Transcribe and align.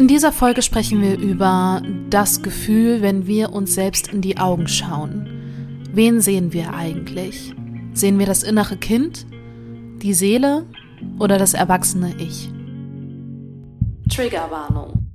In 0.00 0.08
dieser 0.08 0.32
Folge 0.32 0.62
sprechen 0.62 1.02
wir 1.02 1.18
über 1.18 1.82
das 2.08 2.40
Gefühl, 2.40 3.02
wenn 3.02 3.26
wir 3.26 3.52
uns 3.52 3.74
selbst 3.74 4.08
in 4.08 4.22
die 4.22 4.38
Augen 4.38 4.66
schauen. 4.66 5.28
Wen 5.92 6.22
sehen 6.22 6.54
wir 6.54 6.72
eigentlich? 6.72 7.54
Sehen 7.92 8.18
wir 8.18 8.24
das 8.24 8.42
innere 8.42 8.78
Kind, 8.78 9.26
die 10.00 10.14
Seele 10.14 10.64
oder 11.18 11.36
das 11.36 11.52
erwachsene 11.52 12.14
Ich? 12.18 12.48
Triggerwarnung. 14.08 15.06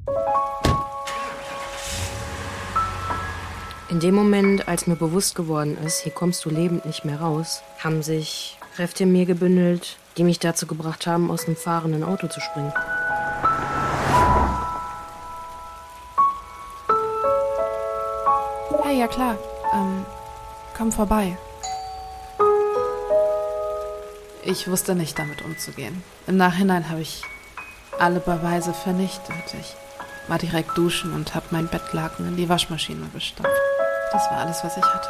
In 3.90 4.00
dem 4.00 4.14
Moment, 4.14 4.68
als 4.68 4.86
mir 4.86 4.98
bewusst 4.98 5.34
geworden 5.34 5.80
ist, 5.84 6.02
hier 6.02 6.12
kommst 6.12 6.46
du 6.46 6.52
lebend 6.52 6.86
nicht 6.86 7.06
mehr 7.06 7.22
raus, 7.22 7.64
haben 7.84 8.04
sich 8.04 8.60
Kräfte 8.76 9.06
in 9.06 9.12
mir 9.12 9.26
gebündelt, 9.26 9.98
die 10.18 10.24
mich 10.24 10.38
dazu 10.38 10.68
gebracht 10.68 11.08
haben, 11.08 11.32
aus 11.32 11.48
einem 11.48 11.56
fahrenden 11.56 12.04
Auto 12.04 12.28
zu 12.28 12.40
springen. 12.40 12.72
Klar. 19.16 19.38
Ähm, 19.74 20.06
komm 20.78 20.92
vorbei. 20.92 21.38
Ich 24.44 24.70
wusste 24.70 24.94
nicht 24.94 25.18
damit 25.18 25.42
umzugehen. 25.42 26.04
Im 26.28 26.38
Nachhinein 26.38 26.90
habe 26.90 27.02
ich 27.02 27.24
alle 27.98 28.20
Beweise 28.20 28.74
vernichtet. 28.74 29.56
Ich 29.60 29.76
war 30.28 30.38
direkt 30.38 30.78
duschen 30.78 31.14
und 31.14 31.34
habe 31.34 31.46
mein 31.52 31.68
Bettlaken 31.68 32.28
in 32.28 32.36
die 32.36 32.50
Waschmaschine 32.50 33.08
gestopft. 33.14 33.50
Das 34.12 34.30
war 34.30 34.40
alles, 34.40 34.64
was 34.64 34.78
ich 34.78 34.84
hatte. 34.84 35.10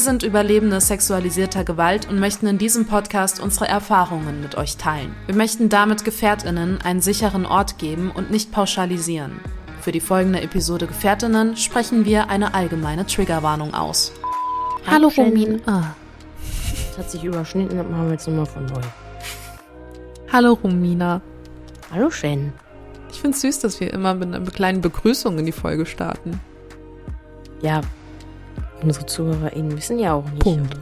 Wir 0.00 0.04
sind 0.04 0.22
Überlebende 0.22 0.80
sexualisierter 0.80 1.62
Gewalt 1.62 2.08
und 2.08 2.18
möchten 2.18 2.46
in 2.46 2.56
diesem 2.56 2.86
Podcast 2.86 3.38
unsere 3.38 3.68
Erfahrungen 3.68 4.40
mit 4.40 4.54
euch 4.54 4.78
teilen. 4.78 5.14
Wir 5.26 5.34
möchten 5.34 5.68
damit 5.68 6.06
Gefährtinnen 6.06 6.80
einen 6.80 7.02
sicheren 7.02 7.44
Ort 7.44 7.76
geben 7.76 8.10
und 8.10 8.30
nicht 8.30 8.50
pauschalisieren. 8.50 9.32
Für 9.82 9.92
die 9.92 10.00
folgende 10.00 10.40
Episode 10.40 10.86
Gefährtinnen 10.86 11.54
sprechen 11.58 12.06
wir 12.06 12.30
eine 12.30 12.54
allgemeine 12.54 13.04
Triggerwarnung 13.04 13.74
aus. 13.74 14.14
Hallo. 14.86 15.12
Romin. 15.14 15.60
Ah. 15.66 15.88
Das 16.88 16.96
hat 16.96 17.10
sich 17.10 17.22
überschnitten, 17.22 17.76
das 17.76 17.86
machen 17.86 18.06
wir 18.06 18.12
jetzt 18.12 18.26
nochmal 18.26 18.46
von 18.46 18.64
neu. 18.64 18.80
Hallo 20.32 20.54
Romina. 20.54 21.20
Hallo 21.92 22.10
Shen. 22.10 22.54
Ich 23.12 23.20
finde 23.20 23.34
es 23.34 23.42
süß, 23.42 23.58
dass 23.58 23.80
wir 23.80 23.92
immer 23.92 24.14
mit 24.14 24.34
einer 24.34 24.50
kleinen 24.50 24.80
Begrüßung 24.80 25.38
in 25.38 25.44
die 25.44 25.52
Folge 25.52 25.84
starten. 25.84 26.40
Ja, 27.60 27.82
unsere 28.82 29.06
ZuhörerInnen 29.06 29.76
wissen 29.76 29.98
ja 29.98 30.14
auch 30.14 30.24
nicht, 30.24 30.38
Punkt. 30.40 30.74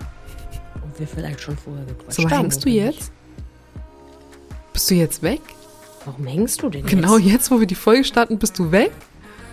ob 0.82 0.98
wir 0.98 1.06
vielleicht 1.06 1.40
schon 1.40 1.56
vorher 1.56 1.84
gequatscht 1.84 2.16
So, 2.20 2.24
haben. 2.30 2.38
hängst 2.42 2.64
du 2.64 2.68
jetzt? 2.70 2.96
nicht. 2.98 3.12
Bist 4.72 4.90
du 4.90 4.94
jetzt 4.94 5.22
weg? 5.22 5.40
Warum 6.04 6.26
hängst 6.26 6.62
du 6.62 6.70
denn 6.70 6.86
Genau 6.86 7.16
jetzt? 7.18 7.32
jetzt, 7.32 7.50
wo 7.50 7.60
wir 7.60 7.66
die 7.66 7.74
Folge 7.74 8.04
starten, 8.04 8.38
bist 8.38 8.58
du 8.58 8.70
weg? 8.70 8.92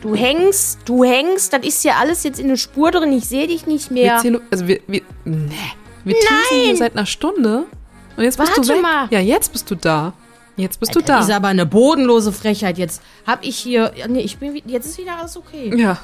Du 0.02 0.16
hängst, 0.16 0.80
du 0.86 1.03
hängst, 1.03 1.52
das 1.52 1.66
ist 1.66 1.84
ja 1.84 1.96
alles 2.00 2.24
jetzt 2.24 2.40
in 2.40 2.47
der 2.47 2.58
Spur 2.58 2.92
drin, 2.92 3.12
ich 3.12 3.25
sehe 3.28 3.47
dich 3.47 3.66
nicht 3.66 3.90
Wir 3.90 4.03
mehr. 4.03 4.18
zählen, 4.19 4.40
also 4.52 4.68
wir, 4.68 4.80
wir, 4.88 5.02
nee. 5.24 5.50
Wir 6.03 6.16
hier 6.52 6.78
seit 6.78 6.94
einer 6.96 7.08
Stunde. 7.08 7.66
Und 8.16 8.24
jetzt 8.24 8.38
bist 8.38 8.52
du 8.56 8.58
Warte 8.62 8.74
weg. 8.75 8.81
mal. 8.84 9.08
Ja, 9.09 9.19
jetzt 9.19 9.52
bist 9.52 9.69
du 9.72 9.75
da. 9.75 10.14
Jetzt 10.58 10.80
bist 10.80 10.96
du 10.96 11.00
Das 11.00 11.08
da. 11.08 11.19
ist 11.22 11.31
aber 11.31 11.48
eine 11.48 11.66
bodenlose 11.66 12.31
Frechheit. 12.31 12.78
Jetzt 12.78 13.02
hab 13.25 13.44
ich 13.44 13.58
hier. 13.58 13.92
Nee, 14.08 14.22
ich 14.22 14.38
bin. 14.38 14.56
Jetzt 14.68 14.86
ist 14.86 14.98
wieder 15.00 15.18
alles 15.18 15.36
okay. 15.36 15.75
ja. 15.75 15.98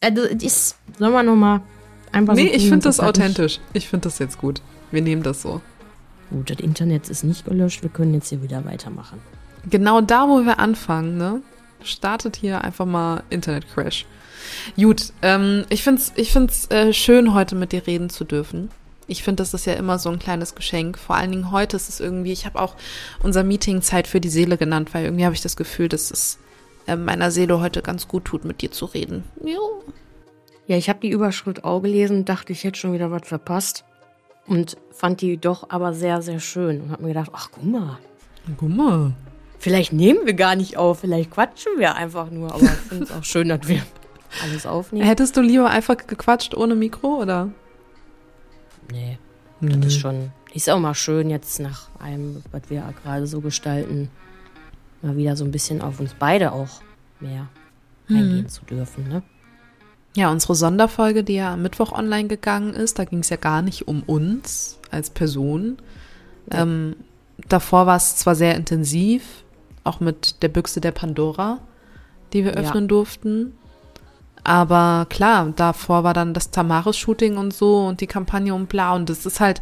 Also, 0.00 0.22
es 0.22 0.42
ist. 0.42 0.76
Sollen 0.98 1.12
wir 1.12 1.22
nochmal 1.22 1.60
einfach 2.12 2.34
so 2.34 2.42
Nee, 2.42 2.48
ich 2.48 2.68
finde 2.68 2.84
das 2.84 3.00
authentisch. 3.00 3.60
Ich 3.72 3.88
finde 3.88 4.04
das 4.04 4.18
jetzt 4.18 4.38
gut. 4.38 4.60
Wir 4.90 5.02
nehmen 5.02 5.22
das 5.22 5.42
so. 5.42 5.60
Gut, 6.30 6.50
das 6.50 6.58
Internet 6.58 7.08
ist 7.08 7.24
nicht 7.24 7.44
gelöscht. 7.44 7.82
Wir 7.82 7.90
können 7.90 8.14
jetzt 8.14 8.28
hier 8.28 8.42
wieder 8.42 8.64
weitermachen. 8.64 9.20
Genau 9.68 10.00
da, 10.00 10.28
wo 10.28 10.44
wir 10.44 10.58
anfangen, 10.58 11.16
ne? 11.16 11.42
Startet 11.82 12.36
hier 12.36 12.62
einfach 12.62 12.86
mal 12.86 13.22
Internetcrash. 13.30 14.06
Gut, 14.76 15.12
ähm, 15.22 15.64
ich 15.68 15.82
find's, 15.82 16.12
ich 16.16 16.32
find's 16.32 16.70
äh, 16.70 16.92
schön, 16.92 17.34
heute 17.34 17.54
mit 17.54 17.72
dir 17.72 17.86
reden 17.86 18.10
zu 18.10 18.24
dürfen. 18.24 18.70
Ich 19.06 19.22
finde, 19.22 19.42
das 19.42 19.54
ist 19.54 19.66
ja 19.66 19.74
immer 19.74 19.98
so 19.98 20.10
ein 20.10 20.18
kleines 20.18 20.54
Geschenk. 20.54 20.98
Vor 20.98 21.16
allen 21.16 21.30
Dingen 21.30 21.50
heute 21.50 21.76
ist 21.76 21.88
es 21.88 22.00
irgendwie, 22.00 22.32
ich 22.32 22.44
habe 22.44 22.60
auch 22.60 22.74
unser 23.22 23.42
Meeting 23.42 23.80
Zeit 23.80 24.06
für 24.06 24.20
die 24.20 24.28
Seele 24.28 24.58
genannt, 24.58 24.90
weil 24.92 25.04
irgendwie 25.04 25.24
habe 25.24 25.34
ich 25.34 25.40
das 25.40 25.56
Gefühl, 25.56 25.88
dass 25.88 26.10
es 26.10 26.38
äh, 26.88 26.96
meiner 26.96 27.30
Seele 27.30 27.60
heute 27.60 27.82
ganz 27.82 28.08
gut 28.08 28.24
tut, 28.24 28.44
mit 28.44 28.62
dir 28.62 28.70
zu 28.70 28.86
reden. 28.86 29.24
Jo. 29.44 29.82
Ja, 30.66 30.76
ich 30.76 30.88
habe 30.88 31.00
die 31.00 31.10
Überschrift 31.10 31.64
auch 31.64 31.80
gelesen 31.80 32.24
dachte, 32.24 32.52
ich 32.52 32.64
hätte 32.64 32.78
schon 32.78 32.92
wieder 32.92 33.10
was 33.10 33.26
verpasst. 33.26 33.84
Und 34.46 34.76
fand 34.90 35.20
die 35.20 35.36
doch 35.36 35.68
aber 35.70 35.92
sehr, 35.92 36.22
sehr 36.22 36.40
schön. 36.40 36.80
Und 36.80 36.90
hab 36.90 37.00
mir 37.00 37.08
gedacht, 37.08 37.30
ach, 37.34 37.50
guck 37.52 37.64
mal. 37.64 37.98
Guck 38.56 38.68
mal. 38.70 39.12
Vielleicht 39.58 39.92
nehmen 39.92 40.20
wir 40.24 40.34
gar 40.34 40.56
nicht 40.56 40.76
auf. 40.76 41.00
Vielleicht 41.00 41.30
quatschen 41.30 41.72
wir 41.78 41.94
einfach 41.94 42.30
nur. 42.30 42.52
Aber 42.54 42.62
ich 42.62 42.70
finde 42.70 43.04
es 43.04 43.12
auch 43.12 43.24
schön, 43.24 43.48
dass 43.48 43.68
wir 43.68 43.82
alles 44.42 44.66
aufnehmen. 44.66 45.06
Hättest 45.06 45.36
du 45.36 45.42
lieber 45.42 45.68
einfach 45.68 45.96
gequatscht 45.96 46.54
ohne 46.54 46.74
Mikro, 46.74 47.22
oder? 47.22 47.50
Nee. 48.90 49.18
Das 49.60 49.86
ist 49.86 49.98
schon, 49.98 50.30
ist 50.54 50.70
auch 50.70 50.78
mal 50.78 50.94
schön 50.94 51.30
jetzt 51.30 51.60
nach 51.60 51.88
allem, 51.98 52.42
was 52.52 52.62
wir 52.68 52.82
gerade 53.02 53.26
so 53.26 53.40
gestalten, 53.40 54.08
mal 55.02 55.16
wieder 55.16 55.36
so 55.36 55.44
ein 55.44 55.50
bisschen 55.50 55.80
auf 55.82 56.00
uns 56.00 56.14
beide 56.18 56.52
auch 56.52 56.80
mehr 57.20 57.48
eingehen 58.08 58.48
zu 58.48 58.64
dürfen, 58.64 59.08
ne? 59.08 59.22
Ja, 60.16 60.30
unsere 60.32 60.54
Sonderfolge, 60.54 61.22
die 61.22 61.34
ja 61.34 61.52
am 61.52 61.62
Mittwoch 61.62 61.92
online 61.92 62.28
gegangen 62.28 62.74
ist, 62.74 62.98
da 62.98 63.04
ging 63.04 63.20
es 63.20 63.28
ja 63.28 63.36
gar 63.36 63.62
nicht 63.62 63.86
um 63.86 64.02
uns 64.02 64.78
als 64.90 65.10
Person. 65.10 65.76
Ähm, 66.50 66.96
davor 67.48 67.86
war 67.86 67.96
es 67.96 68.16
zwar 68.16 68.34
sehr 68.34 68.56
intensiv, 68.56 69.44
auch 69.84 70.00
mit 70.00 70.42
der 70.42 70.48
Büchse 70.48 70.80
der 70.80 70.92
Pandora, 70.92 71.58
die 72.32 72.44
wir 72.44 72.54
Ja. 72.54 72.58
öffnen 72.60 72.88
durften. 72.88 73.52
Aber 74.44 75.06
klar, 75.10 75.52
davor 75.54 76.04
war 76.04 76.14
dann 76.14 76.32
das 76.32 76.50
Tamaris-Shooting 76.50 77.36
und 77.36 77.52
so 77.52 77.84
und 77.86 78.00
die 78.00 78.06
Kampagne 78.06 78.54
und 78.54 78.68
bla. 78.68 78.94
Und 78.94 79.10
das 79.10 79.26
ist 79.26 79.40
halt, 79.40 79.60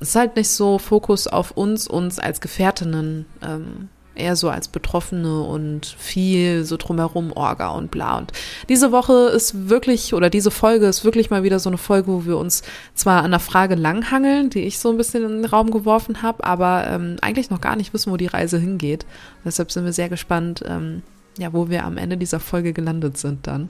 es 0.00 0.08
ist 0.10 0.16
halt 0.16 0.34
nicht 0.36 0.48
so 0.50 0.78
Fokus 0.78 1.28
auf 1.28 1.52
uns, 1.52 1.86
uns 1.86 2.18
als 2.18 2.40
Gefährtinnen, 2.40 3.26
ähm, 3.42 3.88
eher 4.14 4.36
so 4.36 4.48
als 4.48 4.68
Betroffene 4.68 5.42
und 5.42 5.86
viel 5.98 6.64
so 6.64 6.76
drumherum 6.76 7.32
Orga 7.32 7.68
und 7.70 7.90
bla. 7.90 8.18
Und 8.18 8.32
diese 8.68 8.92
Woche 8.92 9.30
ist 9.34 9.68
wirklich, 9.68 10.14
oder 10.14 10.30
diese 10.30 10.50
Folge 10.50 10.86
ist 10.86 11.04
wirklich 11.04 11.30
mal 11.30 11.42
wieder 11.42 11.58
so 11.58 11.70
eine 11.70 11.78
Folge, 11.78 12.08
wo 12.08 12.24
wir 12.24 12.38
uns 12.38 12.62
zwar 12.94 13.22
an 13.22 13.30
der 13.30 13.40
Frage 13.40 13.74
langhangeln, 13.74 14.50
die 14.50 14.60
ich 14.60 14.78
so 14.78 14.90
ein 14.90 14.96
bisschen 14.96 15.24
in 15.24 15.42
den 15.42 15.44
Raum 15.44 15.70
geworfen 15.70 16.22
habe, 16.22 16.44
aber 16.44 16.86
ähm, 16.88 17.16
eigentlich 17.20 17.50
noch 17.50 17.60
gar 17.60 17.76
nicht 17.76 17.92
wissen, 17.92 18.12
wo 18.12 18.16
die 18.16 18.26
Reise 18.26 18.58
hingeht. 18.58 19.06
Deshalb 19.44 19.70
sind 19.70 19.84
wir 19.84 19.92
sehr 19.92 20.08
gespannt, 20.08 20.62
ähm, 20.66 21.02
ja, 21.38 21.52
wo 21.52 21.68
wir 21.68 21.84
am 21.84 21.96
Ende 21.96 22.16
dieser 22.16 22.40
Folge 22.40 22.72
gelandet 22.72 23.18
sind 23.18 23.46
dann. 23.46 23.68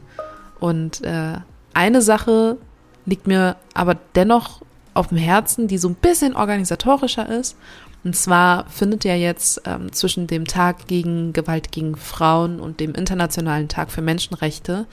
Und 0.61 1.03
äh, 1.03 1.38
eine 1.72 2.03
Sache 2.03 2.59
liegt 3.06 3.26
mir 3.26 3.56
aber 3.75 3.97
dennoch 4.15 4.62
auf 4.94 5.09
dem 5.09 5.19
Herzen, 5.19 5.69
die 5.69 5.78
so 5.78 5.88
ein 5.88 5.94
bisschen 5.94 6.37
organisatorischer 6.37 7.29
ist. 7.29 7.56
Und 8.04 8.14
zwar 8.14 8.68
findet 8.68 9.04
ja 9.04 9.14
jetzt 9.14 9.62
ähm, 9.64 9.90
zwischen 9.92 10.26
dem 10.26 10.46
Tag 10.46 10.86
gegen 10.86 11.32
Gewalt 11.32 11.72
gegen 11.72 11.96
Frauen 11.96 12.60
und 12.60 12.78
dem 12.78 12.94
Internationalen 12.94 13.68
Tag 13.68 13.90
für 13.90 14.02
Menschenrechte 14.02 14.86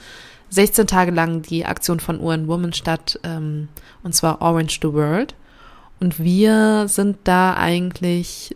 16 0.52 0.86
Tage 0.86 1.10
lang 1.12 1.40
die 1.40 1.64
Aktion 1.64 1.98
von 1.98 2.20
UN 2.20 2.46
Women 2.46 2.74
statt, 2.74 3.18
ähm, 3.22 3.68
und 4.02 4.14
zwar 4.14 4.42
Orange 4.42 4.80
the 4.82 4.92
World. 4.92 5.34
Und 5.98 6.18
wir 6.18 6.88
sind 6.88 7.18
da 7.24 7.54
eigentlich 7.54 8.54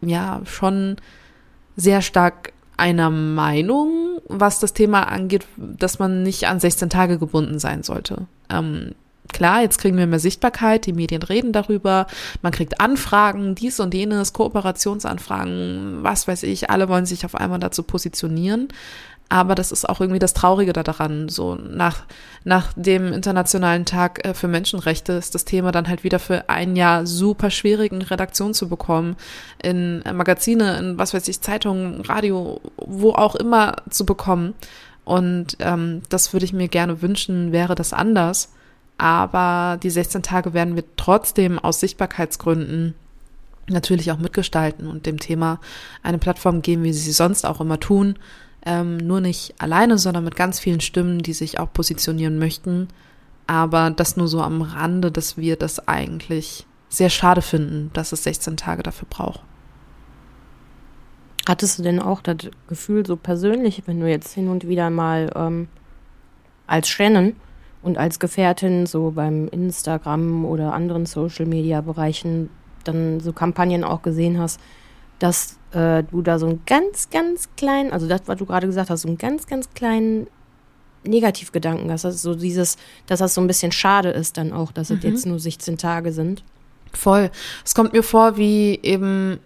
ja 0.00 0.40
schon 0.44 0.96
sehr 1.76 2.00
stark 2.00 2.52
einer 2.78 3.10
Meinung, 3.10 4.20
was 4.28 4.58
das 4.60 4.72
Thema 4.72 5.02
angeht, 5.08 5.46
dass 5.56 5.98
man 5.98 6.22
nicht 6.22 6.46
an 6.46 6.60
16 6.60 6.88
Tage 6.88 7.18
gebunden 7.18 7.58
sein 7.58 7.82
sollte. 7.82 8.26
Ähm, 8.48 8.94
klar, 9.32 9.62
jetzt 9.62 9.78
kriegen 9.78 9.96
wir 9.96 10.06
mehr 10.06 10.18
Sichtbarkeit, 10.18 10.86
die 10.86 10.92
Medien 10.92 11.22
reden 11.22 11.52
darüber, 11.52 12.06
man 12.42 12.52
kriegt 12.52 12.80
Anfragen, 12.80 13.54
dies 13.54 13.80
und 13.80 13.94
jenes, 13.94 14.32
Kooperationsanfragen, 14.32 15.98
was 16.02 16.28
weiß 16.28 16.42
ich, 16.44 16.70
alle 16.70 16.88
wollen 16.88 17.06
sich 17.06 17.24
auf 17.24 17.34
einmal 17.34 17.58
dazu 17.58 17.82
positionieren. 17.82 18.68
Aber 19.30 19.54
das 19.54 19.72
ist 19.72 19.86
auch 19.86 20.00
irgendwie 20.00 20.18
das 20.18 20.32
Traurige 20.32 20.72
daran. 20.72 21.28
So 21.28 21.54
nach, 21.54 22.04
nach 22.44 22.72
dem 22.76 23.12
Internationalen 23.12 23.84
Tag 23.84 24.26
äh, 24.26 24.32
für 24.32 24.48
Menschenrechte 24.48 25.12
ist 25.12 25.34
das 25.34 25.44
Thema 25.44 25.70
dann 25.70 25.88
halt 25.88 26.02
wieder 26.02 26.18
für 26.18 26.48
ein 26.48 26.76
Jahr 26.76 27.06
super 27.06 27.50
schwierig 27.50 27.92
in 27.92 28.00
Redaktion 28.00 28.54
zu 28.54 28.68
bekommen, 28.68 29.16
in 29.62 30.02
äh, 30.02 30.14
Magazine, 30.14 30.78
in 30.78 30.98
was 30.98 31.12
weiß 31.12 31.28
ich, 31.28 31.42
Zeitungen, 31.42 32.00
Radio, 32.02 32.60
wo 32.76 33.12
auch 33.12 33.34
immer 33.34 33.76
zu 33.90 34.06
bekommen. 34.06 34.54
Und 35.04 35.56
ähm, 35.60 36.02
das 36.08 36.32
würde 36.32 36.46
ich 36.46 36.52
mir 36.54 36.68
gerne 36.68 37.02
wünschen, 37.02 37.52
wäre 37.52 37.74
das 37.74 37.92
anders. 37.92 38.50
Aber 38.98 39.78
die 39.80 39.90
16 39.90 40.22
Tage 40.22 40.52
werden 40.52 40.74
wir 40.74 40.84
trotzdem 40.96 41.58
aus 41.58 41.80
Sichtbarkeitsgründen 41.80 42.94
natürlich 43.68 44.10
auch 44.10 44.18
mitgestalten 44.18 44.88
und 44.88 45.06
dem 45.06 45.18
Thema 45.18 45.60
eine 46.02 46.18
Plattform 46.18 46.62
geben, 46.62 46.82
wie 46.82 46.92
sie 46.92 47.12
sonst 47.12 47.46
auch 47.46 47.60
immer 47.60 47.78
tun. 47.78 48.18
Ähm, 48.66 48.96
nur 48.96 49.20
nicht 49.20 49.54
alleine, 49.58 49.98
sondern 49.98 50.24
mit 50.24 50.36
ganz 50.36 50.58
vielen 50.58 50.80
Stimmen, 50.80 51.20
die 51.20 51.32
sich 51.32 51.60
auch 51.60 51.72
positionieren 51.72 52.38
möchten. 52.38 52.88
Aber 53.46 53.90
das 53.90 54.16
nur 54.16 54.26
so 54.26 54.42
am 54.42 54.62
Rande, 54.62 55.12
dass 55.12 55.36
wir 55.36 55.56
das 55.56 55.86
eigentlich 55.86 56.66
sehr 56.88 57.10
schade 57.10 57.40
finden, 57.40 57.90
dass 57.92 58.12
es 58.12 58.24
16 58.24 58.56
Tage 58.56 58.82
dafür 58.82 59.06
braucht. 59.08 59.40
Hattest 61.46 61.78
du 61.78 61.82
denn 61.82 62.00
auch 62.00 62.20
das 62.20 62.36
Gefühl, 62.66 63.06
so 63.06 63.16
persönlich, 63.16 63.84
wenn 63.86 64.00
du 64.00 64.08
jetzt 64.08 64.34
hin 64.34 64.48
und 64.48 64.66
wieder 64.66 64.90
mal 64.90 65.30
ähm, 65.34 65.68
als 66.66 66.88
Shannon 66.88 67.36
und 67.82 67.98
als 67.98 68.18
Gefährtin 68.18 68.86
so 68.86 69.12
beim 69.12 69.48
Instagram 69.48 70.44
oder 70.44 70.72
anderen 70.72 71.06
Social-Media-Bereichen 71.06 72.50
dann 72.84 73.20
so 73.20 73.32
Kampagnen 73.32 73.84
auch 73.84 74.02
gesehen 74.02 74.38
hast, 74.38 74.60
dass 75.18 75.58
äh, 75.72 76.04
du 76.04 76.22
da 76.22 76.38
so 76.38 76.46
einen 76.46 76.62
ganz, 76.66 77.10
ganz 77.10 77.48
kleinen, 77.56 77.92
also 77.92 78.08
das, 78.08 78.22
was 78.26 78.38
du 78.38 78.46
gerade 78.46 78.66
gesagt 78.66 78.90
hast, 78.90 79.02
so 79.02 79.08
einen 79.08 79.18
ganz, 79.18 79.46
ganz 79.46 79.70
kleinen 79.74 80.28
Negativgedanken 81.04 81.90
hast. 81.90 82.04
Also 82.04 82.32
so 82.32 82.38
dieses, 82.38 82.76
dass 83.06 83.20
das 83.20 83.34
so 83.34 83.40
ein 83.40 83.46
bisschen 83.46 83.72
schade 83.72 84.10
ist 84.10 84.36
dann 84.36 84.52
auch, 84.52 84.72
dass 84.72 84.90
mhm. 84.90 84.96
es 84.96 85.02
jetzt 85.04 85.26
nur 85.26 85.38
16 85.38 85.78
Tage 85.78 86.12
sind. 86.12 86.44
Voll. 86.92 87.30
Es 87.64 87.74
kommt 87.74 87.92
mir 87.92 88.02
vor, 88.02 88.36
wie 88.36 88.78
eben, 88.82 89.38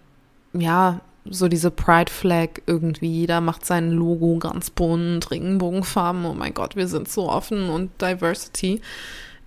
ja, 0.53 1.01
so 1.25 1.47
diese 1.47 1.71
Pride 1.71 2.11
Flag 2.11 2.61
irgendwie. 2.65 3.07
Jeder 3.07 3.41
macht 3.41 3.65
sein 3.65 3.91
Logo 3.91 4.37
ganz 4.37 4.69
bunt, 4.69 5.31
Regenbogenfarben. 5.31 6.25
Oh 6.25 6.33
mein 6.33 6.53
Gott, 6.53 6.75
wir 6.75 6.87
sind 6.87 7.09
so 7.09 7.29
offen 7.29 7.69
und 7.69 7.89
Diversity. 8.01 8.81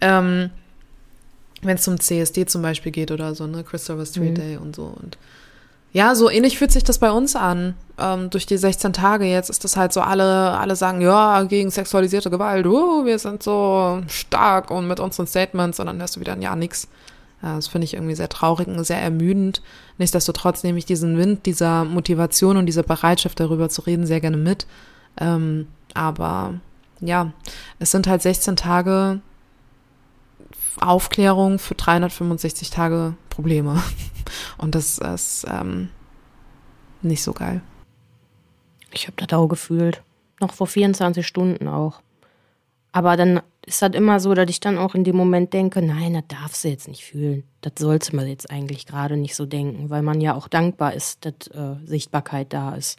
Ähm, 0.01 0.51
Wenn 1.63 1.77
es 1.77 1.83
zum 1.83 2.01
CSD 2.01 2.47
zum 2.47 2.63
Beispiel 2.63 2.93
geht 2.93 3.11
oder 3.11 3.35
so, 3.35 3.47
ne, 3.47 3.65
Christopher 3.65 4.07
Street 4.07 4.33
mhm. 4.33 4.35
Day 4.35 4.57
und 4.57 4.77
so. 4.77 4.85
Und 4.85 5.19
ja, 5.93 6.15
so 6.15 6.29
ähnlich 6.29 6.59
fühlt 6.59 6.73
sich 6.73 6.85
das 6.85 6.99
bei 6.99 7.11
uns 7.11 7.37
an. 7.37 7.75
Ähm, 7.99 8.29
durch 8.29 8.45
die 8.45 8.59
16 8.59 8.93
Tage 8.93 9.25
jetzt 9.25 9.49
ist 9.49 9.65
das 9.65 9.77
halt 9.77 9.93
so, 9.93 10.03
alle, 10.03 10.59
alle 10.59 10.77
sagen, 10.77 11.01
ja, 11.01 11.43
gegen 11.45 11.71
sexualisierte 11.71 12.29
Gewalt, 12.29 12.67
uh, 12.67 13.07
wir 13.07 13.19
sind 13.19 13.43
so 13.43 14.03
stark 14.09 14.71
und 14.71 14.89
mit 14.89 15.01
unseren 15.01 15.27
Statements 15.27 15.81
und 15.81 15.87
dann 15.87 15.99
hörst 15.99 16.17
du 16.17 16.21
wieder 16.21 16.33
ein 16.33 16.43
Ja, 16.43 16.55
nix. 16.55 16.89
Das 17.55 17.69
finde 17.69 17.85
ich 17.85 17.95
irgendwie 17.95 18.15
sehr 18.15 18.29
traurig 18.29 18.69
und 18.69 18.83
sehr 18.85 19.01
ermüdend. 19.01 19.63
Nichtsdestotrotz 19.99 20.63
nehme 20.63 20.79
ich 20.79 20.85
diesen 20.85 21.17
Wind 21.17 21.47
dieser 21.47 21.85
Motivation 21.85 22.57
und 22.57 22.67
dieser 22.67 22.83
Bereitschaft 22.83 23.39
darüber 23.39 23.69
zu 23.69 23.83
reden 23.83 24.07
sehr 24.07 24.21
gerne 24.21 24.37
mit. 24.37 24.67
Ähm, 25.19 25.69
aber 25.95 26.55
ja, 27.01 27.33
es 27.79 27.91
sind 27.91 28.07
halt 28.07 28.23
16 28.23 28.57
Tage 28.57 29.21
Aufklärung 30.81 31.59
für 31.59 31.75
365 31.75 32.71
Tage 32.71 33.15
Probleme. 33.31 33.83
Und 34.59 34.75
das 34.75 34.99
ist 34.99 35.47
ähm, 35.49 35.89
nicht 37.03 37.23
so 37.23 37.33
geil. 37.33 37.63
Ich 38.93 39.07
habe 39.07 39.17
das 39.17 39.39
auch 39.39 39.49
gefühlt. 39.49 40.03
Noch 40.41 40.53
vor 40.53 40.67
24 40.67 41.27
Stunden 41.27 41.69
auch. 41.69 42.01
Aber 42.97 43.19
dann 43.19 43.43
ist 43.67 43.83
das 43.83 43.91
immer 43.91 44.21
so, 44.21 44.33
dass 44.33 44.49
ich 44.49 44.59
dann 44.59 44.79
auch 44.79 44.95
in 44.95 45.05
dem 45.05 45.17
Moment 45.17 45.53
denke, 45.53 45.83
nein, 45.83 46.15
das 46.15 46.23
darfst 46.29 46.65
du 46.65 46.69
jetzt 46.69 46.89
nicht 46.89 47.05
fühlen. 47.05 47.45
Das 47.61 47.75
sollte 47.79 48.17
man 48.17 48.27
jetzt 48.27 48.51
eigentlich 48.51 48.87
gerade 48.87 49.19
nicht 49.19 49.37
so 49.37 49.45
denken, 49.45 49.91
weil 49.91 50.01
man 50.01 50.23
ja 50.23 50.35
auch 50.35 50.49
dankbar 50.49 50.95
ist, 50.95 51.27
dass 51.27 51.49
äh, 51.49 51.75
Sichtbarkeit 51.85 52.55
da 52.55 52.75
ist. 52.75 52.99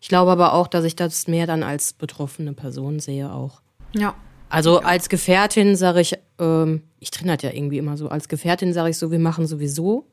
Ich 0.00 0.06
glaube 0.06 0.30
aber 0.30 0.52
auch, 0.52 0.68
dass 0.68 0.84
ich 0.84 0.94
das 0.94 1.26
mehr 1.26 1.48
dann 1.48 1.64
als 1.64 1.92
betroffene 1.92 2.52
Person 2.52 3.00
sehe 3.00 3.32
auch. 3.32 3.62
Ja. 3.90 4.14
Also 4.48 4.80
ja. 4.80 4.86
als 4.86 5.08
Gefährtin 5.08 5.74
sage 5.74 6.02
ich, 6.02 6.16
ähm, 6.38 6.84
ich 7.00 7.10
trenne 7.10 7.34
das 7.34 7.42
ja 7.42 7.50
irgendwie 7.50 7.78
immer 7.78 7.96
so, 7.96 8.08
als 8.08 8.28
Gefährtin 8.28 8.72
sage 8.72 8.90
ich 8.90 8.98
so, 8.98 9.10
wir 9.10 9.18
machen 9.18 9.48
sowieso 9.48 10.06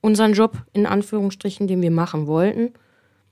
unseren 0.00 0.32
Job 0.32 0.56
in 0.72 0.86
Anführungsstrichen, 0.86 1.66
den 1.66 1.82
wir 1.82 1.90
machen 1.90 2.26
wollten. 2.26 2.72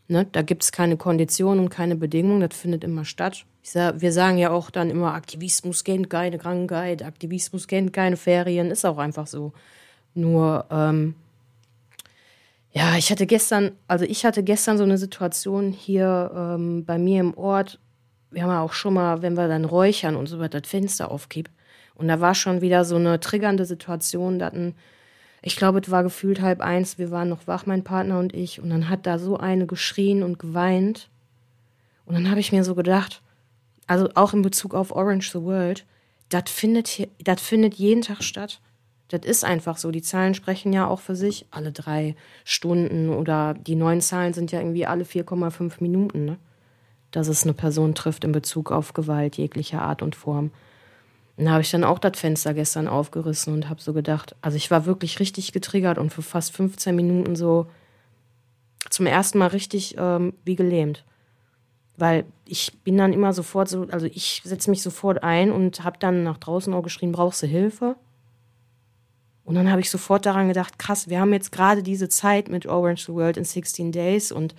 Ne, 0.09 0.25
da 0.31 0.43
gibt 0.43 0.63
es 0.63 0.71
keine 0.71 0.97
Konditionen 0.97 1.65
und 1.65 1.69
keine 1.71 1.97
Bedingungen, 1.97 2.41
das 2.41 2.57
findet 2.57 2.85
immer 2.85 3.05
statt. 3.05 3.45
Sag, 3.63 4.01
wir 4.01 4.13
sagen 4.13 4.39
ja 4.39 4.51
auch 4.51 4.71
dann 4.71 4.89
immer, 4.89 5.15
Aktivismus 5.15 5.83
kennt 5.83 6.09
keine 6.09 6.39
Krankheit, 6.39 7.03
Aktivismus 7.03 7.67
kennt 7.67 7.93
keine 7.93 8.17
Ferien, 8.17 8.71
ist 8.71 8.85
auch 8.85 8.99
einfach 8.99 9.27
so. 9.27 9.53
Nur, 10.15 10.65
ähm, 10.71 11.17
ja, 12.73 12.97
ich 12.97 13.11
hatte 13.11 13.27
gestern, 13.27 13.73
also 13.89 14.05
ich 14.05 14.25
hatte 14.25 14.45
gestern 14.45 14.79
so 14.79 14.85
eine 14.85 14.97
Situation 14.97 15.73
hier 15.73 16.31
ähm, 16.37 16.85
bei 16.85 16.99
mir 16.99 17.21
im 17.21 17.37
Ort. 17.37 17.81
Wir 18.31 18.45
haben 18.45 18.51
ja 18.51 18.61
auch 18.63 18.75
schon 18.75 18.95
mal, 18.95 19.23
wenn 19.23 19.35
wir 19.35 19.49
dann 19.49 19.65
räuchern 19.65 20.15
und 20.15 20.27
so 20.27 20.39
weiter, 20.39 20.61
das 20.61 20.71
Fenster 20.71 21.11
aufgibt. 21.11 21.51
Und 21.97 22.07
da 22.07 22.21
war 22.21 22.35
schon 22.35 22.61
wieder 22.61 22.85
so 22.85 22.97
eine 22.97 23.19
triggernde 23.19 23.65
Situation, 23.65 24.39
dass 24.39 24.53
ein 24.53 24.75
ich 25.47 25.55
glaube, 25.55 25.79
es 25.79 25.93
war 25.93 26.03
gefühlt 26.03 26.41
halb 26.41 26.61
eins. 26.61 26.99
Wir 26.99 27.13
waren 27.13 27.29
noch 27.29 27.47
wach, 27.47 27.67
mein 27.67 27.85
Partner 27.85 28.19
und 28.19 28.35
ich. 28.35 28.61
Und 28.61 28.69
dann 28.69 28.89
hat 28.89 29.07
da 29.07 29.17
so 29.21 29.37
eine 29.37 29.67
geschrien 29.67 30.25
und 30.25 30.41
geweint. 30.41 31.09
Und 32.05 32.15
dann 32.15 32.29
habe 32.29 32.41
ich 32.41 32.51
mir 32.51 32.65
so 32.65 32.75
gedacht, 32.75 33.23
also 33.87 34.09
auch 34.17 34.35
in 34.35 34.43
Bezug 34.43 34.75
auf 34.75 34.91
Orange 34.91 35.31
the 35.31 35.43
World, 35.43 35.87
das 36.31 36.51
findet, 36.51 37.09
das 37.23 37.41
findet 37.41 37.75
jeden 37.75 38.03
Tag 38.03 38.25
statt. 38.25 38.61
Das 39.07 39.21
ist 39.25 39.45
einfach 39.45 39.77
so. 39.77 39.93
Die 39.93 40.03
Zahlen 40.03 40.35
sprechen 40.35 40.73
ja 40.73 40.89
auch 40.89 40.99
für 40.99 41.15
sich 41.15 41.47
alle 41.53 41.71
drei 41.71 42.17
Stunden 42.45 43.11
oder 43.11 43.55
die 43.55 43.77
neuen 43.77 44.01
Zahlen 44.01 44.33
sind 44.33 44.51
ja 44.51 44.59
irgendwie 44.59 44.87
alle 44.87 45.05
4,5 45.05 45.75
Minuten, 45.79 46.25
ne? 46.25 46.39
dass 47.13 47.29
es 47.29 47.45
eine 47.45 47.53
Person 47.53 47.95
trifft 47.95 48.25
in 48.25 48.33
Bezug 48.33 48.73
auf 48.73 48.95
Gewalt 48.95 49.37
jeglicher 49.37 49.81
Art 49.81 50.03
und 50.03 50.17
Form. 50.17 50.51
Und 51.37 51.45
da 51.45 51.51
habe 51.53 51.63
ich 51.63 51.71
dann 51.71 51.85
auch 51.85 51.99
das 51.99 52.19
Fenster 52.19 52.55
gestern 52.55 52.89
aufgerissen 52.89 53.53
und 53.53 53.69
habe 53.69 53.83
so 53.83 53.93
gedacht, 53.93 54.35
also 54.41 54.57
ich 54.57 54.71
war 54.71 54.87
wirklich 54.87 55.21
richtig 55.21 55.53
getriggert 55.53 55.99
und 55.99 56.11
für 56.11 56.23
fast 56.23 56.53
15 56.53 56.97
Minuten 56.97 57.37
so 57.37 57.67
zum 58.89 59.07
ersten 59.07 59.39
Mal 59.39 59.49
richtig 59.49 59.97
ähm, 59.99 60.33
wie 60.45 60.57
gelähmt. 60.57 61.05
Weil 61.99 62.25
ich 62.47 62.73
bin 62.85 62.97
dann 62.97 63.13
immer 63.13 63.33
sofort 63.33 63.69
so, 63.69 63.87
also 63.91 64.07
ich 64.07 64.43
setze 64.45 64.71
mich 64.71 64.83
sofort 64.83 65.23
ein 65.23 65.51
und 65.51 65.85
habe 65.85 65.99
dann 65.99 66.23
nach 66.23 66.39
draußen 66.39 66.73
auch 66.73 66.83
geschrien, 66.83 67.13
brauchst 67.13 67.43
du 67.43 67.47
Hilfe? 67.47 67.97
Und 69.45 69.55
dann 69.55 69.71
habe 69.71 69.81
ich 69.81 69.91
sofort 69.91 70.27
daran 70.27 70.49
gedacht, 70.49 70.79
krass, 70.79 71.09
wir 71.09 71.21
haben 71.21 71.33
jetzt 71.33 71.53
gerade 71.53 71.83
diese 71.83 72.09
Zeit 72.09 72.49
mit 72.49 72.67
Orange 72.67 73.07
the 73.07 73.13
World 73.13 73.37
in 73.37 73.45
16 73.45 73.93
Days 73.93 74.33
und 74.33 74.55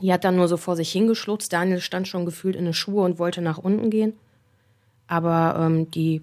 die 0.00 0.12
hat 0.12 0.24
dann 0.24 0.36
nur 0.36 0.48
so 0.48 0.56
vor 0.56 0.76
sich 0.76 0.90
hingeschlutzt. 0.90 1.52
Daniel 1.52 1.80
stand 1.80 2.08
schon 2.08 2.24
gefühlt 2.24 2.56
in 2.56 2.64
den 2.64 2.74
Schuhe 2.74 3.04
und 3.04 3.18
wollte 3.18 3.42
nach 3.42 3.58
unten 3.58 3.90
gehen. 3.90 4.14
Aber 5.12 5.56
ähm, 5.58 5.90
die, 5.90 6.22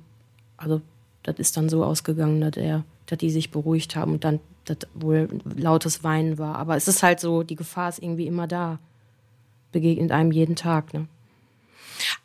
also 0.58 0.82
das 1.22 1.38
ist 1.38 1.56
dann 1.56 1.70
so 1.70 1.84
ausgegangen, 1.84 2.42
dass 2.42 2.58
er, 2.58 2.86
dass 3.06 3.20
die 3.20 3.30
sich 3.30 3.52
beruhigt 3.52 3.96
haben 3.96 4.14
und 4.14 4.24
dann 4.24 4.40
das 4.66 4.80
wohl 4.96 5.30
lautes 5.44 6.04
Weinen 6.04 6.40
war. 6.40 6.56
Aber 6.56 6.76
es 6.76 6.88
ist 6.88 7.04
halt 7.04 7.20
so, 7.20 7.44
die 7.44 7.56
Gefahr 7.56 7.90
ist 7.90 8.02
irgendwie 8.02 8.26
immer 8.26 8.48
da. 8.48 8.80
Begegnet 9.72 10.12
einem 10.12 10.32
jeden 10.32 10.56
Tag, 10.56 10.92
ne? 10.96 11.06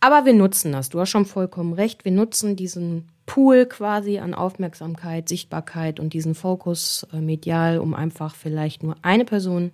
Aber 0.01 0.25
wir 0.25 0.33
nutzen 0.33 0.73
das. 0.73 0.89
Du 0.89 0.99
hast 1.01 1.11
schon 1.11 1.27
vollkommen 1.27 1.75
recht. 1.75 2.07
Wir 2.07 2.13
nutzen 2.13 2.57
diesen 2.57 3.11
Pool 3.27 3.67
quasi 3.67 4.19
an 4.19 4.33
Aufmerksamkeit, 4.33 5.29
Sichtbarkeit 5.29 6.01
und 6.01 6.15
diesen 6.15 6.35
Fokus 6.35 7.07
äh, 7.13 7.21
medial, 7.21 7.79
um 7.79 7.93
einfach 7.93 8.35
vielleicht 8.35 8.83
nur 8.83 8.97
eine 9.03 9.27
Person 9.27 9.71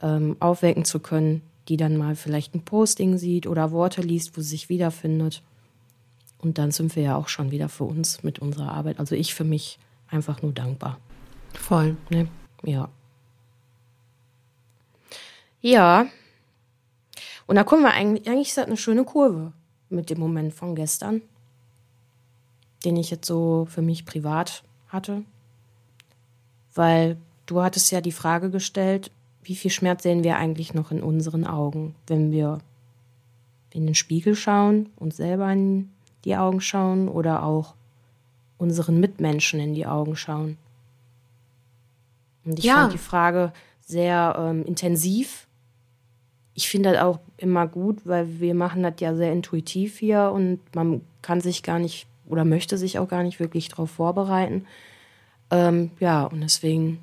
ähm, 0.00 0.36
aufwecken 0.40 0.86
zu 0.86 0.98
können, 0.98 1.42
die 1.68 1.76
dann 1.76 1.98
mal 1.98 2.16
vielleicht 2.16 2.54
ein 2.54 2.64
Posting 2.64 3.18
sieht 3.18 3.46
oder 3.46 3.70
Worte 3.70 4.00
liest, 4.00 4.34
wo 4.34 4.40
sie 4.40 4.48
sich 4.48 4.70
wiederfindet. 4.70 5.42
Und 6.44 6.58
dann 6.58 6.70
sind 6.70 6.94
wir 6.94 7.02
ja 7.02 7.16
auch 7.16 7.28
schon 7.28 7.50
wieder 7.50 7.70
für 7.70 7.84
uns 7.84 8.22
mit 8.22 8.38
unserer 8.38 8.70
Arbeit. 8.70 9.00
Also 9.00 9.14
ich 9.14 9.34
für 9.34 9.44
mich 9.44 9.78
einfach 10.10 10.42
nur 10.42 10.52
dankbar. 10.52 10.98
Voll. 11.54 11.96
Ne? 12.10 12.28
Ja. 12.62 12.90
Ja. 15.62 16.06
Und 17.46 17.56
da 17.56 17.64
kommen 17.64 17.82
wir 17.82 17.92
eigentlich, 17.92 18.28
eigentlich 18.28 18.48
ist 18.48 18.58
das 18.58 18.66
eine 18.66 18.76
schöne 18.76 19.04
Kurve 19.04 19.52
mit 19.88 20.10
dem 20.10 20.20
Moment 20.20 20.52
von 20.52 20.74
gestern, 20.74 21.22
den 22.84 22.96
ich 22.96 23.10
jetzt 23.10 23.26
so 23.26 23.66
für 23.70 23.80
mich 23.80 24.04
privat 24.04 24.64
hatte. 24.88 25.22
Weil 26.74 27.16
du 27.46 27.62
hattest 27.62 27.90
ja 27.90 28.02
die 28.02 28.12
Frage 28.12 28.50
gestellt, 28.50 29.10
wie 29.42 29.54
viel 29.54 29.70
Schmerz 29.70 30.02
sehen 30.02 30.24
wir 30.24 30.36
eigentlich 30.36 30.74
noch 30.74 30.90
in 30.90 31.02
unseren 31.02 31.46
Augen, 31.46 31.94
wenn 32.06 32.32
wir 32.32 32.58
in 33.70 33.86
den 33.86 33.94
Spiegel 33.94 34.36
schauen, 34.36 34.90
uns 34.96 35.16
selber 35.16 35.50
in 35.50 35.93
die 36.24 36.36
Augen 36.36 36.60
schauen 36.60 37.08
oder 37.08 37.42
auch 37.42 37.74
unseren 38.58 39.00
Mitmenschen 39.00 39.60
in 39.60 39.74
die 39.74 39.86
Augen 39.86 40.16
schauen. 40.16 40.56
Und 42.44 42.58
ich 42.58 42.64
ja. 42.64 42.76
fand 42.76 42.92
die 42.92 42.98
Frage 42.98 43.52
sehr 43.80 44.36
ähm, 44.38 44.64
intensiv 44.64 45.46
ich 46.54 46.68
finde 46.68 46.92
das 46.92 47.02
auch 47.02 47.18
immer 47.36 47.66
gut, 47.66 48.00
weil 48.04 48.40
wir 48.40 48.54
machen 48.54 48.82
das 48.82 48.94
ja 49.00 49.14
sehr 49.14 49.32
intuitiv 49.32 49.98
hier 49.98 50.30
und 50.32 50.60
man 50.74 51.02
kann 51.20 51.40
sich 51.40 51.62
gar 51.62 51.78
nicht 51.78 52.06
oder 52.26 52.44
möchte 52.44 52.78
sich 52.78 52.98
auch 52.98 53.08
gar 53.08 53.22
nicht 53.22 53.40
wirklich 53.40 53.68
darauf 53.68 53.90
vorbereiten. 53.90 54.66
Ähm, 55.50 55.90
ja, 56.00 56.24
und 56.24 56.40
deswegen 56.40 57.00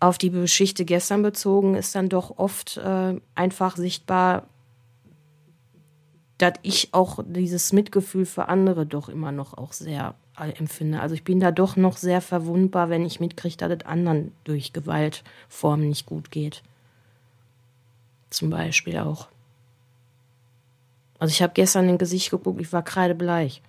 auf 0.00 0.18
die 0.18 0.30
Geschichte 0.30 0.84
gestern 0.84 1.22
bezogen 1.22 1.76
ist 1.76 1.94
dann 1.94 2.08
doch 2.08 2.38
oft 2.38 2.78
äh, 2.78 3.20
einfach 3.34 3.76
sichtbar, 3.76 4.48
dass 6.38 6.54
ich 6.62 6.92
auch 6.92 7.20
dieses 7.26 7.72
Mitgefühl 7.72 8.26
für 8.26 8.48
andere 8.48 8.86
doch 8.86 9.08
immer 9.08 9.32
noch 9.32 9.56
auch 9.56 9.72
sehr 9.72 10.14
äh, 10.38 10.50
empfinde. 10.50 11.00
Also 11.00 11.14
ich 11.14 11.24
bin 11.24 11.40
da 11.40 11.52
doch 11.52 11.76
noch 11.76 11.96
sehr 11.96 12.20
verwundbar, 12.20 12.90
wenn 12.90 13.06
ich 13.06 13.20
mitkriege, 13.20 13.56
dass 13.56 13.70
es 13.70 13.86
anderen 13.86 14.32
durch 14.44 14.72
Gewaltformen 14.72 15.88
nicht 15.88 16.06
gut 16.06 16.30
geht. 16.30 16.62
Zum 18.30 18.50
Beispiel 18.50 18.98
auch. 18.98 19.28
Also 21.20 21.30
ich 21.30 21.42
habe 21.42 21.52
gestern 21.54 21.88
in 21.88 21.98
Gesicht 21.98 22.30
geguckt, 22.30 22.60
ich 22.60 22.72
war 22.72 22.82
kreidebleich. 22.82 23.62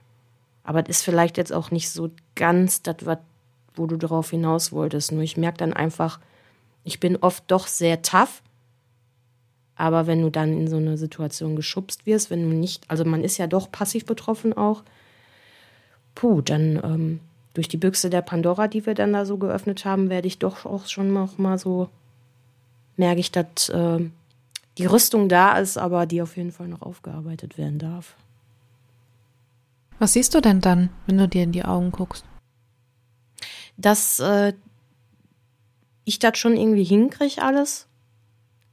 Aber 0.63 0.81
das 0.81 0.97
ist 0.97 1.03
vielleicht 1.03 1.37
jetzt 1.37 1.53
auch 1.53 1.69
nicht 1.69 1.91
so 1.91 2.09
ganz 2.33 2.81
das, 2.81 2.95
wo 3.75 3.85
du 3.85 3.97
darauf 3.97 4.31
hinaus 4.31 4.71
wolltest. 4.71 5.11
Nur 5.11 5.21
ich 5.21 5.37
merke 5.37 5.59
dann 5.59 5.73
einfach, 5.73 6.19
ich 6.83 6.99
bin 6.99 7.17
oft 7.17 7.43
doch 7.47 7.67
sehr 7.67 8.01
tough. 8.01 8.41
Aber 9.75 10.07
wenn 10.07 10.21
du 10.21 10.29
dann 10.29 10.53
in 10.53 10.67
so 10.67 10.77
eine 10.77 10.97
Situation 10.97 11.55
geschubst 11.55 12.05
wirst, 12.05 12.29
wenn 12.29 12.49
du 12.49 12.55
nicht, 12.55 12.83
also 12.89 13.03
man 13.03 13.23
ist 13.23 13.37
ja 13.37 13.47
doch 13.47 13.71
passiv 13.71 14.05
betroffen 14.05 14.53
auch, 14.53 14.83
puh, 16.13 16.41
dann 16.41 16.79
ähm, 16.83 17.19
durch 17.53 17.67
die 17.67 17.77
Büchse 17.77 18.09
der 18.09 18.21
Pandora, 18.21 18.67
die 18.67 18.85
wir 18.85 18.95
dann 18.95 19.13
da 19.13 19.25
so 19.25 19.37
geöffnet 19.37 19.85
haben, 19.85 20.09
werde 20.09 20.27
ich 20.27 20.39
doch 20.39 20.65
auch 20.65 20.87
schon 20.87 21.13
noch 21.13 21.37
mal 21.37 21.57
so, 21.57 21.89
merke 22.95 23.19
ich, 23.19 23.31
dass 23.31 23.69
äh, 23.69 23.99
die 24.77 24.85
Rüstung 24.85 25.29
da 25.29 25.57
ist, 25.57 25.77
aber 25.77 26.05
die 26.05 26.21
auf 26.21 26.37
jeden 26.37 26.51
Fall 26.51 26.67
noch 26.67 26.81
aufgearbeitet 26.81 27.57
werden 27.57 27.79
darf. 27.79 28.15
Was 29.99 30.13
siehst 30.13 30.33
du 30.33 30.41
denn 30.41 30.61
dann, 30.61 30.89
wenn 31.07 31.17
du 31.17 31.27
dir 31.27 31.43
in 31.43 31.53
die 31.53 31.63
Augen 31.63 31.91
guckst? 31.91 32.25
Dass 33.77 34.19
äh, 34.19 34.53
ich 36.03 36.19
das 36.19 36.37
schon 36.37 36.57
irgendwie 36.57 36.83
hinkriege 36.83 37.41
alles, 37.41 37.87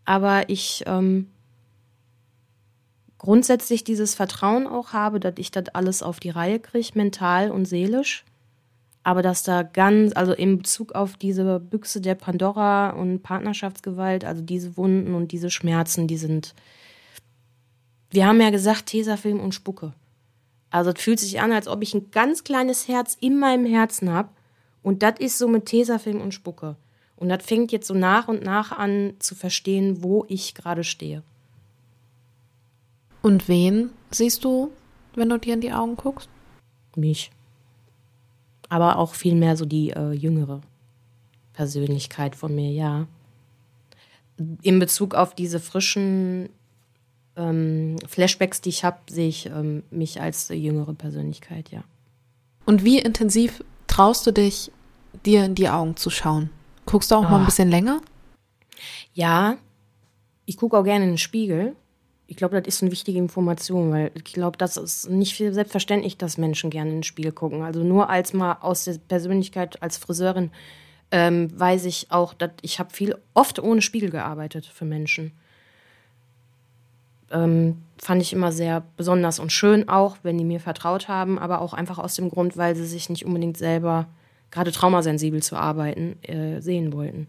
aber 0.04 0.48
ich 0.48 0.82
ähm, 0.86 1.28
grundsätzlich 3.18 3.84
dieses 3.84 4.14
Vertrauen 4.14 4.66
auch 4.66 4.92
habe, 4.92 5.20
dass 5.20 5.34
ich 5.38 5.50
das 5.50 5.68
alles 5.72 6.02
auf 6.02 6.20
die 6.20 6.30
Reihe 6.30 6.58
kriege, 6.58 6.90
mental 6.94 7.50
und 7.50 7.66
seelisch. 7.66 8.24
Aber 9.04 9.22
dass 9.22 9.42
da 9.42 9.62
ganz, 9.62 10.12
also 10.14 10.32
in 10.32 10.58
Bezug 10.58 10.92
auf 10.92 11.16
diese 11.16 11.58
Büchse 11.58 12.00
der 12.00 12.14
Pandora 12.14 12.90
und 12.90 13.22
Partnerschaftsgewalt, 13.22 14.24
also 14.24 14.42
diese 14.42 14.76
Wunden 14.76 15.14
und 15.14 15.32
diese 15.32 15.50
Schmerzen, 15.50 16.06
die 16.06 16.16
sind. 16.16 16.54
Wir 18.10 18.26
haben 18.26 18.40
ja 18.40 18.50
gesagt, 18.50 18.86
Tesafilm 18.86 19.40
und 19.40 19.54
Spucke. 19.54 19.92
Also 20.70 20.90
es 20.90 21.00
fühlt 21.00 21.18
sich 21.20 21.40
an, 21.40 21.52
als 21.52 21.68
ob 21.68 21.82
ich 21.82 21.94
ein 21.94 22.10
ganz 22.10 22.44
kleines 22.44 22.86
Herz 22.88 23.16
in 23.20 23.38
meinem 23.38 23.66
Herzen 23.66 24.10
habe. 24.10 24.30
Und 24.82 25.02
das 25.02 25.14
ist 25.18 25.38
so 25.38 25.48
mit 25.48 25.66
Tesafilm 25.66 26.20
und 26.20 26.34
Spucke. 26.34 26.76
Und 27.22 27.28
das 27.28 27.44
fängt 27.44 27.70
jetzt 27.70 27.86
so 27.86 27.94
nach 27.94 28.26
und 28.26 28.42
nach 28.42 28.72
an 28.72 29.14
zu 29.20 29.36
verstehen, 29.36 30.02
wo 30.02 30.24
ich 30.26 30.56
gerade 30.56 30.82
stehe. 30.82 31.22
Und 33.22 33.46
wen 33.46 33.90
siehst 34.10 34.42
du, 34.42 34.72
wenn 35.14 35.28
du 35.28 35.38
dir 35.38 35.54
in 35.54 35.60
die 35.60 35.72
Augen 35.72 35.94
guckst? 35.94 36.28
Mich. 36.96 37.30
Aber 38.68 38.98
auch 38.98 39.14
viel 39.14 39.36
mehr 39.36 39.56
so 39.56 39.66
die 39.66 39.90
äh, 39.90 40.10
jüngere 40.10 40.62
Persönlichkeit 41.52 42.34
von 42.34 42.56
mir, 42.56 42.72
ja. 42.72 43.06
In 44.62 44.80
Bezug 44.80 45.14
auf 45.14 45.32
diese 45.36 45.60
frischen 45.60 46.48
ähm, 47.36 47.98
Flashbacks, 48.04 48.62
die 48.62 48.70
ich 48.70 48.82
habe, 48.82 48.98
sehe 49.08 49.28
ich 49.28 49.46
ähm, 49.46 49.84
mich 49.92 50.20
als 50.20 50.48
jüngere 50.48 50.94
Persönlichkeit, 50.94 51.70
ja. 51.70 51.84
Und 52.66 52.82
wie 52.82 52.98
intensiv 52.98 53.62
traust 53.86 54.26
du 54.26 54.32
dich, 54.32 54.72
dir 55.24 55.44
in 55.44 55.54
die 55.54 55.68
Augen 55.68 55.96
zu 55.96 56.10
schauen? 56.10 56.50
Guckst 56.86 57.10
du 57.10 57.16
auch 57.16 57.20
oh. 57.20 57.28
mal 57.28 57.36
ein 57.36 57.42
ah. 57.42 57.46
bisschen 57.46 57.70
länger? 57.70 58.00
Ja, 59.14 59.56
ich 60.46 60.56
gucke 60.56 60.76
auch 60.76 60.84
gerne 60.84 61.04
in 61.04 61.12
den 61.12 61.18
Spiegel 61.18 61.76
ich 62.32 62.36
glaube, 62.36 62.58
das 62.58 62.76
ist 62.76 62.82
eine 62.82 62.90
wichtige 62.90 63.18
Information, 63.18 63.90
weil 63.90 64.10
ich 64.14 64.24
glaube, 64.24 64.56
das 64.56 64.78
ist 64.78 65.10
nicht 65.10 65.34
viel 65.34 65.52
selbstverständlich, 65.52 66.16
dass 66.16 66.38
Menschen 66.38 66.70
gerne 66.70 66.90
ins 66.90 67.04
Spiel 67.04 67.30
gucken. 67.30 67.60
Also 67.60 67.84
nur 67.84 68.08
als 68.08 68.32
mal 68.32 68.56
aus 68.62 68.84
der 68.84 68.96
Persönlichkeit 69.06 69.82
als 69.82 69.98
Friseurin 69.98 70.50
ähm, 71.10 71.50
weiß 71.54 71.84
ich 71.84 72.06
auch, 72.10 72.32
dass 72.32 72.52
ich 72.62 72.78
habe 72.78 72.88
viel 72.88 73.18
oft 73.34 73.58
ohne 73.58 73.82
Spiegel 73.82 74.08
gearbeitet 74.08 74.64
für 74.64 74.86
Menschen. 74.86 75.32
Ähm, 77.30 77.82
fand 77.98 78.22
ich 78.22 78.32
immer 78.32 78.50
sehr 78.50 78.82
besonders 78.96 79.38
und 79.38 79.52
schön 79.52 79.90
auch, 79.90 80.16
wenn 80.22 80.38
die 80.38 80.44
mir 80.44 80.58
vertraut 80.58 81.08
haben, 81.08 81.38
aber 81.38 81.60
auch 81.60 81.74
einfach 81.74 81.98
aus 81.98 82.14
dem 82.14 82.30
Grund, 82.30 82.56
weil 82.56 82.74
sie 82.74 82.86
sich 82.86 83.10
nicht 83.10 83.26
unbedingt 83.26 83.58
selber 83.58 84.06
gerade 84.52 84.70
traumasensibel 84.70 85.42
zu 85.42 85.56
arbeiten 85.56 86.22
äh, 86.22 86.60
sehen 86.60 86.92
wollten. 86.92 87.26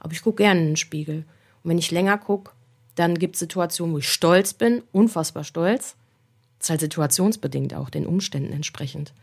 Aber 0.00 0.12
ich 0.12 0.22
gucke 0.22 0.42
gerne 0.42 0.60
in 0.60 0.66
den 0.66 0.76
Spiegel. 0.76 1.24
Und 1.62 1.70
wenn 1.70 1.78
ich 1.78 1.90
länger 1.90 2.18
gucke, 2.18 2.52
dann 2.96 3.14
gibt 3.18 3.36
es 3.36 3.40
Situationen, 3.40 3.94
wo 3.94 3.98
ich 3.98 4.08
stolz 4.08 4.52
bin, 4.52 4.82
unfassbar 4.92 5.44
stolz. 5.44 5.96
Das 6.58 6.66
ist 6.66 6.70
halt 6.70 6.80
situationsbedingt 6.80 7.72
auch, 7.72 7.88
den 7.88 8.06
Umständen 8.06 8.52
entsprechend. 8.52 9.14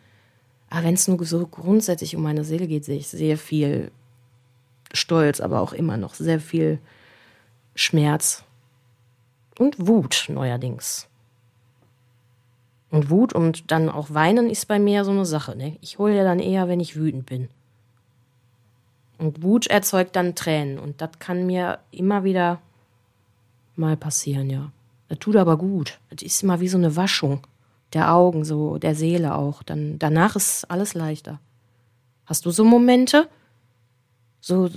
Aber 0.70 0.86
wenn 0.86 0.96
es 0.96 1.08
nur 1.08 1.24
so 1.26 1.46
grundsätzlich 1.46 2.16
um 2.16 2.24
meine 2.24 2.44
Seele 2.44 2.68
geht, 2.68 2.86
sehe 2.86 2.98
ich 2.98 3.08
sehr 3.08 3.38
viel 3.38 3.92
Stolz, 4.94 5.42
aber 5.42 5.60
auch 5.60 5.74
immer 5.74 5.98
noch 5.98 6.14
sehr 6.14 6.40
viel 6.40 6.80
Schmerz 7.76 8.44
und 9.60 9.76
Wut 9.88 10.26
neuerdings. 10.30 11.08
Und 12.92 13.10
Wut 13.10 13.34
und 13.34 13.72
dann 13.72 13.90
auch 13.90 14.14
Weinen 14.14 14.50
ist 14.50 14.68
bei 14.68 14.80
mir 14.80 15.04
so 15.04 15.12
eine 15.12 15.26
Sache. 15.26 15.56
Ne? 15.56 15.78
Ich 15.82 15.98
hole 15.98 16.16
ja 16.16 16.24
dann 16.24 16.40
eher, 16.40 16.68
wenn 16.68 16.80
ich 16.80 16.96
wütend 16.96 17.26
bin. 17.26 17.50
Und 19.18 19.44
Wut 19.44 19.68
erzeugt 19.68 20.16
dann 20.16 20.36
Tränen. 20.36 20.80
Und 20.80 21.02
das 21.02 21.12
kann 21.20 21.46
mir 21.46 21.80
immer 21.92 22.24
wieder 22.24 22.62
mal 23.76 23.98
passieren, 23.98 24.50
ja. 24.50 24.72
Das 25.08 25.20
tut 25.20 25.36
aber 25.36 25.58
gut. 25.58 26.00
Das 26.10 26.24
ist 26.24 26.42
immer 26.44 26.60
wie 26.60 26.68
so 26.68 26.78
eine 26.78 26.96
Waschung 26.96 27.46
der 27.94 28.14
Augen, 28.14 28.44
so 28.44 28.78
der 28.78 28.96
Seele 28.96 29.36
auch. 29.36 29.64
Dann 29.64 30.00
danach 30.00 30.36
ist 30.36 30.70
alles 30.70 30.94
leichter. 30.94 31.40
Hast 32.26 32.46
du 32.46 32.52
so 32.52 32.64
Momente? 32.64 33.30
So. 34.42 34.66
Ich, 34.66 34.76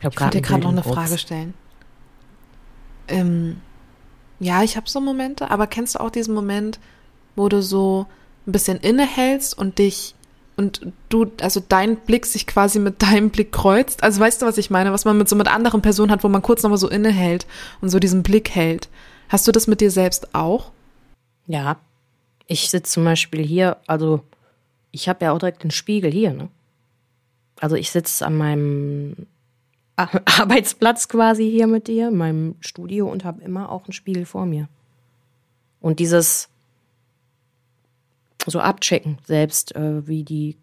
ich 0.00 0.04
wollte 0.20 0.38
dir 0.38 0.42
gerade 0.42 0.62
noch 0.62 0.70
eine 0.70 0.82
Frage 0.82 1.18
stellen. 1.18 1.54
Ähm, 3.08 3.60
ja, 4.40 4.62
ich 4.62 4.76
habe 4.76 4.88
so 4.88 5.00
Momente, 5.00 5.50
aber 5.50 5.66
kennst 5.66 5.94
du 5.94 6.00
auch 6.00 6.10
diesen 6.10 6.34
Moment, 6.34 6.78
wo 7.36 7.48
du 7.48 7.62
so 7.62 8.06
ein 8.46 8.52
bisschen 8.52 8.78
innehältst 8.78 9.56
und 9.56 9.78
dich 9.78 10.14
und 10.56 10.92
du, 11.08 11.26
also 11.40 11.60
dein 11.68 11.96
Blick 11.96 12.26
sich 12.26 12.46
quasi 12.46 12.78
mit 12.78 13.02
deinem 13.02 13.30
Blick 13.30 13.50
kreuzt. 13.50 14.02
Also 14.04 14.20
weißt 14.20 14.40
du, 14.40 14.46
was 14.46 14.58
ich 14.58 14.70
meine? 14.70 14.92
Was 14.92 15.04
man 15.04 15.18
mit 15.18 15.28
so 15.28 15.34
mit 15.34 15.48
anderen 15.48 15.82
Personen 15.82 16.12
hat, 16.12 16.22
wo 16.22 16.28
man 16.28 16.42
kurz 16.42 16.62
nochmal 16.62 16.78
so 16.78 16.88
innehält 16.88 17.46
und 17.80 17.88
so 17.88 17.98
diesen 17.98 18.22
Blick 18.22 18.50
hält. 18.50 18.88
Hast 19.28 19.48
du 19.48 19.52
das 19.52 19.66
mit 19.66 19.80
dir 19.80 19.90
selbst 19.90 20.34
auch? 20.34 20.70
Ja. 21.46 21.76
Ich 22.46 22.70
sitze 22.70 22.92
zum 22.92 23.04
Beispiel 23.04 23.44
hier, 23.44 23.78
also 23.86 24.20
ich 24.92 25.08
habe 25.08 25.24
ja 25.24 25.32
auch 25.32 25.38
direkt 25.38 25.64
den 25.64 25.70
Spiegel 25.70 26.12
hier, 26.12 26.32
ne? 26.32 26.48
Also 27.58 27.74
ich 27.76 27.90
sitze 27.90 28.24
an 28.26 28.36
meinem 28.36 29.26
Arbeitsplatz 29.96 31.08
quasi 31.08 31.50
hier 31.50 31.66
mit 31.66 31.86
dir, 31.86 32.08
in 32.08 32.16
meinem 32.16 32.56
Studio 32.60 33.10
und 33.10 33.24
habe 33.24 33.42
immer 33.42 33.70
auch 33.70 33.84
einen 33.84 33.92
Spiegel 33.92 34.26
vor 34.26 34.46
mir. 34.46 34.68
Und 35.80 36.00
dieses 36.00 36.48
so 38.46 38.60
abchecken 38.60 39.18
selbst, 39.24 39.74
äh, 39.76 40.06
wie 40.06 40.24
die 40.24 40.56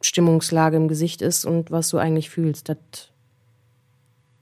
Stimmungslage 0.00 0.76
im 0.76 0.88
Gesicht 0.88 1.22
ist 1.22 1.44
und 1.44 1.70
was 1.70 1.88
du 1.90 1.98
eigentlich 1.98 2.30
fühlst. 2.30 2.68
Das 2.68 2.78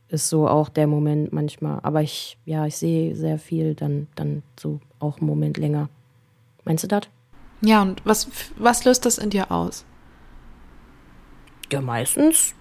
ist 0.08 0.28
so 0.28 0.48
auch 0.48 0.68
der 0.68 0.86
Moment 0.86 1.32
manchmal. 1.32 1.80
Aber 1.82 2.02
ich, 2.02 2.38
ja, 2.44 2.66
ich 2.66 2.76
sehe 2.76 3.14
sehr 3.14 3.38
viel, 3.38 3.74
dann, 3.74 4.08
dann 4.14 4.42
so 4.58 4.80
auch 4.98 5.18
einen 5.18 5.26
Moment 5.26 5.56
länger. 5.56 5.88
Meinst 6.64 6.84
du 6.84 6.88
das? 6.88 7.02
Ja, 7.62 7.82
und 7.82 8.04
was, 8.04 8.28
was 8.56 8.84
löst 8.84 9.06
das 9.06 9.18
in 9.18 9.30
dir 9.30 9.50
aus? 9.50 9.84
Ja, 11.72 11.80
meistens. 11.80 12.54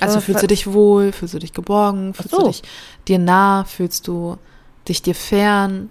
Also 0.00 0.18
äh, 0.18 0.20
fühlst 0.20 0.42
du 0.42 0.46
dich 0.46 0.72
wohl, 0.72 1.12
fühlst 1.12 1.34
du 1.34 1.38
dich 1.38 1.52
geborgen, 1.52 2.14
fühlst 2.14 2.30
so. 2.30 2.38
du 2.38 2.46
dich 2.48 2.62
dir 3.08 3.18
nah, 3.18 3.64
fühlst 3.64 4.06
du 4.08 4.38
dich 4.86 5.02
dir 5.02 5.14
fern? 5.14 5.90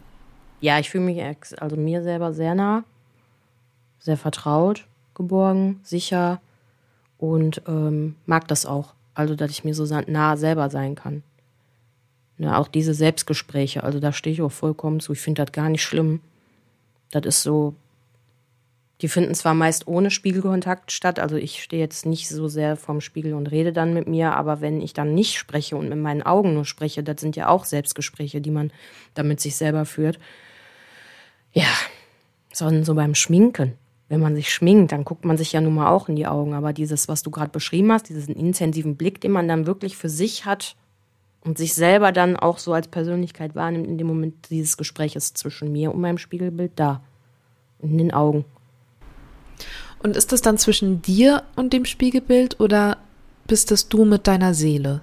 ja, 0.63 0.79
ich 0.79 0.89
fühle 0.89 1.03
mich 1.03 1.21
also 1.59 1.75
mir 1.75 2.03
selber 2.03 2.31
sehr 2.31 2.55
nah, 2.55 2.85
sehr 3.99 4.15
vertraut, 4.15 4.85
geborgen, 5.13 5.81
sicher 5.83 6.39
und 7.17 7.61
ähm, 7.67 8.15
mag 8.25 8.47
das 8.47 8.65
auch. 8.65 8.93
Also, 9.13 9.35
dass 9.35 9.51
ich 9.51 9.65
mir 9.65 9.75
so 9.75 9.85
nah 10.07 10.37
selber 10.37 10.69
sein 10.69 10.95
kann. 10.95 11.21
Ne, 12.37 12.57
auch 12.57 12.69
diese 12.69 12.93
Selbstgespräche, 12.93 13.83
also 13.83 13.99
da 13.99 14.13
stehe 14.13 14.33
ich 14.33 14.41
auch 14.41 14.53
vollkommen 14.53 15.01
zu. 15.01 15.11
Ich 15.11 15.19
finde 15.19 15.43
das 15.43 15.51
gar 15.51 15.67
nicht 15.67 15.83
schlimm. 15.83 16.21
Das 17.11 17.25
ist 17.25 17.43
so, 17.43 17.75
Die 19.03 19.09
finden 19.09 19.35
zwar 19.35 19.53
meist 19.53 19.85
ohne 19.85 20.09
Spiegelkontakt 20.09 20.93
statt, 20.93 21.19
also 21.19 21.35
ich 21.35 21.61
stehe 21.61 21.81
jetzt 21.81 22.05
nicht 22.05 22.29
so 22.29 22.47
sehr 22.47 22.77
vorm 22.77 23.01
Spiegel 23.01 23.33
und 23.33 23.47
rede 23.47 23.73
dann 23.73 23.93
mit 23.93 24.07
mir, 24.07 24.31
aber 24.31 24.61
wenn 24.61 24.79
ich 24.79 24.93
dann 24.93 25.13
nicht 25.13 25.37
spreche 25.37 25.75
und 25.75 25.89
mit 25.89 25.99
meinen 25.99 26.23
Augen 26.23 26.53
nur 26.53 26.63
spreche, 26.63 27.03
das 27.03 27.19
sind 27.19 27.35
ja 27.35 27.49
auch 27.49 27.65
Selbstgespräche, 27.65 28.39
die 28.39 28.49
man 28.49 28.71
damit 29.13 29.41
sich 29.41 29.57
selber 29.57 29.83
führt. 29.83 30.19
Ja, 31.51 31.67
sondern 32.53 32.85
so 32.85 32.95
beim 32.95 33.13
Schminken. 33.13 33.73
Wenn 34.07 34.21
man 34.21 34.35
sich 34.35 34.53
schminkt, 34.53 34.93
dann 34.93 35.03
guckt 35.03 35.25
man 35.25 35.35
sich 35.35 35.51
ja 35.51 35.59
nun 35.59 35.75
mal 35.75 35.89
auch 35.91 36.07
in 36.07 36.15
die 36.15 36.27
Augen. 36.27 36.53
Aber 36.53 36.71
dieses, 36.71 37.09
was 37.09 37.23
du 37.23 37.29
gerade 37.29 37.51
beschrieben 37.51 37.91
hast, 37.91 38.07
diesen 38.07 38.35
intensiven 38.35 38.95
Blick, 38.95 39.19
den 39.19 39.31
man 39.33 39.49
dann 39.49 39.65
wirklich 39.65 39.97
für 39.97 40.09
sich 40.09 40.45
hat 40.45 40.77
und 41.41 41.57
sich 41.57 41.73
selber 41.73 42.13
dann 42.13 42.37
auch 42.37 42.57
so 42.57 42.71
als 42.71 42.87
Persönlichkeit 42.87 43.53
wahrnimmt, 43.53 43.85
in 43.85 43.97
dem 43.97 44.07
Moment 44.07 44.49
dieses 44.49 44.77
Gespräches 44.77 45.33
zwischen 45.33 45.73
mir 45.73 45.93
und 45.93 45.99
meinem 45.99 46.17
Spiegelbild 46.17 46.71
da. 46.77 47.03
In 47.81 47.97
den 47.97 48.13
Augen. 48.13 48.45
Und 50.03 50.17
ist 50.17 50.33
das 50.33 50.41
dann 50.41 50.57
zwischen 50.57 51.01
dir 51.01 51.43
und 51.55 51.71
dem 51.71 51.85
Spiegelbild 51.85 52.59
oder 52.59 52.97
bist 53.47 53.71
das 53.71 53.87
du 53.87 54.03
mit 54.03 54.27
deiner 54.27 54.53
Seele? 54.53 55.01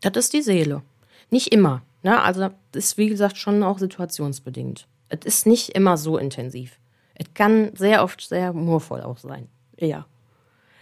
Das 0.00 0.16
ist 0.16 0.32
die 0.32 0.42
Seele. 0.42 0.82
Nicht 1.30 1.52
immer. 1.52 1.82
Ne? 2.02 2.22
Also 2.22 2.40
das 2.40 2.54
ist, 2.72 2.98
wie 2.98 3.08
gesagt, 3.08 3.36
schon 3.36 3.62
auch 3.64 3.78
situationsbedingt. 3.78 4.86
Es 5.08 5.24
ist 5.24 5.46
nicht 5.46 5.70
immer 5.70 5.96
so 5.96 6.18
intensiv. 6.18 6.78
Es 7.14 7.26
kann 7.34 7.72
sehr 7.74 8.04
oft 8.04 8.20
sehr 8.20 8.54
humorvoll 8.54 9.02
auch 9.02 9.18
sein. 9.18 9.48
Ja. 9.78 10.06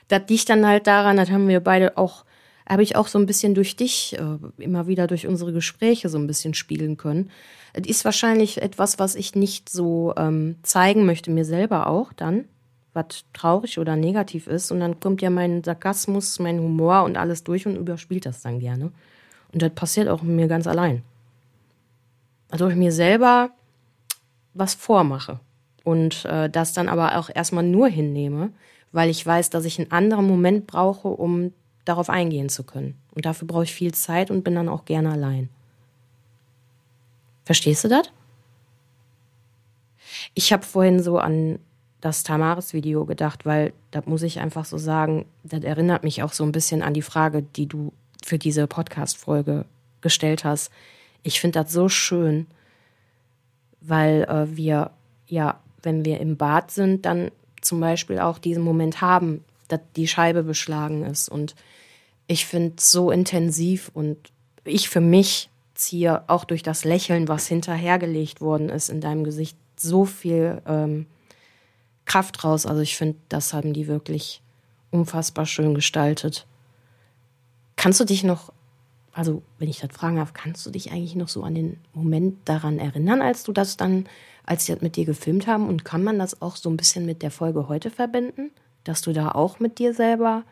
Das 0.09 0.23
liegt 0.29 0.51
dann 0.51 0.67
halt 0.67 0.87
daran, 0.87 1.17
das 1.17 1.31
haben 1.31 1.49
wir 1.49 1.61
beide 1.61 1.97
auch, 1.97 2.25
habe 2.69 2.83
ich 2.83 2.95
auch 2.97 3.09
so 3.09 3.19
ein 3.19 3.27
bisschen 3.27 3.55
durch 3.55 3.77
dich, 3.77 4.19
äh, 4.19 4.63
immer 4.63 4.87
wieder 4.87 5.07
durch 5.07 5.27
unsere 5.27 5.53
Gespräche 5.53 6.09
so 6.11 6.19
ein 6.19 6.27
bisschen 6.27 6.55
spiegeln 6.55 6.99
können. 6.99 7.31
Es 7.73 7.89
ist 7.89 8.05
wahrscheinlich 8.05 8.61
etwas, 8.63 8.99
was 8.99 9.15
ich 9.15 9.35
nicht 9.35 9.69
so 9.69 10.15
ähm, 10.17 10.57
zeigen 10.63 11.07
möchte, 11.07 11.31
mir 11.31 11.45
selber 11.45 11.87
auch 11.87 12.13
dann, 12.13 12.45
was 12.99 13.25
traurig 13.33 13.79
oder 13.79 13.97
negativ 13.97 14.47
ist. 14.47 14.71
Und 14.73 14.81
dann 14.81 14.99
kommt 15.01 15.23
ja 15.23 15.31
mein 15.31 15.63
Sarkasmus, 15.63 16.39
mein 16.39 16.59
Humor 16.59 17.05
und 17.05 17.17
alles 17.17 17.45
durch 17.45 17.67
und 17.67 17.77
überspielt 17.77 18.27
das 18.27 18.43
dann 18.43 18.59
gerne. 18.59 18.91
Und 19.53 19.63
das 19.63 19.71
passiert 19.71 20.09
auch 20.09 20.23
mir 20.23 20.49
ganz 20.49 20.67
allein. 20.67 21.03
Also 22.51 22.69
ich 22.69 22.77
mir 22.77 22.93
selber 22.93 23.51
was 24.55 24.75
vormache 24.75 25.41
und 25.85 26.25
äh, 26.25 26.51
das 26.51 26.73
dann 26.73 26.89
aber 26.89 27.19
auch 27.19 27.31
erstmal 27.33 27.65
nur 27.65 27.89
hinnehme, 27.89 28.51
weil 28.93 29.11
ich 29.11 29.25
weiß, 29.25 29.51
dass 29.51 29.65
ich 29.65 29.79
einen 29.79 29.93
anderen 29.93 30.27
Moment 30.27 30.67
brauche, 30.67 31.09
um 31.09 31.53
darauf 31.85 32.11
eingehen 32.11 32.49
zu 32.49 32.65
können. 32.65 32.95
Und 33.15 33.25
dafür 33.27 33.47
brauche 33.47 33.65
ich 33.65 33.75
viel 33.75 33.95
Zeit 33.95 34.31
und 34.31 34.45
bin 34.45 34.55
dann 34.55 34.69
auch 34.69 34.85
gerne 34.85 35.13
allein. 35.13 35.49
Verstehst 37.45 37.85
du 37.85 37.89
das? 37.89 38.11
Ich 40.35 40.53
habe 40.53 40.65
vorhin 40.65 41.03
so 41.03 41.19
an 41.19 41.59
das 42.01 42.23
Tamaris-Video 42.23 43.05
gedacht, 43.05 43.45
weil 43.45 43.73
da 43.91 44.03
muss 44.07 44.23
ich 44.23 44.41
einfach 44.41 44.65
so 44.65 44.79
sagen, 44.79 45.27
das 45.43 45.65
erinnert 45.65 46.05
mich 46.05 46.23
auch 46.23 46.33
so 46.33 46.45
ein 46.45 46.53
bisschen 46.53 46.83
an 46.83 46.95
die 46.95 47.03
Frage, 47.03 47.43
die 47.43 47.67
du 47.67 47.93
für 48.25 48.39
diese 48.39 48.67
Podcast-Folge 48.67 49.65
gestellt 50.01 50.45
hast. 50.45 50.71
Ich 51.23 51.41
finde 51.41 51.63
das 51.63 51.73
so 51.73 51.89
schön, 51.89 52.47
weil 53.81 54.23
äh, 54.25 54.57
wir 54.57 54.93
ja, 55.29 55.61
wenn 55.83 56.05
wir 56.05 56.21
im 56.21 56.37
Bad 56.37 56.71
sind, 56.71 57.07
dann 57.07 57.31
zum 57.61 57.81
Beispiel 57.81 58.19
auch 58.19 58.39
diesen 58.39 58.63
Moment 58.63 59.01
haben, 59.01 59.45
dass 59.69 59.81
die 59.95 60.09
Scheibe 60.09 60.43
beschlagen 60.43 61.05
ist. 61.05 61.29
Und 61.29 61.55
ich 62.27 62.47
finde 62.47 62.75
es 62.79 62.91
so 62.91 63.11
intensiv 63.11 63.91
und 63.95 64.17
ich 64.65 64.89
für 64.89 65.01
mich 65.01 65.51
ziehe 65.75 66.29
auch 66.29 66.45
durch 66.45 66.63
das 66.63 66.85
Lächeln, 66.85 67.29
was 67.29 67.47
hinterhergelegt 67.47 68.41
worden 68.41 68.69
ist 68.69 68.89
in 68.89 69.01
deinem 69.01 69.23
Gesicht, 69.23 69.57
so 69.77 70.05
viel 70.05 70.61
ähm, 70.67 71.07
Kraft 72.09 72.43
raus. 72.43 72.67
Also 72.67 72.83
ich 72.83 72.97
finde, 72.97 73.17
das 73.29 73.55
haben 73.55 73.73
die 73.73 73.87
wirklich 73.87 74.43
unfassbar 74.91 75.47
schön 75.47 75.75
gestaltet. 75.75 76.47
Kannst 77.77 78.01
du 78.01 78.05
dich 78.05 78.25
noch, 78.25 78.53
also 79.13 79.43
wenn 79.59 79.69
ich 79.69 79.79
das 79.79 79.93
fragen 79.93 80.17
darf, 80.17 80.33
kannst 80.33 80.67
du 80.67 80.71
dich 80.71 80.91
eigentlich 80.91 81.15
noch 81.15 81.29
so 81.29 81.45
an 81.45 81.55
den 81.55 81.79
Moment 81.93 82.49
daran 82.49 82.79
erinnern, 82.79 83.23
als 83.23 83.45
du 83.45 83.53
das 83.53 83.77
dann, 83.77 84.09
als 84.45 84.67
sie 84.67 84.73
das 84.73 84.83
mit 84.83 84.97
dir 84.97 85.05
gefilmt 85.05 85.47
haben? 85.47 85.69
Und 85.69 85.85
kann 85.85 86.03
man 86.03 86.19
das 86.19 86.43
auch 86.43 86.57
so 86.57 86.69
ein 86.71 86.77
bisschen 86.77 87.07
mit 87.07 87.23
der 87.23 87.31
Folge 87.31 87.69
heute 87.69 87.91
verbinden? 87.91 88.51
Dass 88.83 89.03
du 89.03 89.13
da 89.13 89.31
auch 89.33 89.61
mit 89.61 89.79
dir 89.79 89.95
selber 89.95 90.45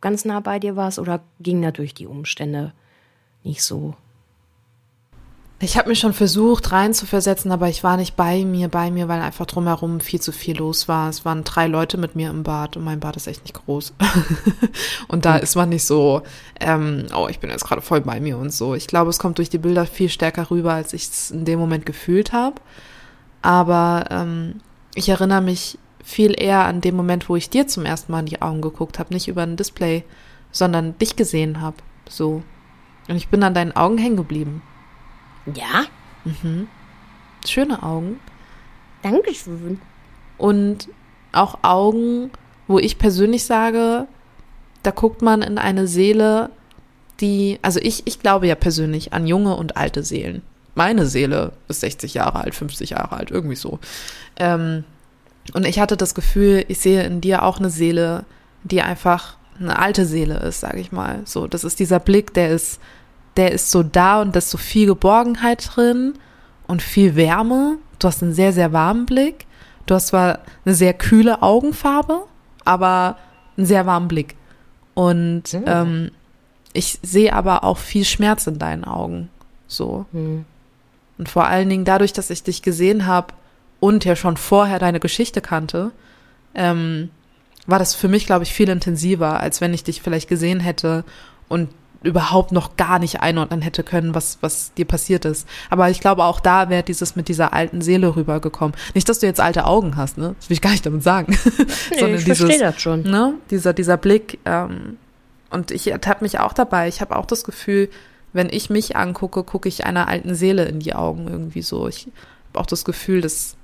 ganz 0.00 0.24
nah 0.24 0.40
bei 0.40 0.58
dir 0.58 0.76
warst 0.76 0.98
oder 0.98 1.22
ging 1.40 1.62
da 1.62 1.70
durch 1.70 1.94
die 1.94 2.06
Umstände 2.06 2.72
nicht 3.44 3.62
so? 3.62 3.94
Ich 5.58 5.78
habe 5.78 5.88
mich 5.88 6.00
schon 6.00 6.12
versucht 6.12 6.70
reinzuversetzen, 6.70 7.50
aber 7.50 7.70
ich 7.70 7.82
war 7.82 7.96
nicht 7.96 8.14
bei 8.14 8.44
mir, 8.44 8.68
bei 8.68 8.90
mir, 8.90 9.08
weil 9.08 9.22
einfach 9.22 9.46
drumherum 9.46 10.00
viel 10.00 10.20
zu 10.20 10.30
viel 10.30 10.58
los 10.58 10.86
war. 10.86 11.08
Es 11.08 11.24
waren 11.24 11.44
drei 11.44 11.66
Leute 11.66 11.96
mit 11.96 12.14
mir 12.14 12.28
im 12.28 12.42
Bad 12.42 12.76
und 12.76 12.84
mein 12.84 13.00
Bad 13.00 13.16
ist 13.16 13.26
echt 13.26 13.42
nicht 13.42 13.54
groß. 13.54 13.94
und 15.08 15.24
da 15.24 15.36
ist 15.36 15.56
man 15.56 15.70
nicht 15.70 15.86
so, 15.86 16.20
ähm, 16.60 17.06
oh, 17.16 17.28
ich 17.30 17.38
bin 17.38 17.48
jetzt 17.48 17.64
gerade 17.64 17.80
voll 17.80 18.02
bei 18.02 18.20
mir 18.20 18.36
und 18.36 18.52
so. 18.52 18.74
Ich 18.74 18.86
glaube, 18.86 19.08
es 19.08 19.18
kommt 19.18 19.38
durch 19.38 19.48
die 19.48 19.56
Bilder 19.56 19.86
viel 19.86 20.10
stärker 20.10 20.50
rüber, 20.50 20.74
als 20.74 20.92
ich 20.92 21.04
es 21.04 21.30
in 21.30 21.46
dem 21.46 21.58
Moment 21.58 21.86
gefühlt 21.86 22.34
habe. 22.34 22.60
Aber 23.40 24.04
ähm, 24.10 24.60
ich 24.94 25.08
erinnere 25.08 25.40
mich 25.40 25.78
viel 26.04 26.38
eher 26.38 26.66
an 26.66 26.82
den 26.82 26.94
Moment, 26.94 27.30
wo 27.30 27.36
ich 27.36 27.48
dir 27.48 27.66
zum 27.66 27.86
ersten 27.86 28.12
Mal 28.12 28.20
in 28.20 28.26
die 28.26 28.42
Augen 28.42 28.60
geguckt 28.60 28.98
habe, 28.98 29.14
nicht 29.14 29.26
über 29.26 29.42
ein 29.42 29.56
Display, 29.56 30.04
sondern 30.52 30.98
dich 30.98 31.16
gesehen 31.16 31.62
habe. 31.62 31.78
So. 32.10 32.42
Und 33.08 33.16
ich 33.16 33.28
bin 33.28 33.42
an 33.42 33.54
deinen 33.54 33.74
Augen 33.74 33.96
hängen 33.96 34.16
geblieben. 34.16 34.60
Ja? 35.54 35.84
Mhm. 36.24 36.68
Schöne 37.46 37.82
Augen. 37.82 38.20
Dankeschön. 39.02 39.80
Und 40.38 40.88
auch 41.32 41.58
Augen, 41.62 42.30
wo 42.66 42.78
ich 42.78 42.98
persönlich 42.98 43.44
sage, 43.44 44.06
da 44.82 44.90
guckt 44.90 45.22
man 45.22 45.42
in 45.42 45.58
eine 45.58 45.86
Seele, 45.86 46.50
die, 47.20 47.58
also 47.62 47.80
ich, 47.80 48.06
ich 48.06 48.20
glaube 48.20 48.46
ja 48.46 48.54
persönlich 48.54 49.12
an 49.12 49.26
junge 49.26 49.56
und 49.56 49.76
alte 49.76 50.02
Seelen. 50.02 50.42
Meine 50.74 51.06
Seele 51.06 51.52
ist 51.68 51.80
60 51.80 52.14
Jahre 52.14 52.40
alt, 52.40 52.54
50 52.54 52.90
Jahre 52.90 53.16
alt, 53.16 53.30
irgendwie 53.30 53.56
so. 53.56 53.78
Ähm, 54.36 54.84
und 55.54 55.66
ich 55.66 55.78
hatte 55.78 55.96
das 55.96 56.14
Gefühl, 56.14 56.64
ich 56.68 56.80
sehe 56.80 57.04
in 57.04 57.20
dir 57.20 57.42
auch 57.44 57.58
eine 57.58 57.70
Seele, 57.70 58.24
die 58.64 58.82
einfach 58.82 59.36
eine 59.58 59.78
alte 59.78 60.04
Seele 60.04 60.38
ist, 60.40 60.60
sage 60.60 60.80
ich 60.80 60.92
mal. 60.92 61.22
So, 61.24 61.46
das 61.46 61.64
ist 61.64 61.78
dieser 61.78 61.98
Blick, 61.98 62.34
der 62.34 62.50
ist 62.50 62.80
der 63.36 63.52
ist 63.52 63.70
so 63.70 63.82
da 63.82 64.20
und 64.22 64.34
da 64.34 64.38
ist 64.38 64.50
so 64.50 64.58
viel 64.58 64.86
Geborgenheit 64.86 65.70
drin 65.74 66.14
und 66.66 66.82
viel 66.82 67.16
Wärme. 67.16 67.78
Du 67.98 68.08
hast 68.08 68.22
einen 68.22 68.34
sehr, 68.34 68.52
sehr 68.52 68.72
warmen 68.72 69.06
Blick. 69.06 69.46
Du 69.86 69.94
hast 69.94 70.08
zwar 70.08 70.40
eine 70.64 70.74
sehr 70.74 70.94
kühle 70.94 71.42
Augenfarbe, 71.42 72.24
aber 72.64 73.16
einen 73.56 73.66
sehr 73.66 73.86
warmen 73.86 74.08
Blick. 74.08 74.34
Und 74.94 75.52
mhm. 75.52 75.64
ähm, 75.66 76.10
ich 76.72 76.98
sehe 77.02 77.32
aber 77.32 77.64
auch 77.64 77.78
viel 77.78 78.04
Schmerz 78.04 78.46
in 78.46 78.58
deinen 78.58 78.84
Augen. 78.84 79.30
So. 79.66 80.06
Mhm. 80.12 80.44
Und 81.18 81.28
vor 81.28 81.46
allen 81.46 81.68
Dingen 81.68 81.84
dadurch, 81.84 82.12
dass 82.12 82.30
ich 82.30 82.42
dich 82.42 82.62
gesehen 82.62 83.06
habe 83.06 83.34
und 83.80 84.04
ja 84.04 84.16
schon 84.16 84.36
vorher 84.36 84.78
deine 84.78 85.00
Geschichte 85.00 85.40
kannte, 85.40 85.92
ähm, 86.54 87.10
war 87.66 87.78
das 87.78 87.94
für 87.94 88.08
mich, 88.08 88.26
glaube 88.26 88.44
ich, 88.44 88.52
viel 88.52 88.68
intensiver, 88.68 89.40
als 89.40 89.60
wenn 89.60 89.74
ich 89.74 89.84
dich 89.84 90.02
vielleicht 90.02 90.28
gesehen 90.28 90.60
hätte 90.60 91.04
und 91.48 91.68
überhaupt 92.06 92.52
noch 92.52 92.76
gar 92.76 92.98
nicht 92.98 93.20
einordnen 93.20 93.62
hätte 93.62 93.82
können, 93.82 94.14
was, 94.14 94.38
was 94.40 94.72
dir 94.74 94.84
passiert 94.84 95.24
ist. 95.24 95.46
Aber 95.70 95.90
ich 95.90 96.00
glaube, 96.00 96.24
auch 96.24 96.40
da 96.40 96.70
wäre 96.70 96.82
dieses 96.82 97.16
mit 97.16 97.28
dieser 97.28 97.52
alten 97.52 97.82
Seele 97.82 98.16
rübergekommen. 98.16 98.76
Nicht, 98.94 99.08
dass 99.08 99.18
du 99.18 99.26
jetzt 99.26 99.40
alte 99.40 99.66
Augen 99.66 99.96
hast, 99.96 100.16
ne? 100.16 100.34
Das 100.38 100.48
will 100.48 100.54
ich 100.54 100.62
gar 100.62 100.70
nicht 100.70 100.86
damit 100.86 101.02
sagen. 101.02 101.36
Nee, 101.90 102.00
Sondern 102.00 102.18
ich 102.18 102.24
verstehe 102.24 102.58
das 102.58 102.80
schon. 102.80 103.02
Ne? 103.02 103.34
Dieser, 103.50 103.72
dieser 103.72 103.96
Blick. 103.96 104.38
Ähm, 104.44 104.98
und 105.50 105.70
ich 105.70 105.90
ertappe 105.90 106.24
mich 106.24 106.38
auch 106.38 106.52
dabei. 106.52 106.88
Ich 106.88 107.00
habe 107.00 107.16
auch 107.16 107.26
das 107.26 107.44
Gefühl, 107.44 107.88
wenn 108.32 108.48
ich 108.50 108.70
mich 108.70 108.96
angucke, 108.96 109.44
gucke 109.44 109.68
ich 109.68 109.84
einer 109.84 110.08
alten 110.08 110.34
Seele 110.34 110.64
in 110.66 110.80
die 110.80 110.94
Augen 110.94 111.28
irgendwie 111.28 111.62
so. 111.62 111.88
Ich 111.88 112.08
habe 112.48 112.60
auch 112.60 112.66
das 112.66 112.84
Gefühl, 112.84 113.20
dass 113.20 113.56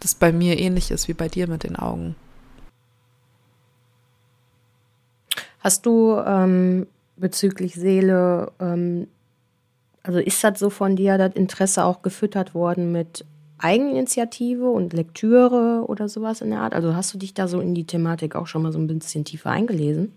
das 0.00 0.14
bei 0.14 0.32
mir 0.32 0.58
ähnlich 0.58 0.90
ist 0.90 1.08
wie 1.08 1.14
bei 1.14 1.28
dir 1.28 1.48
mit 1.48 1.64
den 1.64 1.76
Augen. 1.76 2.14
Hast 5.60 5.86
du 5.86 6.16
ähm, 6.26 6.86
bezüglich 7.16 7.74
Seele, 7.74 8.52
ähm, 8.60 9.06
also 10.02 10.18
ist 10.18 10.42
das 10.42 10.58
so 10.58 10.70
von 10.70 10.96
dir 10.96 11.18
das 11.18 11.34
Interesse 11.34 11.84
auch 11.84 12.02
gefüttert 12.02 12.54
worden 12.54 12.92
mit 12.92 13.24
Eigeninitiative 13.58 14.68
und 14.68 14.92
Lektüre 14.92 15.84
oder 15.86 16.08
sowas 16.08 16.40
in 16.40 16.50
der 16.50 16.60
Art? 16.60 16.74
Also 16.74 16.96
hast 16.96 17.14
du 17.14 17.18
dich 17.18 17.34
da 17.34 17.46
so 17.46 17.60
in 17.60 17.74
die 17.74 17.86
Thematik 17.86 18.34
auch 18.34 18.46
schon 18.48 18.62
mal 18.62 18.72
so 18.72 18.78
ein 18.78 18.88
bisschen 18.88 19.24
tiefer 19.24 19.50
eingelesen? 19.50 20.12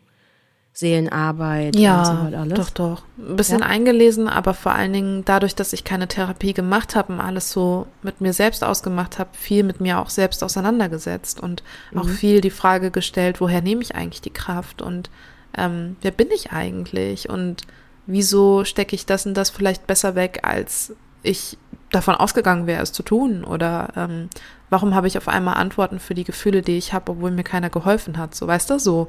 Seelenarbeit 0.75 1.77
ja, 1.77 1.99
und 1.99 2.05
so 2.05 2.23
halt 2.23 2.36
alles? 2.36 2.60
doch, 2.60 2.69
doch. 2.69 3.03
Ein 3.17 3.38
bisschen 3.38 3.62
ja? 3.62 3.65
eingelesen, 3.65 4.27
aber 4.27 4.53
vor 4.53 4.73
allen 4.73 4.91
Dingen 4.91 5.23
dadurch, 5.23 5.55
dass 5.55 5.71
ich 5.71 5.86
keine 5.86 6.10
Therapie 6.10 6.53
gemacht 6.53 6.97
habe 6.97 7.13
und 7.13 7.21
alles 7.21 7.49
so 7.49 7.88
mit 8.01 8.19
mir 8.19 8.34
selbst 8.34 8.62
ausgemacht 8.62 9.17
habe, 9.17 9.29
viel 9.31 9.63
mit 9.63 9.79
mir 9.79 9.99
auch 9.99 10.10
selbst 10.10 10.43
auseinandergesetzt 10.43 11.39
und 11.39 11.63
mhm. 11.91 11.99
auch 11.99 12.10
viel 12.10 12.41
die 12.41 12.49
Frage 12.49 12.91
gestellt, 12.91 13.39
woher 13.39 13.62
nehme 13.62 13.84
ich 13.84 13.95
eigentlich 13.95 14.21
die 14.21 14.34
Kraft 14.34 14.81
und 14.81 15.10
ähm, 15.57 15.95
wer 16.01 16.11
bin 16.11 16.29
ich 16.33 16.51
eigentlich 16.51 17.29
und 17.29 17.63
wieso 18.05 18.63
stecke 18.65 18.95
ich 18.95 19.05
das 19.05 19.25
und 19.25 19.33
das 19.33 19.49
vielleicht 19.49 19.87
besser 19.87 20.15
weg 20.15 20.39
als 20.43 20.93
ich 21.23 21.57
davon 21.91 22.15
ausgegangen 22.15 22.67
wäre, 22.67 22.83
es 22.83 22.91
zu 22.91 23.03
tun? 23.03 23.43
Oder 23.43 23.89
ähm, 23.95 24.29
warum 24.69 24.95
habe 24.95 25.07
ich 25.07 25.17
auf 25.17 25.27
einmal 25.27 25.55
Antworten 25.55 25.99
für 25.99 26.13
die 26.13 26.23
Gefühle, 26.23 26.61
die 26.61 26.77
ich 26.77 26.93
habe, 26.93 27.11
obwohl 27.11 27.31
mir 27.31 27.43
keiner 27.43 27.69
geholfen 27.69 28.17
hat? 28.17 28.35
So, 28.35 28.47
weißt 28.47 28.69
du, 28.69 28.79
so. 28.79 29.07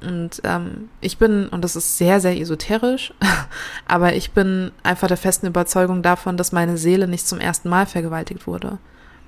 Und 0.00 0.40
ähm, 0.44 0.88
ich 1.00 1.18
bin, 1.18 1.48
und 1.48 1.62
das 1.62 1.76
ist 1.76 1.96
sehr, 1.96 2.20
sehr 2.20 2.38
esoterisch, 2.38 3.14
aber 3.86 4.14
ich 4.14 4.32
bin 4.32 4.70
einfach 4.82 5.08
der 5.08 5.16
festen 5.16 5.46
Überzeugung 5.46 6.02
davon, 6.02 6.36
dass 6.36 6.52
meine 6.52 6.76
Seele 6.76 7.08
nicht 7.08 7.26
zum 7.26 7.40
ersten 7.40 7.68
Mal 7.68 7.86
vergewaltigt 7.86 8.46
wurde. 8.46 8.78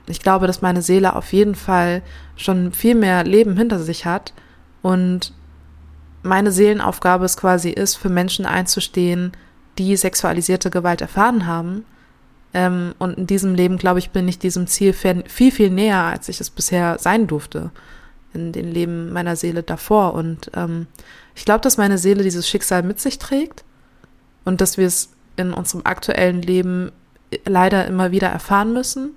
Ich 0.08 0.20
glaube, 0.20 0.46
dass 0.46 0.62
meine 0.62 0.82
Seele 0.82 1.16
auf 1.16 1.32
jeden 1.32 1.54
Fall 1.54 2.02
schon 2.36 2.72
viel 2.72 2.94
mehr 2.94 3.24
Leben 3.24 3.56
hinter 3.56 3.78
sich 3.78 4.04
hat 4.04 4.34
und 4.82 5.32
meine 6.26 6.52
Seelenaufgabe 6.52 7.24
es 7.24 7.36
quasi 7.36 7.70
ist, 7.70 7.96
für 7.96 8.08
Menschen 8.08 8.46
einzustehen, 8.46 9.32
die 9.78 9.96
sexualisierte 9.96 10.70
Gewalt 10.70 11.00
erfahren 11.00 11.46
haben. 11.46 11.84
Ähm, 12.54 12.94
und 12.98 13.18
in 13.18 13.26
diesem 13.26 13.54
Leben, 13.54 13.78
glaube 13.78 13.98
ich, 13.98 14.10
bin 14.10 14.28
ich 14.28 14.38
diesem 14.38 14.66
Ziel 14.66 14.92
viel, 14.92 15.52
viel 15.52 15.70
näher, 15.70 16.02
als 16.02 16.28
ich 16.28 16.40
es 16.40 16.50
bisher 16.50 16.98
sein 16.98 17.26
durfte 17.26 17.70
in 18.36 18.52
den 18.52 18.70
Leben 18.70 19.12
meiner 19.12 19.34
Seele 19.34 19.62
davor. 19.62 20.14
Und 20.14 20.50
ähm, 20.54 20.86
ich 21.34 21.44
glaube, 21.44 21.60
dass 21.60 21.78
meine 21.78 21.98
Seele 21.98 22.22
dieses 22.22 22.48
Schicksal 22.48 22.82
mit 22.82 23.00
sich 23.00 23.18
trägt 23.18 23.64
und 24.44 24.60
dass 24.60 24.76
wir 24.76 24.86
es 24.86 25.10
in 25.36 25.52
unserem 25.52 25.82
aktuellen 25.84 26.42
Leben 26.42 26.92
leider 27.44 27.86
immer 27.86 28.10
wieder 28.10 28.28
erfahren 28.28 28.72
müssen. 28.72 29.10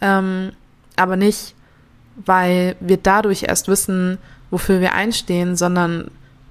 Ähm, 0.00 0.52
aber 0.96 1.16
nicht, 1.16 1.54
weil 2.16 2.76
wir 2.80 2.96
dadurch 2.96 3.44
erst 3.44 3.68
wissen, 3.68 4.18
wofür 4.50 4.80
wir 4.80 4.94
einstehen, 4.94 5.56
sondern 5.56 6.10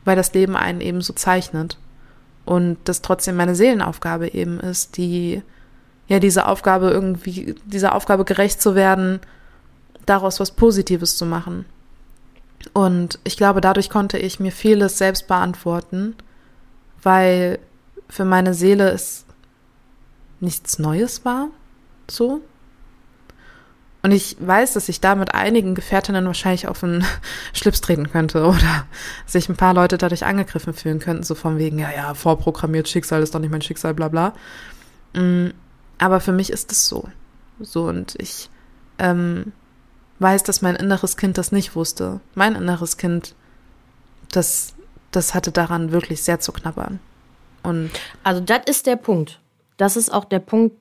weil 0.09 0.15
das 0.15 0.33
Leben 0.33 0.55
einen 0.55 0.81
eben 0.81 1.01
so 1.01 1.13
zeichnet. 1.13 1.77
Und 2.43 2.79
das 2.85 3.03
trotzdem 3.03 3.35
meine 3.35 3.53
Seelenaufgabe 3.53 4.33
eben 4.33 4.59
ist, 4.59 4.97
die, 4.97 5.43
ja, 6.07 6.17
diese 6.17 6.47
Aufgabe 6.47 6.89
irgendwie, 6.89 7.53
dieser 7.65 7.93
Aufgabe 7.93 8.25
gerecht 8.25 8.59
zu 8.59 8.73
werden, 8.73 9.19
daraus 10.07 10.39
was 10.39 10.49
Positives 10.49 11.15
zu 11.15 11.27
machen. 11.27 11.65
Und 12.73 13.19
ich 13.23 13.37
glaube, 13.37 13.61
dadurch 13.61 13.91
konnte 13.91 14.17
ich 14.17 14.39
mir 14.39 14.51
vieles 14.51 14.97
selbst 14.97 15.27
beantworten, 15.27 16.15
weil 17.03 17.59
für 18.09 18.25
meine 18.25 18.55
Seele 18.55 18.89
es 18.89 19.25
nichts 20.39 20.79
Neues 20.79 21.23
war, 21.23 21.49
so. 22.09 22.41
Und 24.01 24.11
ich 24.11 24.37
weiß, 24.39 24.73
dass 24.73 24.87
ich 24.87 25.01
da 25.01 25.15
mit 25.15 25.33
einigen 25.33 25.75
Gefährtinnen 25.75 26.25
wahrscheinlich 26.25 26.67
auf 26.67 26.79
den 26.79 27.03
Schlips 27.53 27.81
treten 27.81 28.09
könnte 28.09 28.45
oder 28.45 28.85
sich 29.25 29.49
ein 29.49 29.57
paar 29.57 29.73
Leute 29.73 29.97
dadurch 29.97 30.25
angegriffen 30.25 30.73
fühlen 30.73 30.99
könnten, 30.99 31.23
so 31.23 31.35
von 31.35 31.57
wegen, 31.57 31.79
ja, 31.79 31.91
ja, 31.91 32.13
vorprogrammiert 32.13 32.87
Schicksal 32.87 33.21
ist 33.21 33.35
doch 33.35 33.39
nicht 33.39 33.51
mein 33.51 33.61
Schicksal, 33.61 33.93
bla 33.93 34.07
bla. 34.07 34.33
Mm, 35.13 35.49
aber 35.97 36.21
für 36.21 36.31
mich 36.31 36.49
ist 36.49 36.71
es 36.71 36.87
so. 36.87 37.09
So, 37.59 37.87
und 37.87 38.15
ich 38.17 38.49
ähm, 38.99 39.51
weiß, 40.19 40.43
dass 40.43 40.61
mein 40.61 40.77
inneres 40.77 41.17
Kind 41.17 41.37
das 41.37 41.51
nicht 41.51 41.75
wusste. 41.75 42.21
Mein 42.35 42.55
inneres 42.55 42.95
Kind, 42.95 43.35
das, 44.31 44.75
das 45.11 45.33
hatte 45.33 45.51
daran 45.51 45.91
wirklich 45.91 46.23
sehr 46.23 46.39
zu 46.39 46.53
knabbern. 46.53 46.99
Und 47.63 47.91
also 48.23 48.39
das 48.39 48.61
ist 48.65 48.85
der 48.85 48.95
Punkt. 48.95 49.41
Das 49.75 49.97
ist 49.97 50.13
auch 50.13 50.25
der 50.25 50.39
Punkt, 50.39 50.75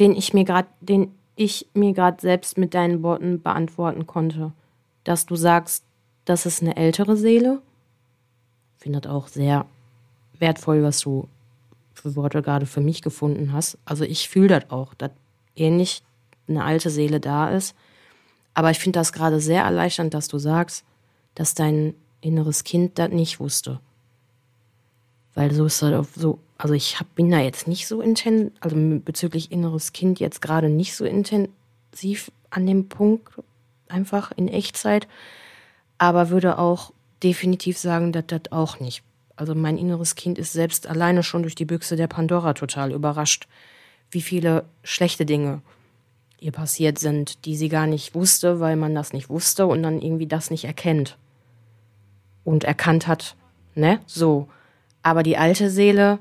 den 0.00 0.16
ich 0.16 0.34
mir 0.34 0.44
gerade, 0.44 0.68
den 0.80 1.14
ich 1.40 1.66
mir 1.72 1.94
gerade 1.94 2.20
selbst 2.20 2.58
mit 2.58 2.74
deinen 2.74 3.02
Worten 3.02 3.40
beantworten 3.40 4.06
konnte. 4.06 4.52
Dass 5.04 5.24
du 5.24 5.36
sagst, 5.36 5.84
das 6.26 6.44
ist 6.44 6.60
eine 6.60 6.76
ältere 6.76 7.16
Seele. 7.16 7.62
Findet 8.76 9.06
auch 9.06 9.26
sehr 9.26 9.64
wertvoll, 10.38 10.82
was 10.82 11.00
du 11.00 11.28
für 11.94 12.14
Worte 12.14 12.42
gerade 12.42 12.66
für 12.66 12.82
mich 12.82 13.00
gefunden 13.00 13.54
hast. 13.54 13.78
Also 13.86 14.04
ich 14.04 14.28
fühle 14.28 14.60
das 14.60 14.70
auch, 14.70 14.92
dass 14.92 15.12
ähnlich 15.56 16.02
eine 16.46 16.62
alte 16.62 16.90
Seele 16.90 17.20
da 17.20 17.48
ist. 17.48 17.74
Aber 18.52 18.70
ich 18.70 18.78
finde 18.78 18.98
das 18.98 19.14
gerade 19.14 19.40
sehr 19.40 19.62
erleichternd, 19.62 20.12
dass 20.12 20.28
du 20.28 20.38
sagst, 20.38 20.84
dass 21.34 21.54
dein 21.54 21.94
inneres 22.20 22.64
Kind 22.64 22.98
das 22.98 23.08
nicht 23.10 23.40
wusste. 23.40 23.80
Weil 25.34 25.52
so 25.52 25.66
ist 25.66 25.82
halt 25.82 26.06
so, 26.14 26.38
also 26.58 26.74
ich 26.74 26.98
hab, 26.98 27.14
bin 27.14 27.30
da 27.30 27.40
jetzt 27.40 27.68
nicht 27.68 27.86
so 27.86 28.00
intensiv, 28.00 28.52
also 28.60 28.76
bezüglich 29.04 29.52
inneres 29.52 29.92
Kind 29.92 30.20
jetzt 30.20 30.42
gerade 30.42 30.68
nicht 30.68 30.94
so 30.94 31.04
intensiv 31.04 32.30
an 32.50 32.66
dem 32.66 32.88
Punkt, 32.88 33.32
einfach 33.88 34.32
in 34.36 34.48
Echtzeit, 34.48 35.08
aber 35.98 36.30
würde 36.30 36.58
auch 36.58 36.92
definitiv 37.22 37.78
sagen, 37.78 38.12
dass 38.12 38.26
das 38.26 38.52
auch 38.52 38.80
nicht. 38.80 39.02
Also 39.36 39.54
mein 39.54 39.78
inneres 39.78 40.16
Kind 40.16 40.38
ist 40.38 40.52
selbst 40.52 40.86
alleine 40.86 41.22
schon 41.22 41.42
durch 41.42 41.54
die 41.54 41.64
Büchse 41.64 41.96
der 41.96 42.08
Pandora 42.08 42.54
total 42.54 42.92
überrascht, 42.92 43.48
wie 44.10 44.20
viele 44.20 44.64
schlechte 44.82 45.24
Dinge 45.24 45.62
ihr 46.40 46.52
passiert 46.52 46.98
sind, 46.98 47.44
die 47.44 47.56
sie 47.56 47.68
gar 47.68 47.86
nicht 47.86 48.14
wusste, 48.14 48.60
weil 48.60 48.76
man 48.76 48.94
das 48.94 49.12
nicht 49.12 49.28
wusste 49.28 49.66
und 49.66 49.82
dann 49.82 50.00
irgendwie 50.00 50.26
das 50.26 50.50
nicht 50.50 50.64
erkennt. 50.64 51.16
Und 52.44 52.64
erkannt 52.64 53.06
hat, 53.06 53.36
ne? 53.74 54.00
So. 54.06 54.48
Aber 55.02 55.22
die 55.22 55.36
alte 55.36 55.70
Seele, 55.70 56.18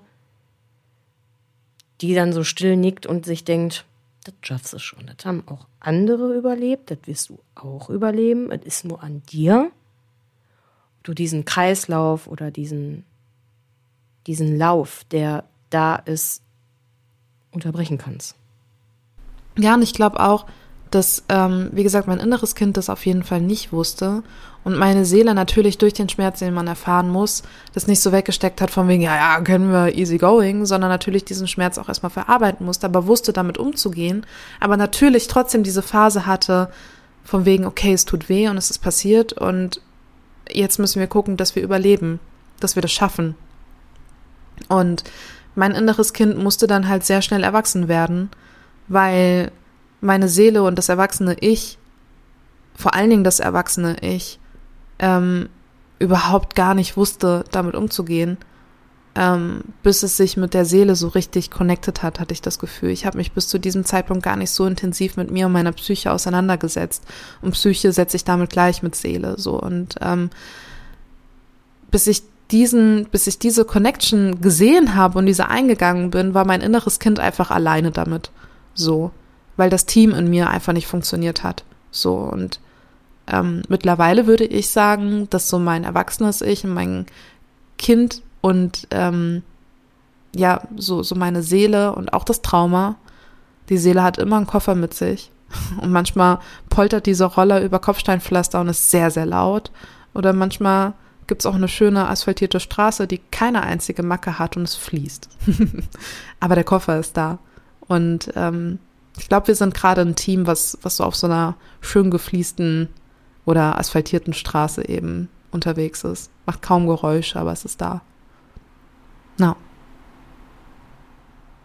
die 2.01 2.15
dann 2.15 2.33
so 2.33 2.43
still 2.43 2.77
nickt 2.77 3.05
und 3.05 3.25
sich 3.25 3.43
denkt, 3.43 3.85
das 4.23 4.33
schaffst 4.41 4.73
du 4.73 4.79
schon. 4.79 5.05
Das 5.05 5.25
haben 5.25 5.43
auch 5.47 5.67
andere 5.79 6.35
überlebt, 6.35 6.91
das 6.91 6.99
wirst 7.05 7.29
du 7.29 7.39
auch 7.55 7.89
überleben. 7.89 8.51
Es 8.51 8.65
ist 8.65 8.85
nur 8.85 9.03
an 9.03 9.21
dir, 9.29 9.71
ob 10.97 11.03
du 11.03 11.13
diesen 11.13 11.45
Kreislauf 11.45 12.27
oder 12.27 12.51
diesen, 12.51 13.05
diesen 14.27 14.57
Lauf, 14.57 15.03
der 15.11 15.45
da 15.69 15.95
ist, 15.95 16.41
unterbrechen 17.51 17.97
kannst. 17.97 18.35
Ja, 19.57 19.73
und 19.73 19.81
ich 19.81 19.93
glaube 19.93 20.19
auch, 20.19 20.45
dass, 20.91 21.23
ähm, 21.29 21.69
wie 21.71 21.83
gesagt, 21.83 22.07
mein 22.07 22.19
inneres 22.19 22.55
Kind 22.55 22.77
das 22.77 22.89
auf 22.89 23.05
jeden 23.05 23.23
Fall 23.23 23.41
nicht 23.41 23.71
wusste 23.71 24.23
und 24.63 24.77
meine 24.77 25.05
Seele 25.05 25.33
natürlich 25.33 25.77
durch 25.77 25.93
den 25.93 26.09
Schmerz, 26.09 26.39
den 26.39 26.53
man 26.53 26.67
erfahren 26.67 27.09
muss, 27.09 27.43
das 27.73 27.87
nicht 27.87 28.01
so 28.01 28.11
weggesteckt 28.11 28.61
hat 28.61 28.71
von 28.71 28.87
wegen, 28.87 29.01
ja, 29.01 29.15
ja, 29.15 29.41
können 29.41 29.71
wir 29.71 29.97
easy 29.97 30.17
going, 30.17 30.65
sondern 30.65 30.89
natürlich 30.89 31.23
diesen 31.25 31.47
Schmerz 31.47 31.77
auch 31.77 31.87
erstmal 31.87 32.09
verarbeiten 32.09 32.65
musste, 32.65 32.85
aber 32.85 33.07
wusste 33.07 33.33
damit 33.33 33.57
umzugehen, 33.57 34.25
aber 34.59 34.77
natürlich 34.77 35.27
trotzdem 35.27 35.63
diese 35.63 35.81
Phase 35.81 36.25
hatte 36.25 36.69
von 37.23 37.45
wegen, 37.45 37.65
okay, 37.65 37.93
es 37.93 38.05
tut 38.05 38.27
weh 38.27 38.49
und 38.49 38.57
es 38.57 38.69
ist 38.69 38.79
passiert 38.79 39.33
und 39.33 39.81
jetzt 40.51 40.79
müssen 40.79 40.99
wir 40.99 41.07
gucken, 41.07 41.37
dass 41.37 41.55
wir 41.55 41.63
überleben, 41.63 42.19
dass 42.59 42.75
wir 42.75 42.81
das 42.81 42.91
schaffen. 42.91 43.35
Und 44.67 45.03
mein 45.55 45.71
inneres 45.71 46.13
Kind 46.13 46.37
musste 46.37 46.67
dann 46.67 46.89
halt 46.89 47.05
sehr 47.05 47.21
schnell 47.21 47.43
erwachsen 47.43 47.87
werden, 47.87 48.29
weil 48.87 49.51
meine 50.01 50.27
Seele 50.27 50.63
und 50.63 50.75
das 50.75 50.89
erwachsene 50.89 51.35
Ich, 51.39 51.77
vor 52.75 52.93
allen 52.93 53.09
Dingen 53.09 53.23
das 53.23 53.39
erwachsene 53.39 53.97
Ich, 54.01 54.39
ähm, 54.99 55.49
überhaupt 55.99 56.55
gar 56.55 56.73
nicht 56.73 56.97
wusste, 56.97 57.43
damit 57.51 57.75
umzugehen. 57.75 58.37
Ähm, 59.15 59.63
bis 59.83 60.03
es 60.03 60.17
sich 60.17 60.37
mit 60.37 60.53
der 60.53 60.65
Seele 60.65 60.95
so 60.95 61.07
richtig 61.09 61.49
connected 61.49 62.03
hat, 62.03 62.19
hatte 62.19 62.33
ich 62.33 62.41
das 62.41 62.59
Gefühl. 62.59 62.91
Ich 62.91 63.05
habe 63.05 63.17
mich 63.17 63.31
bis 63.31 63.47
zu 63.47 63.57
diesem 63.57 63.83
Zeitpunkt 63.83 64.23
gar 64.23 64.37
nicht 64.37 64.51
so 64.51 64.65
intensiv 64.65 65.17
mit 65.17 65.31
mir 65.31 65.47
und 65.47 65.51
meiner 65.51 65.71
Psyche 65.71 66.11
auseinandergesetzt. 66.11 67.03
Und 67.41 67.51
Psyche 67.51 67.91
setze 67.91 68.15
ich 68.17 68.23
damit 68.23 68.51
gleich 68.51 68.83
mit 68.83 68.95
Seele. 68.95 69.35
So 69.37 69.59
und 69.59 69.95
ähm, 70.01 70.29
bis 71.91 72.07
ich 72.07 72.21
diesen, 72.51 73.07
bis 73.11 73.27
ich 73.27 73.39
diese 73.39 73.65
Connection 73.65 74.41
gesehen 74.41 74.95
habe 74.95 75.17
und 75.17 75.25
diese 75.25 75.49
eingegangen 75.49 76.11
bin, 76.11 76.33
war 76.33 76.45
mein 76.45 76.61
inneres 76.61 76.99
Kind 76.99 77.19
einfach 77.19 77.51
alleine 77.51 77.91
damit. 77.91 78.31
So 78.73 79.11
weil 79.59 79.69
das 79.69 79.85
Team 79.85 80.11
in 80.11 80.29
mir 80.29 80.49
einfach 80.49 80.71
nicht 80.71 80.87
funktioniert 80.87 81.43
hat. 81.43 81.65
So 81.91 82.15
und 82.15 82.61
ähm, 83.31 83.61
mittlerweile 83.67 84.27
würde 84.27 84.45
ich 84.45 84.69
sagen, 84.69 85.27
dass 85.29 85.49
so 85.49 85.59
mein 85.59 85.83
erwachsenes 85.83 86.41
Ich 86.41 86.63
und 86.63 86.73
mein 86.73 87.05
Kind 87.77 88.21
und 88.41 88.87
ähm, 88.91 89.43
ja, 90.35 90.61
so, 90.75 91.03
so 91.03 91.15
meine 91.15 91.43
Seele 91.43 91.93
und 91.93 92.13
auch 92.13 92.23
das 92.23 92.41
Trauma, 92.41 92.95
die 93.69 93.77
Seele 93.77 94.03
hat 94.03 94.17
immer 94.17 94.37
einen 94.37 94.47
Koffer 94.47 94.75
mit 94.75 94.93
sich. 94.93 95.31
Und 95.81 95.91
manchmal 95.91 96.37
poltert 96.69 97.07
diese 97.07 97.25
Roller 97.25 97.63
über 97.63 97.79
Kopfsteinpflaster 97.79 98.61
und 98.61 98.67
ist 98.67 98.91
sehr, 98.91 99.09
sehr 99.09 99.25
laut. 99.25 99.71
Oder 100.13 100.31
manchmal 100.31 100.93
gibt 101.25 101.41
es 101.41 101.47
auch 101.47 101.55
eine 101.55 101.67
schöne 101.67 102.07
asphaltierte 102.07 102.59
Straße, 102.59 103.07
die 103.07 103.19
keine 103.31 103.63
einzige 103.63 104.03
Macke 104.03 104.37
hat 104.37 104.57
und 104.57 104.63
es 104.63 104.75
fließt. 104.75 105.27
Aber 106.39 106.53
der 106.53 106.63
Koffer 106.63 106.99
ist 106.99 107.17
da. 107.17 107.39
Und 107.87 108.31
ähm, 108.35 108.77
ich 109.17 109.27
glaube, 109.27 109.47
wir 109.47 109.55
sind 109.55 109.73
gerade 109.73 110.01
ein 110.01 110.15
Team, 110.15 110.45
was, 110.45 110.77
was 110.83 110.97
so 110.97 111.03
auf 111.03 111.15
so 111.15 111.25
einer 111.25 111.55
schön 111.81 112.11
gefliesten 112.11 112.89
oder 113.45 113.77
asphaltierten 113.77 114.33
Straße 114.33 114.87
eben 114.87 115.29
unterwegs 115.51 116.03
ist. 116.03 116.31
Macht 116.45 116.61
kaum 116.61 116.87
Geräusche, 116.87 117.39
aber 117.39 117.51
es 117.51 117.65
ist 117.65 117.81
da. 117.81 118.01
Na. 119.37 119.55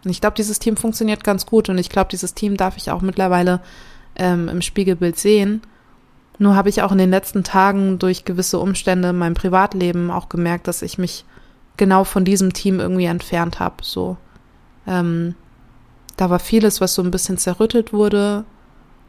Und 0.04 0.10
ich 0.10 0.20
glaube, 0.20 0.36
dieses 0.36 0.58
Team 0.58 0.76
funktioniert 0.76 1.24
ganz 1.24 1.46
gut 1.46 1.68
und 1.68 1.78
ich 1.78 1.88
glaube, 1.88 2.10
dieses 2.10 2.34
Team 2.34 2.56
darf 2.56 2.76
ich 2.76 2.90
auch 2.90 3.00
mittlerweile 3.00 3.60
ähm, 4.16 4.48
im 4.48 4.62
Spiegelbild 4.62 5.18
sehen. 5.18 5.62
Nur 6.38 6.56
habe 6.56 6.68
ich 6.68 6.82
auch 6.82 6.92
in 6.92 6.98
den 6.98 7.10
letzten 7.10 7.44
Tagen 7.44 7.98
durch 7.98 8.24
gewisse 8.24 8.58
Umstände 8.58 9.10
in 9.10 9.18
meinem 9.18 9.34
Privatleben 9.34 10.10
auch 10.10 10.28
gemerkt, 10.28 10.68
dass 10.68 10.82
ich 10.82 10.98
mich 10.98 11.24
genau 11.76 12.04
von 12.04 12.24
diesem 12.24 12.52
Team 12.52 12.80
irgendwie 12.80 13.04
entfernt 13.04 13.60
habe. 13.60 13.76
So, 13.82 14.16
ähm, 14.86 15.34
da 16.16 16.30
war 16.30 16.38
vieles, 16.38 16.80
was 16.80 16.94
so 16.94 17.02
ein 17.02 17.10
bisschen 17.10 17.38
zerrüttelt 17.38 17.92
wurde 17.92 18.44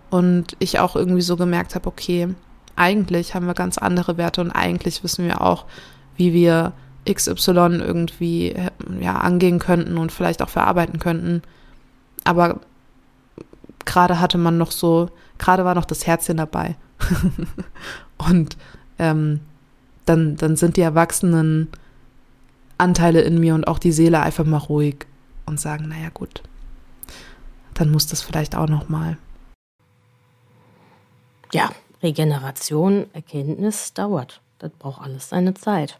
und 0.09 0.55
ich 0.59 0.79
auch 0.79 0.95
irgendwie 0.95 1.21
so 1.21 1.35
gemerkt 1.35 1.75
habe, 1.75 1.87
okay, 1.87 2.29
eigentlich 2.75 3.35
haben 3.35 3.47
wir 3.47 3.53
ganz 3.53 3.77
andere 3.77 4.17
Werte 4.17 4.41
und 4.41 4.51
eigentlich 4.51 5.03
wissen 5.03 5.25
wir 5.25 5.41
auch, 5.41 5.65
wie 6.17 6.33
wir 6.33 6.73
XY 7.09 7.79
irgendwie 7.81 8.55
ja, 8.99 9.17
angehen 9.17 9.59
könnten 9.59 9.97
und 9.97 10.11
vielleicht 10.11 10.41
auch 10.41 10.49
verarbeiten 10.49 10.99
könnten. 10.99 11.41
Aber 12.23 12.59
gerade 13.85 14.19
hatte 14.19 14.37
man 14.37 14.57
noch 14.57 14.71
so, 14.71 15.09
gerade 15.37 15.65
war 15.65 15.75
noch 15.75 15.85
das 15.85 16.07
Herzchen 16.07 16.37
dabei. 16.37 16.75
und 18.17 18.57
ähm, 18.97 19.41
dann, 20.05 20.35
dann 20.37 20.55
sind 20.55 20.77
die 20.77 20.81
erwachsenen 20.81 21.69
Anteile 22.77 23.21
in 23.21 23.39
mir 23.39 23.55
und 23.55 23.67
auch 23.67 23.79
die 23.79 23.91
Seele 23.91 24.21
einfach 24.21 24.45
mal 24.45 24.57
ruhig 24.57 25.05
und 25.45 25.59
sagen, 25.59 25.87
naja 25.87 26.09
gut, 26.13 26.41
dann 27.73 27.91
muss 27.91 28.07
das 28.07 28.21
vielleicht 28.21 28.55
auch 28.55 28.67
noch 28.67 28.89
mal. 28.89 29.17
Ja, 31.53 31.69
Regeneration, 32.05 33.07
Erkenntnis 33.13 33.93
dauert. 33.93 34.39
Das 34.59 34.71
braucht 34.71 35.01
alles 35.01 35.29
seine 35.29 35.55
Zeit. 35.55 35.99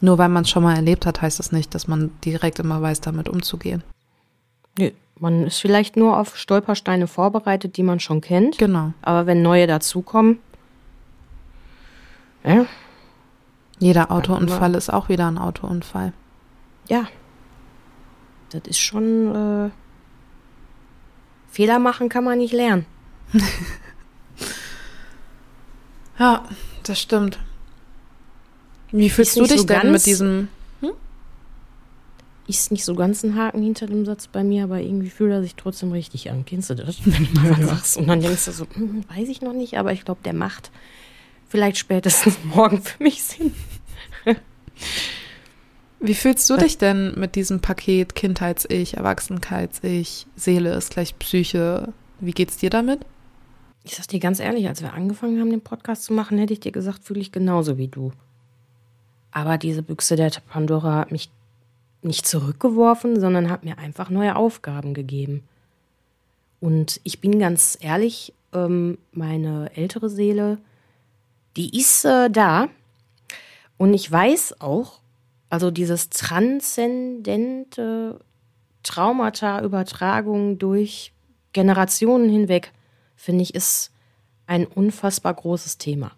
Nur 0.00 0.18
weil 0.18 0.28
man 0.28 0.42
es 0.42 0.50
schon 0.50 0.64
mal 0.64 0.74
erlebt 0.74 1.06
hat, 1.06 1.22
heißt 1.22 1.38
das 1.38 1.52
nicht, 1.52 1.74
dass 1.74 1.86
man 1.86 2.10
direkt 2.24 2.58
immer 2.58 2.82
weiß, 2.82 3.00
damit 3.00 3.28
umzugehen. 3.28 3.82
Nö, 4.76 4.90
man 5.18 5.46
ist 5.46 5.60
vielleicht 5.60 5.96
nur 5.96 6.18
auf 6.18 6.36
Stolpersteine 6.36 7.06
vorbereitet, 7.06 7.76
die 7.76 7.84
man 7.84 8.00
schon 8.00 8.20
kennt. 8.20 8.58
Genau. 8.58 8.92
Aber 9.02 9.26
wenn 9.26 9.40
neue 9.40 9.66
dazukommen, 9.66 10.40
ja. 12.44 12.66
Jeder 13.78 14.10
Autounfall 14.10 14.74
ist 14.74 14.92
auch 14.92 15.08
wieder 15.08 15.26
ein 15.28 15.38
Autounfall. 15.38 16.12
Ja. 16.88 17.06
Das 18.50 18.62
ist 18.66 18.78
schon. 18.78 19.70
Äh, 19.70 19.70
Fehler 21.48 21.78
machen 21.78 22.08
kann 22.08 22.24
man 22.24 22.38
nicht 22.38 22.52
lernen. 22.52 22.84
ja, 26.18 26.44
das 26.82 27.00
stimmt. 27.00 27.38
Wie 28.92 29.10
fühlst 29.10 29.36
du 29.36 29.44
dich 29.44 29.60
so 29.60 29.66
denn 29.66 29.90
mit 29.90 30.06
diesem. 30.06 30.48
Hm? 30.80 30.92
Ist 32.46 32.70
nicht 32.70 32.84
so 32.84 32.94
ganz 32.94 33.24
ein 33.24 33.36
Haken 33.36 33.62
hinter 33.62 33.86
dem 33.86 34.04
Satz 34.04 34.28
bei 34.28 34.44
mir, 34.44 34.64
aber 34.64 34.80
irgendwie 34.80 35.10
fühlt 35.10 35.32
er 35.32 35.42
sich 35.42 35.56
trotzdem 35.56 35.90
richtig 35.90 36.30
an. 36.30 36.44
Kennst 36.44 36.70
du 36.70 36.74
das? 36.74 36.98
Wenn 37.04 37.26
du 37.32 37.40
mal 37.40 37.62
sagst 37.66 37.96
und 37.96 38.06
dann 38.06 38.20
denkst 38.20 38.44
du 38.44 38.52
so, 38.52 38.66
hm, 38.72 39.04
weiß 39.08 39.28
ich 39.28 39.42
noch 39.42 39.52
nicht, 39.52 39.78
aber 39.78 39.92
ich 39.92 40.04
glaube, 40.04 40.20
der 40.24 40.34
macht 40.34 40.70
vielleicht 41.48 41.78
spätestens 41.78 42.36
morgen 42.44 42.82
für 42.82 43.02
mich 43.02 43.22
Sinn. 43.22 43.54
Wie 46.00 46.14
fühlst 46.14 46.50
du 46.50 46.56
dich 46.56 46.76
denn 46.76 47.14
mit 47.18 47.34
diesem 47.34 47.60
Paket 47.60 48.14
Kindheits-Ich, 48.14 48.98
Erwachsenheits-Ich, 48.98 50.26
Seele 50.36 50.74
ist 50.74 50.90
gleich 50.90 51.18
Psyche? 51.18 51.94
Wie 52.20 52.32
geht's 52.32 52.58
dir 52.58 52.70
damit? 52.70 53.00
Ich 53.84 53.96
sag 53.96 54.08
dir 54.08 54.18
ganz 54.18 54.40
ehrlich, 54.40 54.66
als 54.66 54.82
wir 54.82 54.94
angefangen 54.94 55.38
haben, 55.38 55.50
den 55.50 55.60
Podcast 55.60 56.04
zu 56.04 56.14
machen, 56.14 56.38
hätte 56.38 56.54
ich 56.54 56.60
dir 56.60 56.72
gesagt, 56.72 57.04
fühle 57.04 57.20
ich 57.20 57.32
genauso 57.32 57.76
wie 57.76 57.88
du. 57.88 58.12
Aber 59.30 59.58
diese 59.58 59.82
Büchse 59.82 60.16
der 60.16 60.32
Pandora 60.48 60.96
hat 60.96 61.12
mich 61.12 61.30
nicht 62.02 62.26
zurückgeworfen, 62.26 63.20
sondern 63.20 63.50
hat 63.50 63.64
mir 63.64 63.78
einfach 63.78 64.10
neue 64.10 64.36
Aufgaben 64.36 64.94
gegeben. 64.94 65.42
Und 66.60 67.00
ich 67.04 67.20
bin 67.20 67.38
ganz 67.38 67.76
ehrlich, 67.80 68.32
ähm, 68.54 68.96
meine 69.12 69.70
ältere 69.76 70.08
Seele, 70.08 70.58
die 71.56 71.78
ist 71.78 72.04
äh, 72.04 72.30
da. 72.30 72.68
Und 73.76 73.92
ich 73.92 74.10
weiß 74.10 74.60
auch, 74.60 75.00
also 75.50 75.70
dieses 75.70 76.08
transzendente 76.08 78.20
Traumata-Übertragung 78.82 80.58
durch 80.58 81.12
Generationen 81.52 82.28
hinweg, 82.28 82.72
finde 83.24 83.42
ich, 83.42 83.54
ist 83.54 83.90
ein 84.46 84.66
unfassbar 84.66 85.34
großes 85.34 85.78
Thema. 85.78 86.12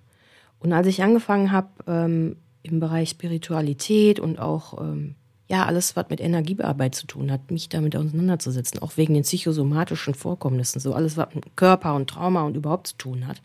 Und 0.58 0.72
als 0.72 0.86
ich 0.86 1.02
angefangen 1.02 1.52
habe, 1.52 1.68
ähm, 1.86 2.36
im 2.62 2.80
Bereich 2.80 3.10
Spiritualität 3.10 4.18
und 4.18 4.40
auch 4.40 4.80
ähm, 4.80 5.14
ja 5.48 5.64
alles, 5.66 5.94
was 5.94 6.06
mit 6.10 6.20
Energiearbeit 6.20 6.96
zu 6.96 7.06
tun 7.06 7.30
hat, 7.30 7.50
mich 7.50 7.68
damit 7.68 7.94
auseinanderzusetzen, 7.94 8.82
auch 8.82 8.96
wegen 8.96 9.14
den 9.14 9.22
psychosomatischen 9.22 10.14
Vorkommnissen, 10.14 10.80
so 10.80 10.92
alles, 10.92 11.16
was 11.16 11.32
mit 11.34 11.56
Körper 11.56 11.94
und 11.94 12.10
Trauma 12.10 12.42
und 12.42 12.56
überhaupt 12.56 12.88
zu 12.88 12.96
tun 12.96 13.28
hat. 13.28 13.40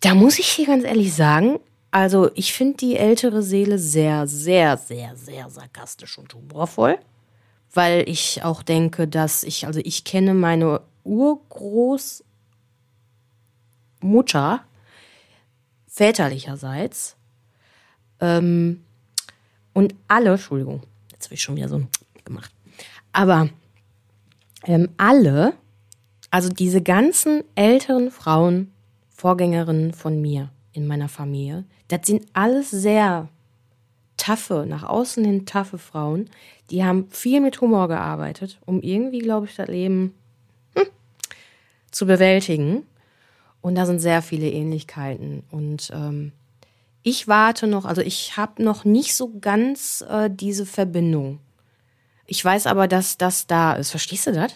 Da 0.00 0.14
muss 0.14 0.38
ich 0.38 0.48
hier 0.48 0.66
ganz 0.66 0.84
ehrlich 0.84 1.14
sagen, 1.14 1.58
also 1.90 2.30
ich 2.34 2.52
finde 2.52 2.76
die 2.76 2.96
ältere 2.96 3.42
Seele 3.42 3.78
sehr, 3.78 4.26
sehr, 4.26 4.76
sehr, 4.76 5.16
sehr 5.16 5.48
sarkastisch 5.48 6.18
und 6.18 6.34
humorvoll, 6.34 6.98
weil 7.72 8.06
ich 8.06 8.44
auch 8.44 8.62
denke, 8.62 9.08
dass 9.08 9.42
ich, 9.42 9.66
also 9.66 9.80
ich 9.82 10.04
kenne 10.04 10.34
meine 10.34 10.82
Urgroßmutter 11.06 12.24
väterlicherseits 15.86 17.16
ähm, 18.20 18.84
und 19.72 19.94
alle, 20.08 20.32
Entschuldigung, 20.32 20.82
jetzt 21.12 21.26
habe 21.26 21.34
ich 21.34 21.42
schon 21.42 21.56
wieder 21.56 21.68
so 21.68 21.82
gemacht. 22.24 22.50
Aber 23.12 23.48
ähm, 24.64 24.88
alle, 24.96 25.54
also 26.30 26.48
diese 26.48 26.82
ganzen 26.82 27.44
älteren 27.54 28.10
Frauen, 28.10 28.72
Vorgängerinnen 29.10 29.94
von 29.94 30.20
mir 30.20 30.50
in 30.72 30.86
meiner 30.86 31.08
Familie, 31.08 31.64
das 31.88 32.06
sind 32.06 32.26
alles 32.32 32.70
sehr 32.70 33.28
taffe, 34.16 34.66
nach 34.68 34.82
außen 34.82 35.24
hin 35.24 35.46
taffe 35.46 35.78
Frauen. 35.78 36.28
Die 36.70 36.84
haben 36.84 37.08
viel 37.10 37.40
mit 37.40 37.60
Humor 37.60 37.88
gearbeitet, 37.88 38.58
um 38.66 38.80
irgendwie, 38.80 39.20
glaube 39.20 39.46
ich, 39.46 39.54
das 39.54 39.68
Leben 39.68 40.14
zu 41.96 42.04
bewältigen. 42.04 42.86
Und 43.62 43.74
da 43.74 43.86
sind 43.86 44.00
sehr 44.00 44.20
viele 44.20 44.50
Ähnlichkeiten. 44.50 45.42
Und 45.50 45.90
ähm, 45.94 46.32
ich 47.02 47.26
warte 47.26 47.66
noch, 47.66 47.86
also 47.86 48.02
ich 48.02 48.36
habe 48.36 48.62
noch 48.62 48.84
nicht 48.84 49.16
so 49.16 49.32
ganz 49.40 50.04
äh, 50.08 50.28
diese 50.30 50.66
Verbindung. 50.66 51.38
Ich 52.26 52.44
weiß 52.44 52.66
aber, 52.66 52.86
dass 52.86 53.16
das 53.16 53.46
da 53.46 53.72
ist. 53.72 53.90
Verstehst 53.90 54.26
du 54.26 54.32
das? 54.32 54.52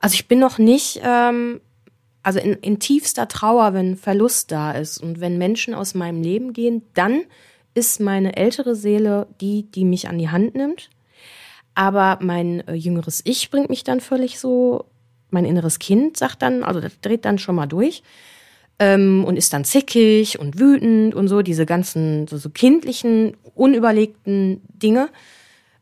Also 0.00 0.14
ich 0.14 0.26
bin 0.26 0.40
noch 0.40 0.58
nicht, 0.58 1.00
ähm, 1.04 1.60
also 2.24 2.40
in, 2.40 2.54
in 2.54 2.80
tiefster 2.80 3.28
Trauer, 3.28 3.72
wenn 3.72 3.96
Verlust 3.96 4.50
da 4.50 4.72
ist 4.72 4.98
und 4.98 5.20
wenn 5.20 5.38
Menschen 5.38 5.72
aus 5.72 5.94
meinem 5.94 6.20
Leben 6.20 6.52
gehen, 6.52 6.82
dann 6.94 7.22
ist 7.74 8.00
meine 8.00 8.36
ältere 8.36 8.74
Seele 8.74 9.28
die, 9.40 9.70
die 9.70 9.84
mich 9.84 10.08
an 10.08 10.18
die 10.18 10.30
Hand 10.30 10.56
nimmt. 10.56 10.90
Aber 11.76 12.18
mein 12.20 12.66
äh, 12.66 12.74
jüngeres 12.74 13.22
Ich 13.24 13.50
bringt 13.50 13.70
mich 13.70 13.84
dann 13.84 14.00
völlig 14.00 14.40
so, 14.40 14.86
mein 15.34 15.44
inneres 15.44 15.78
Kind 15.78 16.16
sagt 16.16 16.40
dann, 16.40 16.64
also 16.64 16.80
das 16.80 16.98
dreht 17.00 17.26
dann 17.26 17.38
schon 17.38 17.56
mal 17.56 17.66
durch 17.66 18.02
ähm, 18.78 19.24
und 19.24 19.36
ist 19.36 19.52
dann 19.52 19.64
zickig 19.64 20.38
und 20.38 20.58
wütend 20.58 21.14
und 21.14 21.28
so, 21.28 21.42
diese 21.42 21.66
ganzen 21.66 22.26
so, 22.26 22.38
so 22.38 22.50
kindlichen, 22.50 23.36
unüberlegten 23.54 24.62
Dinge. 24.68 25.10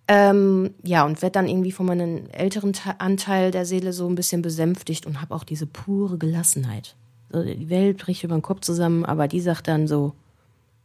Ähm, 0.09 0.75
ja, 0.83 1.05
und 1.05 1.23
wird 1.23 1.37
dann 1.37 1.49
irgendwie 1.49 1.73
von 1.73 1.87
meinem 1.87 2.25
älteren 2.33 2.73
Anteil 2.99 3.53
der 3.53 3.65
Seele 3.65 3.93
so 3.93 4.09
ein 4.09 4.17
bisschen 4.17 4.43
besänftigt 4.43 5.07
und 5.07 5.21
habe 5.23 5.35
auch 5.35 5.45
diese 5.45 5.67
pure 5.67 6.19
Gelassenheit. 6.19 6.97
So, 7.31 7.43
die 7.45 7.71
Welt 7.71 7.99
bricht 7.99 8.25
über 8.25 8.35
den 8.35 8.43
Kopf 8.43 8.61
zusammen, 8.61 9.05
aber 9.05 9.29
die 9.29 9.41
sagt 9.41 9.69
dann 9.69 9.87
so, 9.87 10.13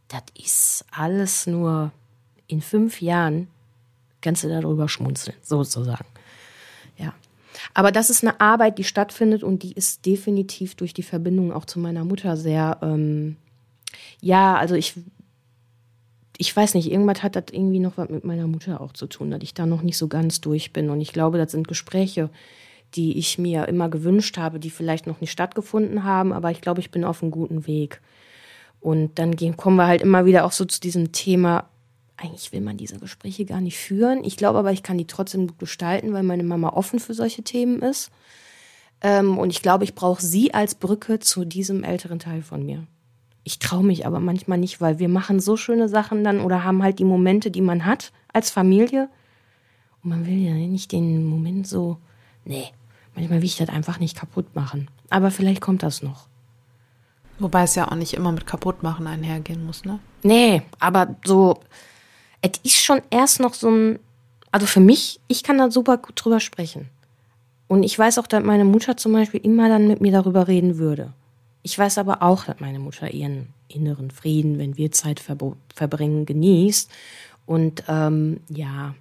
das 0.06 0.22
ist 0.40 0.84
alles 0.92 1.46
nur 1.46 1.90
in 2.46 2.62
fünf 2.62 3.02
Jahren 3.02 3.48
kannst 4.20 4.44
du 4.44 4.48
darüber 4.48 4.88
schmunzeln, 4.88 5.36
sozusagen. 5.42 6.06
Aber 7.74 7.92
das 7.92 8.10
ist 8.10 8.22
eine 8.22 8.40
Arbeit, 8.40 8.78
die 8.78 8.84
stattfindet 8.84 9.42
und 9.42 9.62
die 9.62 9.72
ist 9.72 10.06
definitiv 10.06 10.74
durch 10.74 10.94
die 10.94 11.02
Verbindung 11.02 11.52
auch 11.52 11.64
zu 11.64 11.78
meiner 11.78 12.04
Mutter 12.04 12.36
sehr, 12.36 12.78
ähm, 12.82 13.36
ja, 14.20 14.56
also 14.56 14.74
ich, 14.74 14.94
ich 16.36 16.54
weiß 16.54 16.74
nicht, 16.74 16.90
irgendwas 16.90 17.22
hat 17.22 17.36
das 17.36 17.44
irgendwie 17.50 17.80
noch 17.80 17.96
was 17.96 18.08
mit 18.08 18.24
meiner 18.24 18.46
Mutter 18.46 18.80
auch 18.80 18.92
zu 18.92 19.06
tun, 19.06 19.30
dass 19.30 19.42
ich 19.42 19.54
da 19.54 19.66
noch 19.66 19.82
nicht 19.82 19.98
so 19.98 20.08
ganz 20.08 20.40
durch 20.40 20.72
bin. 20.72 20.90
Und 20.90 21.00
ich 21.00 21.12
glaube, 21.12 21.38
das 21.38 21.52
sind 21.52 21.68
Gespräche, 21.68 22.30
die 22.94 23.18
ich 23.18 23.38
mir 23.38 23.68
immer 23.68 23.88
gewünscht 23.88 24.38
habe, 24.38 24.60
die 24.60 24.70
vielleicht 24.70 25.06
noch 25.06 25.20
nicht 25.20 25.32
stattgefunden 25.32 26.04
haben, 26.04 26.32
aber 26.32 26.50
ich 26.50 26.60
glaube, 26.60 26.80
ich 26.80 26.90
bin 26.90 27.04
auf 27.04 27.22
einem 27.22 27.32
guten 27.32 27.66
Weg. 27.66 28.00
Und 28.80 29.18
dann 29.18 29.34
gehen, 29.34 29.56
kommen 29.56 29.76
wir 29.76 29.86
halt 29.86 30.02
immer 30.02 30.24
wieder 30.24 30.44
auch 30.44 30.52
so 30.52 30.64
zu 30.64 30.80
diesem 30.80 31.12
Thema, 31.12 31.68
eigentlich 32.18 32.52
will 32.52 32.60
man 32.60 32.76
diese 32.76 32.98
Gespräche 32.98 33.44
gar 33.44 33.60
nicht 33.60 33.78
führen. 33.78 34.24
Ich 34.24 34.36
glaube 34.36 34.58
aber, 34.58 34.72
ich 34.72 34.82
kann 34.82 34.98
die 34.98 35.06
trotzdem 35.06 35.46
gut 35.46 35.58
gestalten, 35.58 36.12
weil 36.12 36.24
meine 36.24 36.42
Mama 36.42 36.70
offen 36.70 36.98
für 36.98 37.14
solche 37.14 37.42
Themen 37.42 37.80
ist. 37.80 38.10
Ähm, 39.00 39.38
und 39.38 39.50
ich 39.50 39.62
glaube, 39.62 39.84
ich 39.84 39.94
brauche 39.94 40.20
sie 40.20 40.52
als 40.52 40.74
Brücke 40.74 41.20
zu 41.20 41.44
diesem 41.44 41.84
älteren 41.84 42.18
Teil 42.18 42.42
von 42.42 42.66
mir. 42.66 42.86
Ich 43.44 43.60
traue 43.60 43.84
mich 43.84 44.04
aber 44.04 44.18
manchmal 44.18 44.58
nicht, 44.58 44.80
weil 44.80 44.98
wir 44.98 45.08
machen 45.08 45.38
so 45.38 45.56
schöne 45.56 45.88
Sachen 45.88 46.24
dann 46.24 46.40
oder 46.40 46.64
haben 46.64 46.82
halt 46.82 46.98
die 46.98 47.04
Momente, 47.04 47.50
die 47.50 47.62
man 47.62 47.86
hat 47.86 48.12
als 48.32 48.50
Familie. 48.50 49.08
Und 50.02 50.10
man 50.10 50.26
will 50.26 50.38
ja 50.38 50.52
nicht 50.52 50.90
den 50.90 51.24
Moment 51.24 51.68
so, 51.68 51.98
nee, 52.44 52.66
manchmal 53.14 53.38
will 53.38 53.46
ich 53.46 53.56
das 53.56 53.68
einfach 53.68 54.00
nicht 54.00 54.16
kaputt 54.16 54.56
machen. 54.56 54.90
Aber 55.08 55.30
vielleicht 55.30 55.60
kommt 55.60 55.84
das 55.84 56.02
noch. 56.02 56.26
Wobei 57.38 57.62
es 57.62 57.76
ja 57.76 57.88
auch 57.88 57.94
nicht 57.94 58.14
immer 58.14 58.32
mit 58.32 58.46
Kaputtmachen 58.46 59.06
einhergehen 59.06 59.64
muss, 59.64 59.84
ne? 59.84 60.00
Nee, 60.24 60.62
aber 60.80 61.16
so, 61.24 61.60
es 62.42 62.52
ist 62.62 62.82
schon 62.82 63.02
erst 63.10 63.40
noch 63.40 63.54
so 63.54 63.70
ein, 63.70 63.98
also 64.52 64.66
für 64.66 64.80
mich, 64.80 65.20
ich 65.28 65.42
kann 65.42 65.58
da 65.58 65.70
super 65.70 65.98
gut 65.98 66.14
drüber 66.16 66.40
sprechen. 66.40 66.88
Und 67.66 67.82
ich 67.82 67.98
weiß 67.98 68.18
auch, 68.18 68.26
dass 68.26 68.42
meine 68.42 68.64
Mutter 68.64 68.96
zum 68.96 69.12
Beispiel 69.12 69.40
immer 69.40 69.68
dann 69.68 69.88
mit 69.88 70.00
mir 70.00 70.12
darüber 70.12 70.48
reden 70.48 70.78
würde. 70.78 71.12
Ich 71.62 71.78
weiß 71.78 71.98
aber 71.98 72.22
auch, 72.22 72.44
dass 72.44 72.60
meine 72.60 72.78
Mutter 72.78 73.10
ihren 73.10 73.48
inneren 73.68 74.10
Frieden, 74.10 74.58
wenn 74.58 74.78
wir 74.78 74.90
Zeit 74.90 75.20
verbringen, 75.20 76.24
genießt. 76.24 76.90
Und 77.44 77.84
ähm, 77.88 78.40
ja, 78.48 78.94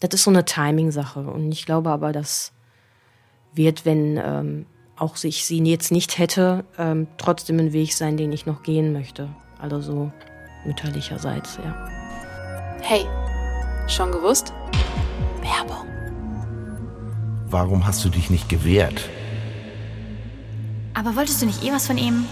das 0.00 0.14
ist 0.14 0.24
so 0.24 0.30
eine 0.30 0.44
Timing-Sache. 0.44 1.20
Und 1.20 1.52
ich 1.52 1.66
glaube 1.66 1.90
aber, 1.90 2.12
das 2.12 2.52
wird, 3.52 3.84
wenn 3.84 4.18
ähm, 4.22 4.66
auch 4.96 5.22
ich 5.22 5.44
sie 5.44 5.62
jetzt 5.64 5.92
nicht 5.92 6.18
hätte, 6.18 6.64
ähm, 6.78 7.06
trotzdem 7.18 7.58
ein 7.58 7.72
Weg 7.74 7.92
sein, 7.92 8.16
den 8.16 8.32
ich 8.32 8.46
noch 8.46 8.62
gehen 8.62 8.92
möchte. 8.92 9.28
Also 9.58 9.80
so 9.80 10.10
mütterlicherseits, 10.64 11.58
ja. 11.62 12.05
Hey, 12.88 13.04
schon 13.88 14.12
gewusst? 14.12 14.52
Werbung. 15.40 15.88
Warum 17.50 17.84
hast 17.84 18.04
du 18.04 18.08
dich 18.08 18.30
nicht 18.30 18.48
gewehrt? 18.48 19.08
Aber 20.94 21.16
wolltest 21.16 21.42
du 21.42 21.46
nicht 21.46 21.64
eh 21.64 21.72
was 21.72 21.88
von 21.88 21.98
ihm? 21.98 22.26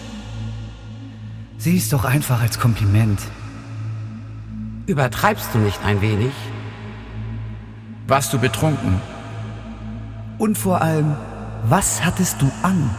Sieh 1.59 1.77
es 1.77 1.89
doch 1.89 2.05
einfach 2.05 2.41
als 2.41 2.61
Kompliment. 2.61 3.21
Übertreibst 4.87 5.49
du 5.55 5.59
nicht 5.59 5.85
ein 5.85 6.01
wenig? 6.01 6.33
Warst 8.07 8.33
du 8.33 8.39
betrunken? 8.39 9.01
Und 10.39 10.57
vor 10.57 10.81
allem, 10.83 11.17
was 11.69 12.05
hattest 12.05 12.41
du 12.41 12.49
an? 12.63 12.91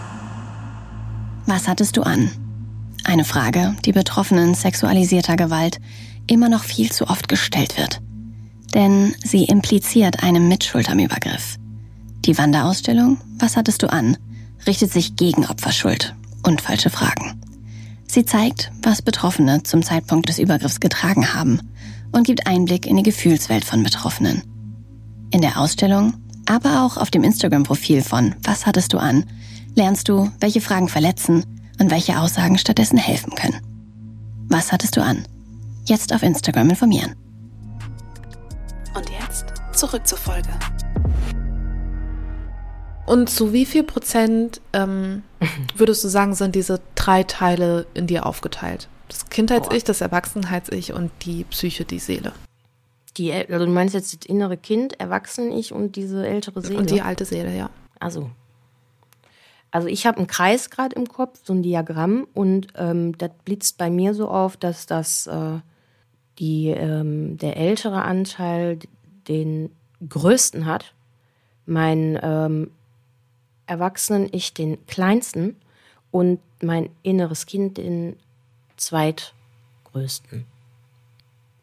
Was 1.46 1.70
hattest 1.70 1.96
du 1.96 2.02
an? 2.02 2.30
Eine 3.06 3.24
Frage, 3.24 3.78
die 3.86 3.94
Betroffenen 3.94 4.56
sexualisierter 4.56 5.38
Gewalt 5.38 5.80
immer 6.28 6.50
noch 6.50 6.64
viel 6.64 6.92
zu 6.92 7.08
oft 7.08 7.28
gestellt 7.28 7.78
wird. 7.78 8.02
Denn 8.74 9.16
sie 9.24 9.46
impliziert 9.46 10.24
eine 10.24 10.40
Mitschuld 10.40 10.90
am 10.90 11.00
Übergriff. 11.00 11.58
Die 12.26 12.38
Wanderausstellung 12.38 13.18
Was 13.38 13.58
hattest 13.58 13.84
du 13.84 13.92
an? 13.92 14.18
richtet 14.68 14.92
sich 14.92 15.16
gegen 15.16 15.46
Opferschuld 15.46 16.16
und 16.44 16.62
falsche 16.62 16.90
Fragen. 16.90 17.40
Sie 18.08 18.26
zeigt, 18.26 18.72
was 18.82 19.02
Betroffene 19.02 19.64
zum 19.64 19.84
Zeitpunkt 19.84 20.30
des 20.30 20.40
Übergriffs 20.40 20.80
getragen 20.80 21.34
haben 21.34 21.60
und 22.12 22.26
gibt 22.26 22.48
Einblick 22.48 22.86
in 22.86 22.98
die 22.98 23.04
Gefühlswelt 23.04 23.66
von 23.66 23.84
Betroffenen. 23.84 24.44
In 25.32 25.42
der 25.42 25.60
Ausstellung, 25.60 26.14
aber 26.46 26.84
auch 26.84 26.98
auf 26.98 27.12
dem 27.12 27.24
Instagram-Profil 27.24 28.02
von 28.02 28.36
Was 28.44 28.66
hattest 28.66 28.94
du 28.94 28.98
an, 28.98 29.26
lernst 29.76 30.08
du, 30.08 30.32
welche 30.40 30.62
Fragen 30.62 30.88
verletzen 30.88 31.46
und 31.80 31.92
welche 31.92 32.20
Aussagen 32.20 32.58
stattdessen 32.58 32.98
helfen 32.98 33.36
können. 33.36 33.60
Was 34.48 34.72
hattest 34.72 34.96
du 34.96 35.04
an? 35.04 35.26
Jetzt 35.88 36.14
auf 36.14 36.24
Instagram 36.24 36.72
informieren. 36.72 37.16
Und 38.96 39.08
jetzt 39.10 39.46
zurück 39.72 40.08
zur 40.08 40.18
Folge. 40.18 40.50
Und 43.06 43.30
zu 43.30 43.54
wie 43.54 43.68
viel 43.68 43.84
Prozent 43.84 44.62
ähm, 44.74 45.22
würdest 45.76 46.04
du 46.04 46.08
sagen, 46.08 46.34
sind 46.34 46.56
diese 46.56 46.82
drei 46.96 47.22
Teile 47.22 47.86
in 47.94 48.08
dir 48.08 48.26
aufgeteilt? 48.26 48.90
Das 49.10 49.30
Kindheits-Ich, 49.30 49.84
das 49.84 50.02
Erwachsenheits-Ich 50.02 50.94
und 50.94 51.12
die 51.22 51.44
Psyche, 51.44 51.86
die 51.86 52.00
Seele. 52.00 52.34
Die, 53.18 53.32
also 53.32 53.66
du 53.66 53.72
meinst 53.72 53.94
jetzt 53.94 54.12
das 54.14 54.26
innere 54.28 54.58
Kind, 54.58 55.00
Erwachsenen-Ich 55.00 55.72
und 55.72 55.96
diese 55.96 56.26
ältere 56.26 56.64
Seele? 56.64 56.80
Und 56.80 56.90
die 56.90 57.04
alte 57.04 57.26
Seele, 57.26 57.56
ja. 57.56 57.70
Also. 58.00 58.32
Also 59.70 59.88
ich 59.88 60.08
habe 60.08 60.18
einen 60.18 60.28
Kreis 60.28 60.72
gerade 60.72 60.96
im 60.96 61.08
Kopf, 61.08 61.42
so 61.44 61.54
ein 61.54 61.62
Diagramm, 61.62 62.28
und 62.34 62.70
ähm, 62.76 63.16
das 63.20 63.30
blitzt 63.46 63.78
bei 63.78 63.92
mir 63.92 64.16
so 64.16 64.30
auf, 64.30 64.58
dass 64.58 64.88
das 64.88 65.28
äh, 65.28 65.60
die, 66.40 66.70
ähm, 66.70 67.38
der 67.38 67.58
ältere 67.58 68.02
Anteil 68.04 68.80
den 69.28 69.70
größten 70.08 70.66
hat. 70.66 70.94
Mein 71.66 72.20
ähm, 72.22 72.72
Erwachsenen-Ich 73.68 74.54
den 74.54 74.86
kleinsten 74.86 75.56
und 76.12 76.40
mein 76.62 76.90
inneres 77.04 77.46
Kind 77.46 77.78
den 77.78 78.16
zweitgrößten. 78.78 80.46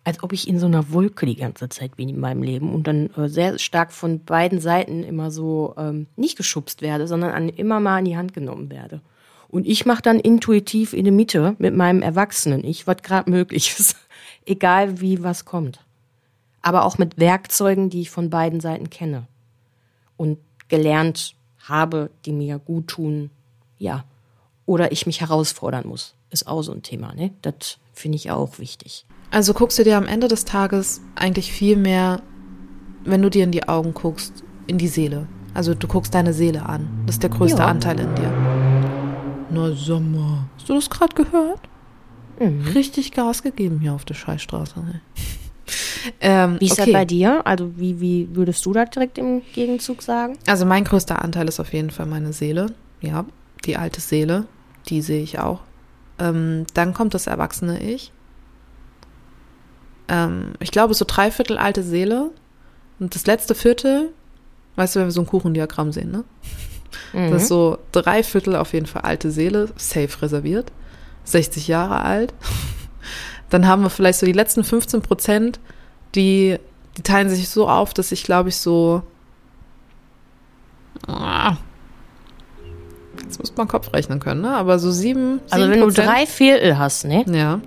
Als 0.05 0.23
ob 0.23 0.33
ich 0.33 0.49
in 0.49 0.59
so 0.59 0.67
einer 0.67 0.93
Wolke 0.93 1.27
die 1.27 1.37
ganze 1.37 1.69
Zeit 1.69 1.97
bin 1.97 2.09
in 2.09 2.19
meinem 2.19 2.43
Leben 2.43 2.75
und 2.75 2.89
dann 2.89 3.11
äh, 3.15 3.29
sehr 3.29 3.59
stark 3.59 3.93
von 3.93 4.25
beiden 4.25 4.61
Seiten 4.61 5.05
immer 5.05 5.31
so 5.31 5.75
ähm, 5.79 6.07
nicht 6.17 6.37
geschubst 6.37 6.83
werde, 6.83 7.07
sondern 7.07 7.31
an, 7.31 7.49
immer 7.49 7.79
mal 7.79 8.01
in 8.01 8.07
die 8.07 8.17
Hand 8.17 8.35
genommen 8.35 8.69
werde. 8.69 9.01
Und 9.53 9.67
ich 9.67 9.85
mache 9.85 10.01
dann 10.01 10.19
intuitiv 10.19 10.95
in 10.95 11.05
der 11.05 11.13
Mitte 11.13 11.55
mit 11.59 11.77
meinem 11.77 12.01
Erwachsenen-Ich, 12.01 12.87
was 12.87 13.03
gerade 13.03 13.31
möglich 13.31 13.77
ist, 13.79 13.97
egal 14.47 15.01
wie 15.03 15.23
was 15.23 15.45
kommt. 15.45 15.79
Aber 16.63 16.87
auch 16.87 16.97
mit 16.97 17.19
Werkzeugen, 17.21 17.91
die 17.91 18.01
ich 18.01 18.11
von 18.11 18.31
beiden 18.31 18.61
Seiten 18.61 18.89
kenne 18.89 19.27
und 20.17 20.39
gelernt 20.69 21.35
habe, 21.69 22.09
die 22.25 22.33
mir 22.33 22.59
gut 22.59 22.89
tun, 22.89 23.31
ja. 23.79 24.05
Oder 24.65 24.91
ich 24.91 25.05
mich 25.05 25.21
herausfordern 25.21 25.87
muss. 25.87 26.15
Ist 26.31 26.47
auch 26.47 26.63
so 26.63 26.73
ein 26.73 26.83
Thema, 26.83 27.15
ne? 27.15 27.33
Das 27.43 27.77
finde 27.93 28.17
ich 28.17 28.31
auch 28.31 28.59
wichtig. 28.59 29.05
Also 29.31 29.53
guckst 29.53 29.79
du 29.79 29.85
dir 29.85 29.99
am 29.99 30.07
Ende 30.07 30.29
des 30.29 30.47
Tages 30.47 31.03
eigentlich 31.15 31.53
viel 31.53 31.77
mehr, 31.77 32.23
wenn 33.05 33.21
du 33.21 33.29
dir 33.29 33.45
in 33.45 33.53
die 33.53 33.69
Augen 33.69 33.93
guckst, 33.93 34.45
in 34.67 34.79
die 34.79 34.89
Seele. 34.89 35.27
Also 35.53 35.75
du 35.75 35.87
guckst 35.87 36.15
deine 36.15 36.33
Seele 36.33 36.65
an. 36.65 36.89
Das 37.05 37.17
ist 37.17 37.23
der 37.23 37.31
größte 37.31 37.59
ja. 37.59 37.67
Anteil 37.67 38.01
in 38.01 38.15
dir. 38.15 38.52
Na 39.53 39.73
Sommer, 39.73 40.49
hast 40.57 40.69
du 40.69 40.75
das 40.75 40.89
gerade 40.89 41.15
gehört? 41.15 41.61
Mhm. 42.41 42.63
Richtig 42.75 43.13
Gas 43.13 43.43
gegeben 43.43 43.81
hier 43.81 43.93
auf 43.93 44.05
der 44.05 44.15
Scheißstraße. 44.15 44.81
Ne? 44.81 45.01
Ähm, 46.21 46.57
wie 46.59 46.67
ist 46.67 46.73
okay. 46.73 46.87
das 46.87 46.93
bei 46.93 47.05
dir? 47.05 47.47
Also 47.47 47.79
wie, 47.79 48.01
wie 48.01 48.29
würdest 48.35 48.67
du 48.67 48.73
da 48.73 48.85
direkt 48.85 49.19
im 49.19 49.43
Gegenzug 49.55 50.03
sagen? 50.03 50.37
Also 50.47 50.67
mein 50.67 50.83
größter 50.83 51.23
Anteil 51.23 51.49
ist 51.49 51.61
auf 51.61 51.73
jeden 51.73 51.91
Fall 51.91 52.07
meine 52.07 52.33
Seele. 52.33 52.75
Ja, 53.01 53.25
die 53.65 53.77
alte 53.77 54.01
Seele, 54.01 54.47
die 54.89 55.01
sehe 55.01 55.23
ich 55.23 55.39
auch. 55.39 55.61
Ähm, 56.19 56.67
dann 56.75 56.93
kommt 56.93 57.15
das 57.15 57.29
erwachsene 57.29 57.81
Ich. 57.81 58.13
Ähm, 60.09 60.55
ich 60.59 60.73
glaube, 60.73 60.95
so 60.95 61.05
dreiviertel 61.07 61.57
alte 61.57 61.83
Seele. 61.83 62.31
Und 62.99 63.15
das 63.15 63.27
letzte 63.27 63.55
Viertel, 63.55 64.13
weißt 64.77 64.97
du, 64.97 65.01
wenn 65.01 65.07
wir 65.07 65.13
so 65.13 65.23
ein 65.23 65.27
Kuchendiagramm 65.27 65.93
sehen, 65.93 66.11
ne? 66.11 66.25
Mhm. 67.13 67.31
Das 67.31 67.43
ist 67.43 67.49
so 67.49 67.79
dreiviertel 67.93 68.57
auf 68.57 68.73
jeden 68.73 68.87
Fall 68.87 69.03
alte 69.03 69.31
Seele, 69.31 69.69
safe 69.77 70.23
reserviert. 70.23 70.73
60 71.25 71.69
Jahre 71.69 72.01
alt. 72.01 72.35
Dann 73.51 73.67
haben 73.67 73.83
wir 73.83 73.91
vielleicht 73.91 74.19
so 74.19 74.27
die 74.27 74.33
letzten 74.33 74.65
15 74.65 75.03
Prozent, 75.03 75.61
die, 76.15 76.59
die 76.97 77.03
teilen 77.03 77.29
sich 77.29 77.49
so 77.49 77.69
auf, 77.69 77.95
dass 77.95 78.13
ich 78.13 78.25
glaube 78.25 78.49
ich 78.49 78.57
so. 78.57 79.03
Ah, 81.07 81.57
jetzt 83.23 83.39
muss 83.39 83.57
man 83.57 83.69
Kopf 83.69 83.93
rechnen 83.93 84.21
können, 84.21 84.43
ne? 84.43 84.55
Aber 84.55 84.79
so 84.79 84.91
sieben. 84.91 85.41
Also 85.51 85.69
wenn 85.69 85.81
du 85.81 85.91
drei 85.91 86.27
Viertel 86.27 86.79
hast, 86.79 87.05
ne? 87.05 87.25
Ja. 87.29 87.61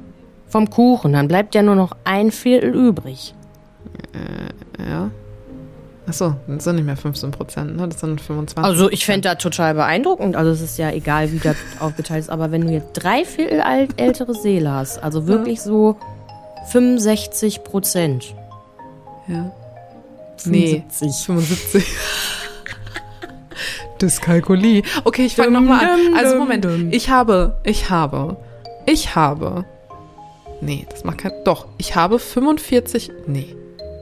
Vom 0.47 0.69
Kuchen, 0.69 1.13
dann 1.13 1.27
bleibt 1.27 1.55
ja 1.55 1.63
nur 1.63 1.75
noch 1.75 1.95
ein 2.03 2.31
Viertel 2.31 2.73
übrig. 2.73 3.33
Äh, 4.13 4.89
ja. 4.89 5.11
Achso, 6.07 6.35
das 6.47 6.63
sind 6.63 6.75
nicht 6.75 6.85
mehr 6.85 6.97
15 6.97 7.31
Prozent, 7.31 7.77
ne? 7.77 7.87
Das 7.87 7.99
sind 7.99 8.21
25. 8.21 8.63
Also 8.63 8.91
ich 8.91 9.05
fände 9.05 9.27
das 9.27 9.39
total 9.39 9.73
beeindruckend. 9.73 10.35
Also 10.35 10.51
es 10.51 10.61
ist 10.61 10.77
ja 10.77 10.91
egal, 10.91 11.31
wie 11.31 11.39
das 11.39 11.55
aufgeteilt 11.79 12.21
ist. 12.21 12.29
Aber 12.29 12.51
wenn 12.51 12.61
du 12.67 12.73
jetzt 12.73 12.93
drei 12.93 13.25
Viertel 13.25 13.61
alt, 13.61 13.99
ältere 13.99 14.35
Seele 14.35 14.71
hast, 14.71 15.01
also 15.01 15.25
wirklich 15.25 15.61
so 15.61 15.97
65 16.67 17.63
Prozent. 17.63 18.35
Ja. 19.27 19.51
75. 20.37 21.07
Nee, 21.07 21.13
75. 21.13 21.85
Dyskalkulie. 24.01 24.83
Okay, 25.05 25.25
ich 25.25 25.35
fange 25.35 25.51
nochmal 25.51 25.85
an. 25.85 25.99
Also 26.15 26.37
Moment, 26.37 26.67
ich 26.91 27.09
habe, 27.09 27.57
ich 27.63 27.89
habe, 27.89 28.37
ich 28.85 29.15
habe, 29.15 29.65
nee, 30.61 30.85
das 30.89 31.03
macht 31.03 31.19
kein, 31.19 31.31
doch, 31.45 31.65
ich 31.77 31.95
habe 31.95 32.19
45, 32.19 33.11
nee, 33.25 33.55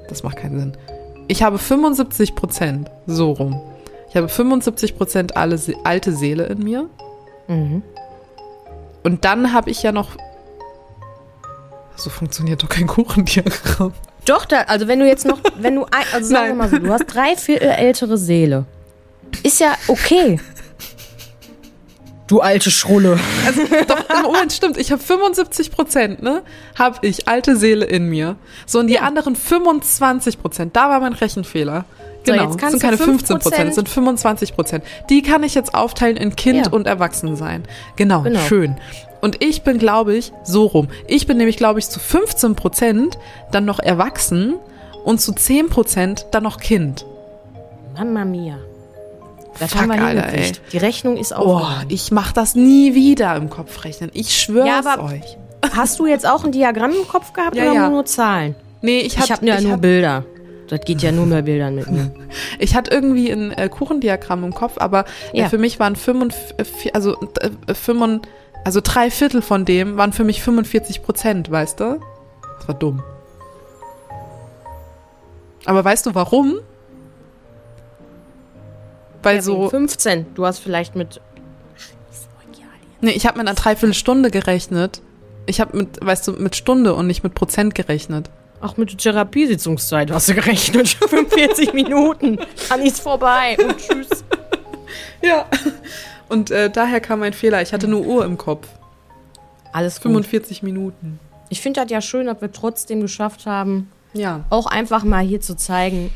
das 0.09 0.23
macht 0.23 0.37
keinen 0.37 0.59
Sinn. 0.59 0.77
Ich 1.27 1.43
habe 1.43 1.57
75 1.57 2.35
Prozent, 2.35 2.89
so 3.07 3.31
rum. 3.31 3.61
Ich 4.09 4.15
habe 4.15 4.29
75 4.29 4.97
Prozent 4.97 5.35
alte 5.35 6.11
Seele 6.11 6.45
in 6.45 6.59
mir. 6.59 6.89
Mhm. 7.47 7.81
Und 9.03 9.25
dann 9.25 9.53
habe 9.53 9.69
ich 9.69 9.83
ja 9.83 9.91
noch 9.91 10.15
so 11.95 12.09
funktioniert 12.09 12.63
doch 12.63 12.69
kein 12.69 12.87
Kuchendiagramm. 12.87 13.93
Doch, 14.25 14.45
da, 14.45 14.61
also 14.61 14.87
wenn 14.87 14.99
du 14.99 15.07
jetzt 15.07 15.25
noch, 15.25 15.39
wenn 15.57 15.75
du, 15.75 15.85
also 16.13 16.27
sagen 16.27 16.49
wir 16.49 16.55
mal 16.55 16.69
so, 16.69 16.79
du 16.79 16.91
hast 16.91 17.05
drei 17.05 17.35
Viertel 17.35 17.69
ältere 17.69 18.17
Seele. 18.17 18.65
Ist 19.43 19.59
ja 19.59 19.73
okay. 19.87 20.39
Du 22.33 22.41
alte 22.41 22.71
Schrulle. 22.71 23.19
Also, 23.45 23.61
doch, 23.87 24.23
Moment, 24.23 24.51
stimmt. 24.51 24.77
Ich 24.77 24.91
habe 24.91 24.99
75 24.99 25.69
Prozent, 25.69 26.23
ne? 26.23 26.41
Habe 26.79 27.05
ich 27.05 27.27
alte 27.27 27.55
Seele 27.55 27.85
in 27.85 28.09
mir. 28.09 28.37
So, 28.65 28.79
und 28.79 28.87
die 28.87 28.95
ja. 28.95 29.01
anderen 29.01 29.35
25 29.35 30.41
Prozent, 30.41 30.75
da 30.75 30.89
war 30.89 30.99
mein 30.99 31.13
Rechenfehler. 31.13 31.85
Genau, 32.23 32.51
so, 32.51 32.57
das 32.57 32.71
sind 32.71 32.81
keine 32.81 32.97
15 32.97 33.37
Prozent, 33.37 33.67
das 33.67 33.75
sind 33.75 33.87
25 33.87 34.55
Prozent. 34.55 34.83
Die 35.11 35.21
kann 35.21 35.43
ich 35.43 35.53
jetzt 35.53 35.75
aufteilen 35.75 36.17
in 36.17 36.35
Kind 36.35 36.65
ja. 36.65 36.71
und 36.71 36.87
Erwachsensein. 36.87 37.65
Genau, 37.97 38.23
genau, 38.23 38.39
schön. 38.39 38.77
Und 39.21 39.43
ich 39.43 39.61
bin, 39.61 39.77
glaube 39.77 40.15
ich, 40.15 40.33
so 40.43 40.65
rum. 40.65 40.87
Ich 41.05 41.27
bin 41.27 41.37
nämlich, 41.37 41.57
glaube 41.57 41.77
ich, 41.77 41.87
zu 41.87 41.99
15 41.99 42.55
Prozent 42.55 43.19
dann 43.51 43.65
noch 43.65 43.77
erwachsen 43.77 44.55
und 45.03 45.21
zu 45.21 45.33
10% 45.33 46.31
dann 46.31 46.41
noch 46.41 46.59
Kind. 46.59 47.05
Mama 47.95 48.25
mia. 48.25 48.57
Das 49.59 49.71
Fuck, 49.71 49.81
haben 49.81 49.89
wir 49.91 50.01
Alter, 50.03 50.21
hingekriegt. 50.27 50.61
ey. 50.65 50.69
Die 50.71 50.77
Rechnung 50.77 51.17
ist 51.17 51.31
Oh, 51.31 51.57
auch. 51.57 51.71
ich 51.87 52.11
mach 52.11 52.31
das 52.31 52.55
nie 52.55 52.95
wieder 52.95 53.35
im 53.35 53.49
Kopf 53.49 53.83
rechnen. 53.83 54.09
Ich 54.13 54.35
schwöre 54.35 54.67
Ja, 54.67 54.79
es 54.79 54.99
euch. 54.99 55.37
Hast 55.75 55.99
du 55.99 56.07
jetzt 56.07 56.27
auch 56.27 56.43
ein 56.43 56.51
Diagramm 56.51 56.91
im 56.91 57.07
Kopf 57.07 57.33
gehabt 57.33 57.55
Ja, 57.55 57.65
oder 57.65 57.73
ja. 57.73 57.89
nur 57.89 58.05
Zahlen? 58.05 58.55
Nee, 58.81 58.99
ich 59.01 59.17
habe 59.19 59.45
ja 59.45 59.55
ich 59.57 59.63
nur 59.63 59.73
hab- 59.73 59.81
Bilder. 59.81 60.25
Das 60.69 60.79
geht 60.81 61.01
ja 61.03 61.11
nur 61.11 61.25
mit 61.25 61.45
Bildern 61.45 61.75
mit 61.75 61.89
mir. 61.91 62.11
Ich 62.59 62.73
hatte 62.75 62.89
irgendwie 62.91 63.29
ein 63.31 63.51
äh, 63.51 63.69
Kuchendiagramm 63.69 64.43
im 64.43 64.53
Kopf, 64.53 64.73
aber 64.77 65.05
äh, 65.33 65.41
Ja. 65.41 65.49
für 65.49 65.57
mich 65.57 65.79
waren 65.79 65.95
45, 65.95 66.95
also, 66.95 67.15
äh, 67.67 67.73
45, 67.73 68.31
also 68.65 68.79
drei 68.81 69.11
Viertel 69.11 69.41
von 69.41 69.65
dem 69.65 69.97
waren 69.97 70.13
für 70.13 70.23
mich 70.23 70.41
45 70.41 71.03
Prozent, 71.03 71.51
weißt 71.51 71.79
du? 71.79 71.99
Das 72.59 72.67
war 72.67 72.75
dumm. 72.75 73.03
Aber 75.65 75.83
weißt 75.85 76.05
du 76.05 76.15
warum? 76.15 76.55
Weil 79.23 79.37
Ja, 79.37 79.41
so, 79.41 79.57
wegen 79.61 79.69
15. 79.69 80.25
Du 80.35 80.45
hast 80.45 80.59
vielleicht 80.59 80.95
mit. 80.95 81.19
nee, 83.01 83.11
ich 83.11 83.25
habe 83.25 83.37
mit 83.37 83.47
einer 83.47 83.55
Dreiviertelstunde 83.55 84.31
gerechnet. 84.31 85.01
Ich 85.45 85.59
habe 85.59 85.75
mit, 85.77 86.03
weißt 86.05 86.27
du, 86.27 86.33
mit 86.33 86.55
Stunde 86.55 86.93
und 86.93 87.07
nicht 87.07 87.23
mit 87.23 87.33
Prozent 87.35 87.75
gerechnet. 87.75 88.29
Ach, 88.61 88.77
mit 88.77 88.91
der 88.91 88.97
Therapiesitzungszeit 88.97 90.09
hast 90.11 90.29
du 90.29 90.35
gerechnet. 90.35 90.87
45 91.09 91.73
Minuten. 91.73 92.39
Dann 92.69 92.81
ist 92.81 93.01
vorbei. 93.01 93.57
Und 93.61 93.77
tschüss. 93.77 94.23
Ja. 95.23 95.45
Und 96.29 96.51
äh, 96.51 96.69
daher 96.69 96.99
kam 96.99 97.19
mein 97.19 97.31
Fehler. 97.33 97.61
Ich 97.61 97.71
hatte 97.73 97.87
nur 97.87 98.01
Uhr 98.05 98.25
im 98.25 98.37
Kopf. 98.37 98.67
Alles 99.71 99.95
gut. 99.95 100.03
45 100.11 100.61
Minuten. 100.63 101.17
Ich 101.49 101.61
finde 101.61 101.81
das 101.81 101.89
ja 101.89 102.01
schön, 102.01 102.25
dass 102.27 102.41
wir 102.41 102.51
trotzdem 102.51 102.99
geschafft 103.01 103.45
haben, 103.45 103.89
Ja. 104.13 104.41
auch 104.49 104.65
einfach 104.67 105.03
mal 105.05 105.23
hier 105.23 105.39
zu 105.41 105.55
zeigen, 105.55 106.11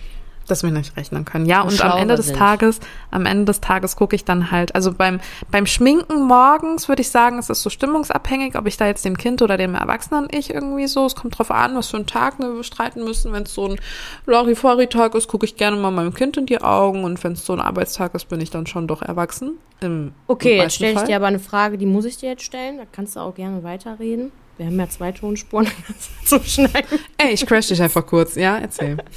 dass 0.47 0.63
wir 0.63 0.71
nicht 0.71 0.97
rechnen 0.97 1.25
können. 1.25 1.45
Ja, 1.45 1.61
Und 1.61 1.73
und 1.73 1.81
am 1.83 1.97
Ende 1.97 2.15
des 2.15 2.27
sind. 2.27 2.37
Tages, 2.37 2.79
am 3.11 3.25
Ende 3.25 3.45
des 3.45 3.61
Tages 3.61 3.95
gucke 3.95 4.15
ich 4.15 4.25
dann 4.25 4.51
halt, 4.51 4.73
also 4.75 4.91
beim, 4.91 5.19
beim 5.51 5.65
Schminken 5.65 6.27
morgens 6.27 6.87
würde 6.87 7.01
ich 7.01 7.09
sagen, 7.09 7.37
es 7.37 7.49
ist 7.49 7.61
so 7.61 7.69
stimmungsabhängig, 7.69 8.55
ob 8.57 8.65
ich 8.67 8.77
da 8.77 8.87
jetzt 8.87 9.05
dem 9.05 9.17
Kind 9.17 9.41
oder 9.41 9.57
dem 9.57 9.75
Erwachsenen 9.75 10.27
ich 10.31 10.53
irgendwie 10.53 10.87
so, 10.87 11.05
es 11.05 11.15
kommt 11.15 11.37
drauf 11.37 11.51
an, 11.51 11.75
was 11.75 11.89
für 11.89 11.97
einen 11.97 12.07
Tag 12.07 12.39
ne, 12.39 12.47
wir 12.47 12.57
bestreiten 12.57 13.03
müssen. 13.03 13.31
Wenn 13.33 13.43
es 13.43 13.53
so 13.53 13.67
ein 13.67 13.79
Larifari-Tag 14.25 15.15
ist, 15.15 15.27
gucke 15.27 15.45
ich 15.45 15.55
gerne 15.55 15.77
mal 15.77 15.91
meinem 15.91 16.13
Kind 16.13 16.37
in 16.37 16.45
die 16.45 16.61
Augen 16.61 17.03
und 17.03 17.23
wenn 17.23 17.33
es 17.33 17.45
so 17.45 17.53
ein 17.53 17.61
Arbeitstag 17.61 18.15
ist, 18.15 18.29
bin 18.29 18.41
ich 18.41 18.49
dann 18.49 18.67
schon 18.67 18.87
doch 18.87 19.01
erwachsen. 19.01 19.57
Im, 19.79 20.13
Okay, 20.27 20.55
im 20.55 20.61
jetzt 20.63 20.75
stelle 20.75 20.93
ich 20.93 21.01
dir 21.03 21.15
aber 21.17 21.27
eine 21.27 21.39
Frage, 21.39 21.77
die 21.77 21.85
muss 21.85 22.05
ich 22.05 22.17
dir 22.17 22.29
jetzt 22.29 22.43
stellen. 22.43 22.77
Da 22.77 22.83
kannst 22.91 23.15
du 23.15 23.19
auch 23.19 23.35
gerne 23.35 23.63
weiterreden. 23.63 24.31
Wir 24.57 24.65
haben 24.65 24.79
ja 24.79 24.89
zwei 24.89 25.11
Tonspuren 25.11 25.67
zu 26.25 26.39
schneiden. 26.43 26.99
Ey, 27.17 27.33
ich 27.33 27.45
crash 27.45 27.67
dich 27.67 27.81
einfach 27.81 28.05
kurz, 28.05 28.35
ja, 28.35 28.57
erzähl. 28.57 28.97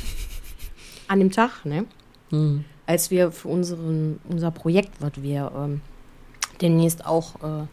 An 1.11 1.19
dem 1.19 1.33
Tag, 1.33 1.65
ne? 1.65 1.87
Als 2.87 3.11
wir 3.11 3.33
für 3.33 3.49
unseren, 3.49 4.21
unser 4.29 4.53
Projekt, 4.53 4.93
was 5.01 5.11
wir 5.17 5.51
ähm, 5.57 5.81
demnächst 6.61 7.05
auch 7.05 7.35
äh, 7.43 7.67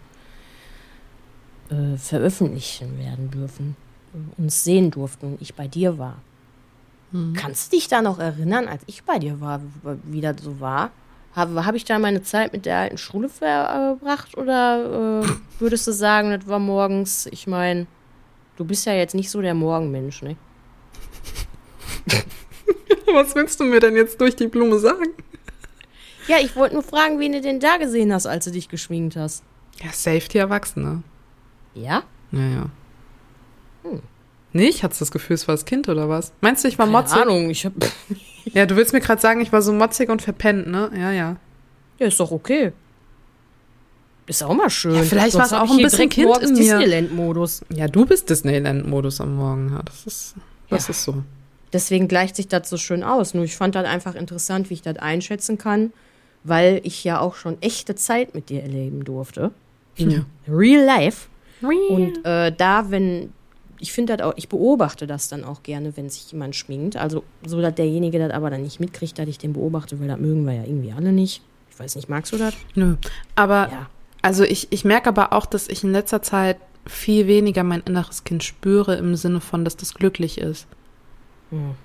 äh, 1.76 1.98
veröffentlichen 1.98 2.98
werden 2.98 3.30
dürfen, 3.30 3.76
äh, 4.16 4.42
uns 4.42 4.64
sehen 4.64 4.90
durften 4.90 5.34
und 5.34 5.42
ich 5.42 5.54
bei 5.54 5.68
dir 5.68 6.00
war. 6.00 6.18
Kannst 7.36 7.72
du 7.72 7.78
dich 7.78 7.88
da 7.88 8.02
noch 8.02 8.18
erinnern, 8.18 8.68
als 8.68 8.82
ich 8.88 9.04
bei 9.04 9.20
dir 9.20 9.40
war, 9.40 9.62
wie 10.04 10.22
das 10.22 10.38
so 10.42 10.60
war? 10.60 10.90
Habe 11.36 11.64
hab 11.64 11.76
ich 11.76 11.86
da 11.86 12.00
meine 12.00 12.24
Zeit 12.24 12.54
mit 12.54 12.66
der 12.66 12.78
alten 12.80 12.98
Schule 12.98 13.30
verbracht 13.30 14.36
oder 14.36 15.22
äh, 15.24 15.28
würdest 15.60 15.86
du 15.86 15.92
sagen, 15.92 16.32
das 16.32 16.48
war 16.48 16.58
morgens, 16.58 17.28
ich 17.28 17.46
meine, 17.46 17.86
du 18.56 18.66
bist 18.66 18.88
ja 18.88 18.94
jetzt 18.94 19.14
nicht 19.14 19.30
so 19.30 19.44
der 19.44 19.54
Morgenmensch, 19.54 20.24
ne? 20.24 20.38
Was 23.14 23.36
willst 23.36 23.60
du 23.60 23.64
mir 23.66 23.80
denn 23.80 23.96
jetzt 23.96 24.20
durch 24.22 24.36
die 24.36 24.48
Blume 24.48 24.80
sagen? 24.80 25.06
Ja, 26.28 26.38
ich 26.42 26.56
wollte 26.56 26.74
nur 26.76 26.84
fragen, 26.84 27.20
wen 27.20 27.32
du 27.32 27.42
denn 27.42 27.60
da 27.60 27.78
gesehen 27.78 28.14
hast, 28.14 28.26
als 28.26 28.46
du 28.46 28.52
dich 28.52 28.68
geschminkt 28.70 29.16
hast. 29.16 29.44
Ja, 29.82 29.92
Safety 29.94 30.38
Erwachsene. 30.40 31.04
Ja? 31.74 32.04
Ja, 32.32 32.40
ja. 32.48 32.70
Nicht? 34.54 34.84
Hattest 34.84 35.02
du 35.02 35.06
das 35.06 35.12
Gefühl, 35.12 35.36
es 35.36 35.48
war 35.48 35.54
das 35.56 35.66
Kind 35.66 35.88
oder 35.88 36.10
was? 36.10 36.34
Meinst 36.42 36.64
du, 36.64 36.68
ich 36.68 36.78
war 36.80 36.86
Keine 36.88 36.98
motzig? 36.98 37.22
Ahnung, 37.22 37.50
ich 37.50 37.66
hab. 37.66 37.74
Ja, 38.54 38.66
du 38.66 38.78
willst 38.78 38.94
mir 38.94 39.02
gerade 39.02 39.20
sagen, 39.22 39.42
ich 39.42 39.52
war 39.52 39.62
so 39.62 39.74
motzig 39.74 40.10
und 40.10 40.22
verpennt, 40.22 40.68
ne? 40.68 40.90
Ja, 40.96 41.12
ja. 41.12 41.36
Ja, 42.00 42.08
ist 42.08 42.18
doch 42.18 42.32
okay. 42.32 42.72
Ist 44.26 44.42
auch 44.42 44.54
mal 44.54 44.70
schön. 44.70 44.96
Ja, 44.96 45.04
vielleicht 45.04 45.36
war's 45.36 45.52
hab 45.52 45.64
auch 45.64 45.72
ein 45.72 45.84
bisschen 45.84 46.08
Kind 46.08 46.34
in 46.38 46.54
mir. 46.54 46.56
Disneyland-Modus. 46.56 47.66
Ja, 47.74 47.88
du 47.90 48.06
bist 48.06 48.30
Disneyland-Modus 48.30 49.20
am 49.20 49.36
Morgen. 49.36 49.72
Ja, 49.74 49.82
das 49.84 50.06
ist, 50.06 50.36
das 50.70 50.88
Ja. 50.88 50.92
ist 50.92 51.04
so. 51.04 51.24
Deswegen 51.74 52.08
gleicht 52.08 52.36
sich 52.36 52.48
das 52.48 52.70
so 52.70 52.78
schön 52.78 53.04
aus. 53.04 53.34
Nur 53.34 53.44
ich 53.44 53.56
fand 53.58 53.76
das 53.76 53.86
einfach 53.86 54.16
interessant, 54.16 54.70
wie 54.70 54.76
ich 54.76 54.82
das 54.82 54.98
einschätzen 54.98 55.58
kann, 55.58 55.92
weil 56.44 56.80
ich 56.84 57.04
ja 57.04 57.20
auch 57.20 57.36
schon 57.36 57.62
echte 57.62 57.96
Zeit 57.96 58.34
mit 58.36 58.50
dir 58.50 58.62
erleben 58.64 59.04
durfte. 59.04 59.52
Ja. 59.98 60.26
Real 60.48 60.84
life. 60.86 61.28
Und 61.62 62.24
äh, 62.24 62.52
da, 62.56 62.92
wenn, 62.92 63.34
ich 63.80 63.92
finde 63.92 64.16
das 64.16 64.26
auch, 64.26 64.34
ich 64.38 64.48
beobachte 64.48 65.08
das 65.08 65.28
dann 65.28 65.44
auch 65.44 65.64
gerne, 65.64 65.98
wenn 65.98 66.10
sich 66.10 66.32
jemand 66.32 66.56
schminkt. 66.56 66.96
Also 66.96 67.24
so, 67.46 67.60
dass 67.62 67.76
derjenige 67.76 68.20
das 68.20 68.32
aber 68.32 68.50
dann 68.50 68.62
nicht 68.62 68.80
mitkriegt, 68.80 69.18
dass 69.18 69.28
ich 69.28 69.40
den 69.40 69.54
beobachte, 69.54 70.00
weil 70.00 70.08
das 70.08 70.20
mögen 70.20 70.46
wir 70.46 70.54
ja 70.54 70.64
irgendwie 70.64 70.94
alle 70.94 71.12
nicht. 71.12 71.42
Ich 71.72 71.80
weiß 71.80 71.96
nicht, 71.96 72.10
magst 72.10 72.32
du 72.32 72.38
das? 72.38 72.54
Nö. 72.76 72.96
Aber, 73.36 73.70
Ja. 73.72 73.90
also 74.22 74.44
ich, 74.44 74.68
ich 74.72 74.86
merke 74.86 75.10
aber 75.10 75.34
auch, 75.34 75.46
dass 75.48 75.68
ich 75.68 75.84
in 75.84 75.92
letzter 75.92 76.22
Zeit 76.22 76.58
viel 76.86 77.28
weniger 77.28 77.64
mein 77.64 77.82
inneres 77.82 78.24
Kind 78.24 78.44
spüre, 78.44 78.96
im 78.96 79.16
Sinne 79.16 79.42
von, 79.42 79.66
dass 79.66 79.76
das 79.78 79.94
glücklich 79.96 80.38
ist. 80.38 80.68
Hm. 81.50 81.76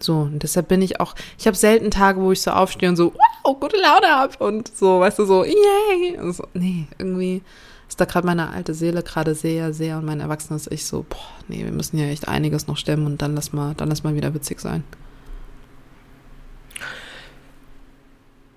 So, 0.00 0.20
und 0.20 0.42
deshalb 0.42 0.68
bin 0.68 0.82
ich 0.82 1.00
auch, 1.00 1.14
ich 1.38 1.46
habe 1.46 1.56
selten 1.56 1.90
Tage, 1.90 2.20
wo 2.20 2.32
ich 2.32 2.42
so 2.42 2.50
aufstehe 2.50 2.88
und 2.88 2.96
so, 2.96 3.14
wow, 3.14 3.58
gute 3.58 3.76
Laune 3.76 4.08
hab 4.08 4.40
und 4.40 4.68
so, 4.76 5.00
weißt 5.00 5.18
du, 5.18 5.24
so, 5.24 5.44
yay. 5.44 6.18
Und 6.18 6.32
so, 6.34 6.46
nee, 6.52 6.86
irgendwie 6.98 7.42
ist 7.88 8.00
da 8.00 8.04
gerade 8.04 8.26
meine 8.26 8.50
alte 8.50 8.74
Seele 8.74 9.02
gerade 9.02 9.34
sehr, 9.34 9.72
sehr 9.72 9.98
und 9.98 10.04
mein 10.04 10.20
erwachsenes 10.20 10.70
Ich 10.70 10.84
so, 10.84 11.06
boah, 11.08 11.18
nee, 11.48 11.64
wir 11.64 11.72
müssen 11.72 11.98
ja 11.98 12.06
echt 12.06 12.28
einiges 12.28 12.66
noch 12.66 12.76
stemmen 12.76 13.06
und 13.06 13.22
dann 13.22 13.34
lass 13.34 13.52
mal, 13.52 13.74
dann 13.74 13.88
lass 13.88 14.02
mal 14.04 14.14
wieder 14.14 14.34
witzig 14.34 14.60
sein. 14.60 14.84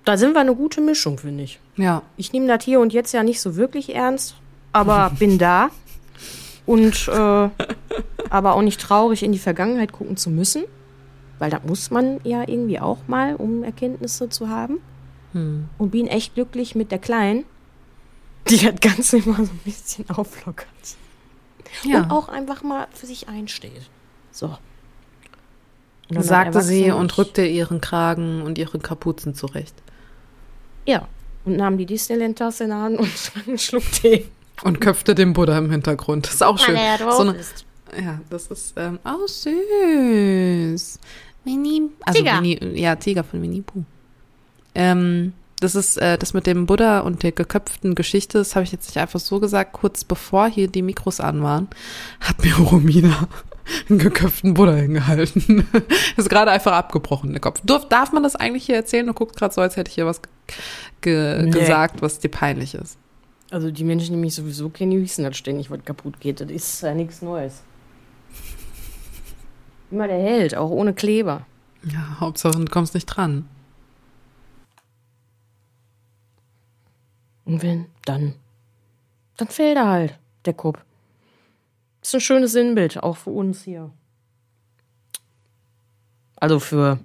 Da 0.04 0.16
sind 0.16 0.32
wir 0.34 0.40
eine 0.40 0.54
gute 0.54 0.80
Mischung, 0.80 1.18
finde 1.18 1.44
ich. 1.44 1.60
Ja, 1.76 2.02
Ich 2.16 2.32
nehme 2.32 2.46
das 2.46 2.64
hier 2.64 2.80
und 2.80 2.92
jetzt 2.92 3.12
ja 3.12 3.22
nicht 3.22 3.40
so 3.40 3.56
wirklich 3.56 3.94
ernst, 3.94 4.36
aber 4.72 5.12
bin 5.18 5.38
da. 5.38 5.70
Und 6.64 7.08
äh, 7.08 7.48
aber 8.30 8.54
auch 8.54 8.62
nicht 8.62 8.80
traurig, 8.80 9.22
in 9.22 9.32
die 9.32 9.38
Vergangenheit 9.38 9.92
gucken 9.92 10.16
zu 10.16 10.30
müssen. 10.30 10.64
Weil 11.38 11.50
das 11.50 11.62
muss 11.64 11.90
man 11.90 12.20
ja 12.24 12.42
irgendwie 12.48 12.80
auch 12.80 12.98
mal, 13.06 13.36
um 13.36 13.62
Erkenntnisse 13.62 14.28
zu 14.28 14.48
haben. 14.48 14.78
Und 15.34 15.90
bin 15.90 16.08
echt 16.08 16.34
glücklich 16.34 16.74
mit 16.74 16.90
der 16.90 16.98
Kleinen, 16.98 17.44
die 18.48 18.56
das 18.58 18.80
Ganze 18.80 19.18
immer 19.18 19.36
so 19.36 19.42
ein 19.42 19.60
bisschen 19.64 20.08
auflockert. 20.10 20.66
ja. 21.84 22.02
Und 22.02 22.10
auch 22.10 22.28
einfach 22.28 22.62
mal 22.62 22.88
für 22.92 23.06
sich 23.06 23.28
einsteht. 23.28 23.88
So. 24.32 24.46
Und 26.08 26.16
dann 26.16 26.22
sagte 26.24 26.62
sie 26.62 26.90
und 26.90 27.16
rückte 27.18 27.44
ihren 27.44 27.80
Kragen 27.80 28.42
und 28.42 28.58
ihre 28.58 28.78
Kapuzen 28.78 29.34
zurecht. 29.34 29.74
Ja. 30.86 31.06
Und 31.44 31.56
nahm 31.56 31.76
die 31.78 31.86
Disneyland-Tasse 31.86 32.64
in 32.64 32.70
der 32.70 32.78
Hand 32.78 32.98
und 32.98 33.32
einen 33.46 33.58
Schluck 33.58 33.84
Tee. 33.92 34.26
Und 34.64 34.80
köpfte 34.80 35.14
den 35.14 35.34
Buddha 35.34 35.56
im 35.58 35.70
Hintergrund. 35.70 36.26
Das 36.26 36.34
ist 36.34 36.42
auch 36.42 36.58
schön. 36.58 36.74
Weil 36.74 36.82
er 36.82 36.98
drauf 36.98 37.14
So 37.14 37.22
eine, 37.22 37.34
ist. 37.34 37.64
Ja, 38.00 38.20
das 38.30 38.46
ist 38.48 38.74
ähm, 38.76 38.98
auch 39.04 39.26
süß. 39.26 40.98
Winnie, 41.44 41.90
also 42.04 42.18
Tiger. 42.18 42.38
Winnie, 42.38 42.58
ja, 42.74 42.96
Tiger 42.96 43.24
von 43.24 43.42
Winnie 43.42 43.62
Pooh. 43.62 43.84
Ähm, 44.74 45.32
das 45.60 45.74
ist 45.74 45.96
äh, 45.96 46.18
das 46.18 46.34
mit 46.34 46.46
dem 46.46 46.66
Buddha 46.66 47.00
und 47.00 47.22
der 47.22 47.32
geköpften 47.32 47.94
Geschichte, 47.94 48.38
das 48.38 48.54
habe 48.54 48.64
ich 48.64 48.72
jetzt 48.72 48.88
nicht 48.88 48.98
einfach 48.98 49.18
so 49.18 49.40
gesagt, 49.40 49.72
kurz 49.72 50.04
bevor 50.04 50.48
hier 50.48 50.68
die 50.68 50.82
Mikros 50.82 51.20
an 51.20 51.42
waren, 51.42 51.68
hat 52.20 52.44
mir 52.44 52.54
Romina 52.56 53.28
einen 53.88 53.98
geköpften 53.98 54.54
Buddha 54.54 54.74
hingehalten. 54.74 55.66
ist 56.16 56.30
gerade 56.30 56.50
einfach 56.50 56.72
abgebrochen, 56.72 57.32
der 57.32 57.40
Kopf. 57.40 57.60
Darf, 57.64 57.88
darf 57.88 58.12
man 58.12 58.22
das 58.22 58.36
eigentlich 58.36 58.66
hier 58.66 58.76
erzählen? 58.76 59.06
Du 59.06 59.14
guckst 59.14 59.36
gerade 59.36 59.52
so, 59.52 59.60
als 59.60 59.76
hätte 59.76 59.88
ich 59.88 59.96
hier 59.96 60.06
was 60.06 60.20
ge 61.00 61.42
Nee. 61.42 61.50
gesagt, 61.50 62.02
was 62.02 62.20
dir 62.20 62.30
peinlich 62.30 62.74
ist. 62.74 62.96
Also 63.50 63.70
die 63.70 63.84
Menschen, 63.84 64.14
die 64.14 64.20
mich 64.20 64.34
sowieso 64.34 64.68
kennen, 64.68 64.92
die 64.92 65.02
wissen, 65.02 65.24
dass 65.24 65.36
ständig 65.36 65.70
was 65.70 65.84
kaputt 65.84 66.20
geht. 66.20 66.40
Das 66.40 66.50
ist 66.50 66.82
ja 66.82 66.94
nichts 66.94 67.22
Neues. 67.22 67.62
Immer 69.90 70.08
der 70.08 70.20
Held, 70.20 70.54
auch 70.56 70.70
ohne 70.70 70.94
Kleber. 70.94 71.46
Ja, 71.84 72.20
Hauptsache, 72.20 72.58
du 72.58 72.64
kommst 72.66 72.94
nicht 72.94 73.06
dran. 73.06 73.48
Und 77.44 77.62
wenn, 77.62 77.86
dann, 78.04 78.34
dann 79.38 79.48
fällt 79.48 79.76
er 79.76 79.88
halt, 79.88 80.18
der 80.44 80.52
Kopf. 80.52 80.84
Ist 82.02 82.14
ein 82.14 82.20
schönes 82.20 82.52
Sinnbild, 82.52 83.02
auch 83.02 83.16
für 83.16 83.30
uns 83.30 83.62
hier. 83.62 83.90
Also 86.36 86.60
für 86.60 86.98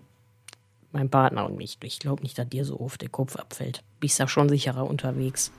meinen 0.92 1.10
Partner 1.10 1.46
und 1.46 1.58
mich. 1.58 1.78
Ich 1.82 2.00
glaube 2.00 2.22
nicht, 2.24 2.38
dass 2.38 2.50
dir 2.50 2.66
so 2.66 2.80
oft 2.80 3.02
der 3.02 3.10
Kopf 3.10 3.36
abfällt. 3.36 3.84
Bist 4.00 4.20
ja 4.20 4.28
schon 4.28 4.50
sicherer 4.50 4.88
unterwegs. 4.88 5.52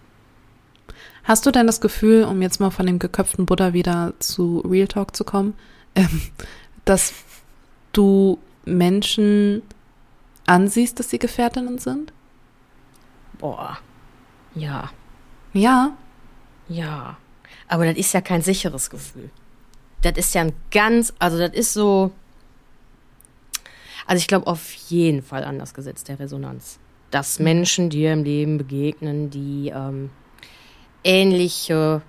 Hast 1.24 1.46
du 1.46 1.50
denn 1.50 1.66
das 1.66 1.80
Gefühl, 1.80 2.24
um 2.24 2.42
jetzt 2.42 2.60
mal 2.60 2.70
von 2.70 2.86
dem 2.86 2.98
geköpften 2.98 3.46
Buddha 3.46 3.72
wieder 3.72 4.12
zu 4.18 4.58
Real 4.60 4.86
Talk 4.86 5.16
zu 5.16 5.24
kommen, 5.24 5.54
ähm, 5.94 6.20
dass 6.84 7.12
du 7.92 8.38
Menschen 8.64 9.62
ansiehst, 10.46 10.98
dass 10.98 11.10
sie 11.10 11.18
Gefährtinnen 11.18 11.78
sind? 11.78 12.12
Boah. 13.38 13.78
Ja. 14.54 14.90
Ja. 15.52 15.96
Ja. 16.68 17.16
Aber 17.68 17.86
das 17.86 17.96
ist 17.96 18.12
ja 18.12 18.20
kein 18.20 18.42
sicheres 18.42 18.90
Gefühl. 18.90 19.30
Das 20.02 20.16
ist 20.16 20.34
ja 20.34 20.42
ein 20.42 20.52
ganz, 20.70 21.14
also 21.18 21.38
das 21.38 21.52
ist 21.52 21.72
so. 21.72 22.12
Also 24.06 24.20
ich 24.20 24.28
glaube 24.28 24.46
auf 24.46 24.72
jeden 24.74 25.22
Fall 25.22 25.44
an 25.44 25.58
das 25.58 25.72
Gesetz 25.72 26.04
der 26.04 26.18
Resonanz. 26.18 26.78
Dass 27.10 27.38
Menschen 27.38 27.90
dir 27.90 28.12
im 28.12 28.24
Leben 28.24 28.58
begegnen, 28.58 29.30
die 29.30 29.72
ähm, 29.74 30.10
ähnliche, 31.04 32.02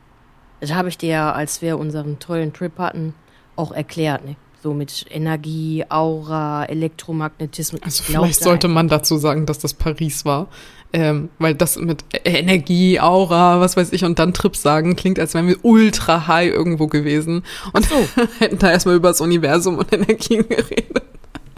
das 0.60 0.74
habe 0.74 0.90
ich 0.90 0.98
dir 0.98 1.10
ja, 1.10 1.32
als 1.32 1.62
wir 1.62 1.78
unseren 1.78 2.20
tollen 2.20 2.52
Trip 2.54 2.78
hatten, 2.78 3.14
auch 3.56 3.72
erklärt, 3.72 4.26
ne? 4.26 4.36
So 4.66 4.74
mit 4.74 5.06
Energie, 5.12 5.86
Aura, 5.90 6.66
Elektromagnetismus. 6.66 7.84
Also 7.84 8.02
vielleicht 8.02 8.42
sollte 8.42 8.68
man 8.68 8.88
dazu 8.88 9.18
sagen, 9.18 9.46
dass 9.46 9.60
das 9.60 9.76
Paris 9.76 10.26
war. 10.26 10.48
Ähm, 10.92 11.30
weil 11.38 11.54
das 11.54 11.78
mit 11.78 12.04
Energie, 12.24 13.00
Aura, 13.00 13.60
was 13.60 13.78
weiß 13.78 13.94
ich, 13.94 14.04
und 14.06 14.18
dann 14.18 14.34
Trips 14.34 14.64
sagen, 14.64 14.96
klingt, 14.96 15.20
als 15.20 15.36
wären 15.36 15.48
wir 15.48 15.64
ultra 15.64 16.26
high 16.26 16.52
irgendwo 16.52 16.88
gewesen. 16.88 17.44
Und 17.74 17.86
so. 17.86 17.96
hätten 18.40 18.58
da 18.58 18.72
erstmal 18.72 18.96
über 18.96 19.10
das 19.10 19.22
Universum 19.22 19.78
und 19.78 19.94
Energien 19.94 20.50
geredet. 20.50 21.04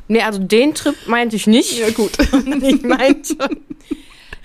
Nee, 0.10 0.24
also 0.24 0.40
den 0.40 0.74
Trip 0.74 0.98
meinte 1.08 1.38
ich 1.38 1.48
nicht. 1.48 1.80
Ja, 1.80 1.90
gut. 1.92 2.12
ich 2.62 2.82
meinte. 2.84 3.38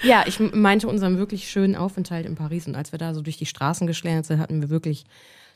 Ja, 0.05 0.23
ich 0.29 0.39
meinte 0.39 0.87
unseren 0.87 1.19
wirklich 1.19 1.51
schönen 1.51 1.75
Aufenthalt 1.75 2.27
in 2.27 2.37
Paris. 2.37 2.69
Und 2.69 2.77
als 2.77 2.93
wir 2.93 3.01
da 3.01 3.13
so 3.13 3.23
durch 3.23 3.39
die 3.39 3.47
Straßen 3.47 3.89
geschlendert 3.89 4.27
sind, 4.27 4.39
hatten 4.39 4.61
wir 4.61 4.71
wirklich 4.71 5.05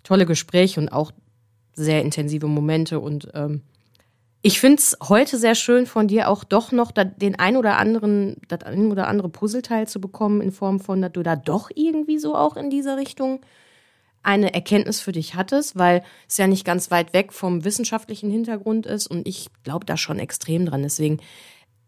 tolle 0.02 0.26
Gespräche 0.26 0.80
und 0.80 0.88
auch 0.88 1.12
sehr 1.76 2.02
intensive 2.02 2.48
Momente. 2.48 2.98
Und 2.98 3.28
ähm, 3.34 3.62
ich 4.42 4.58
finde 4.60 4.78
es 4.78 4.96
heute 5.08 5.38
sehr 5.38 5.54
schön 5.54 5.86
von 5.86 6.08
dir 6.08 6.28
auch 6.28 6.42
doch 6.42 6.72
noch 6.72 6.90
den 6.90 7.38
ein 7.38 7.56
oder 7.56 7.76
anderen, 7.76 8.36
das 8.48 8.62
ein 8.62 8.90
oder 8.90 9.06
andere 9.06 9.28
Puzzleteil 9.28 9.86
zu 9.86 10.00
bekommen, 10.00 10.40
in 10.40 10.52
Form 10.52 10.80
von, 10.80 11.00
dass 11.02 11.12
du 11.12 11.22
da 11.22 11.36
doch 11.36 11.70
irgendwie 11.74 12.18
so 12.18 12.34
auch 12.34 12.56
in 12.56 12.70
dieser 12.70 12.96
Richtung 12.96 13.40
eine 14.22 14.52
Erkenntnis 14.54 15.00
für 15.00 15.12
dich 15.12 15.36
hattest, 15.36 15.78
weil 15.78 16.02
es 16.28 16.36
ja 16.36 16.48
nicht 16.48 16.64
ganz 16.64 16.90
weit 16.90 17.12
weg 17.12 17.32
vom 17.32 17.64
wissenschaftlichen 17.64 18.28
Hintergrund 18.28 18.84
ist 18.84 19.06
und 19.06 19.28
ich 19.28 19.46
glaube 19.62 19.86
da 19.86 19.96
schon 19.96 20.18
extrem 20.18 20.66
dran. 20.66 20.82
Deswegen, 20.82 21.20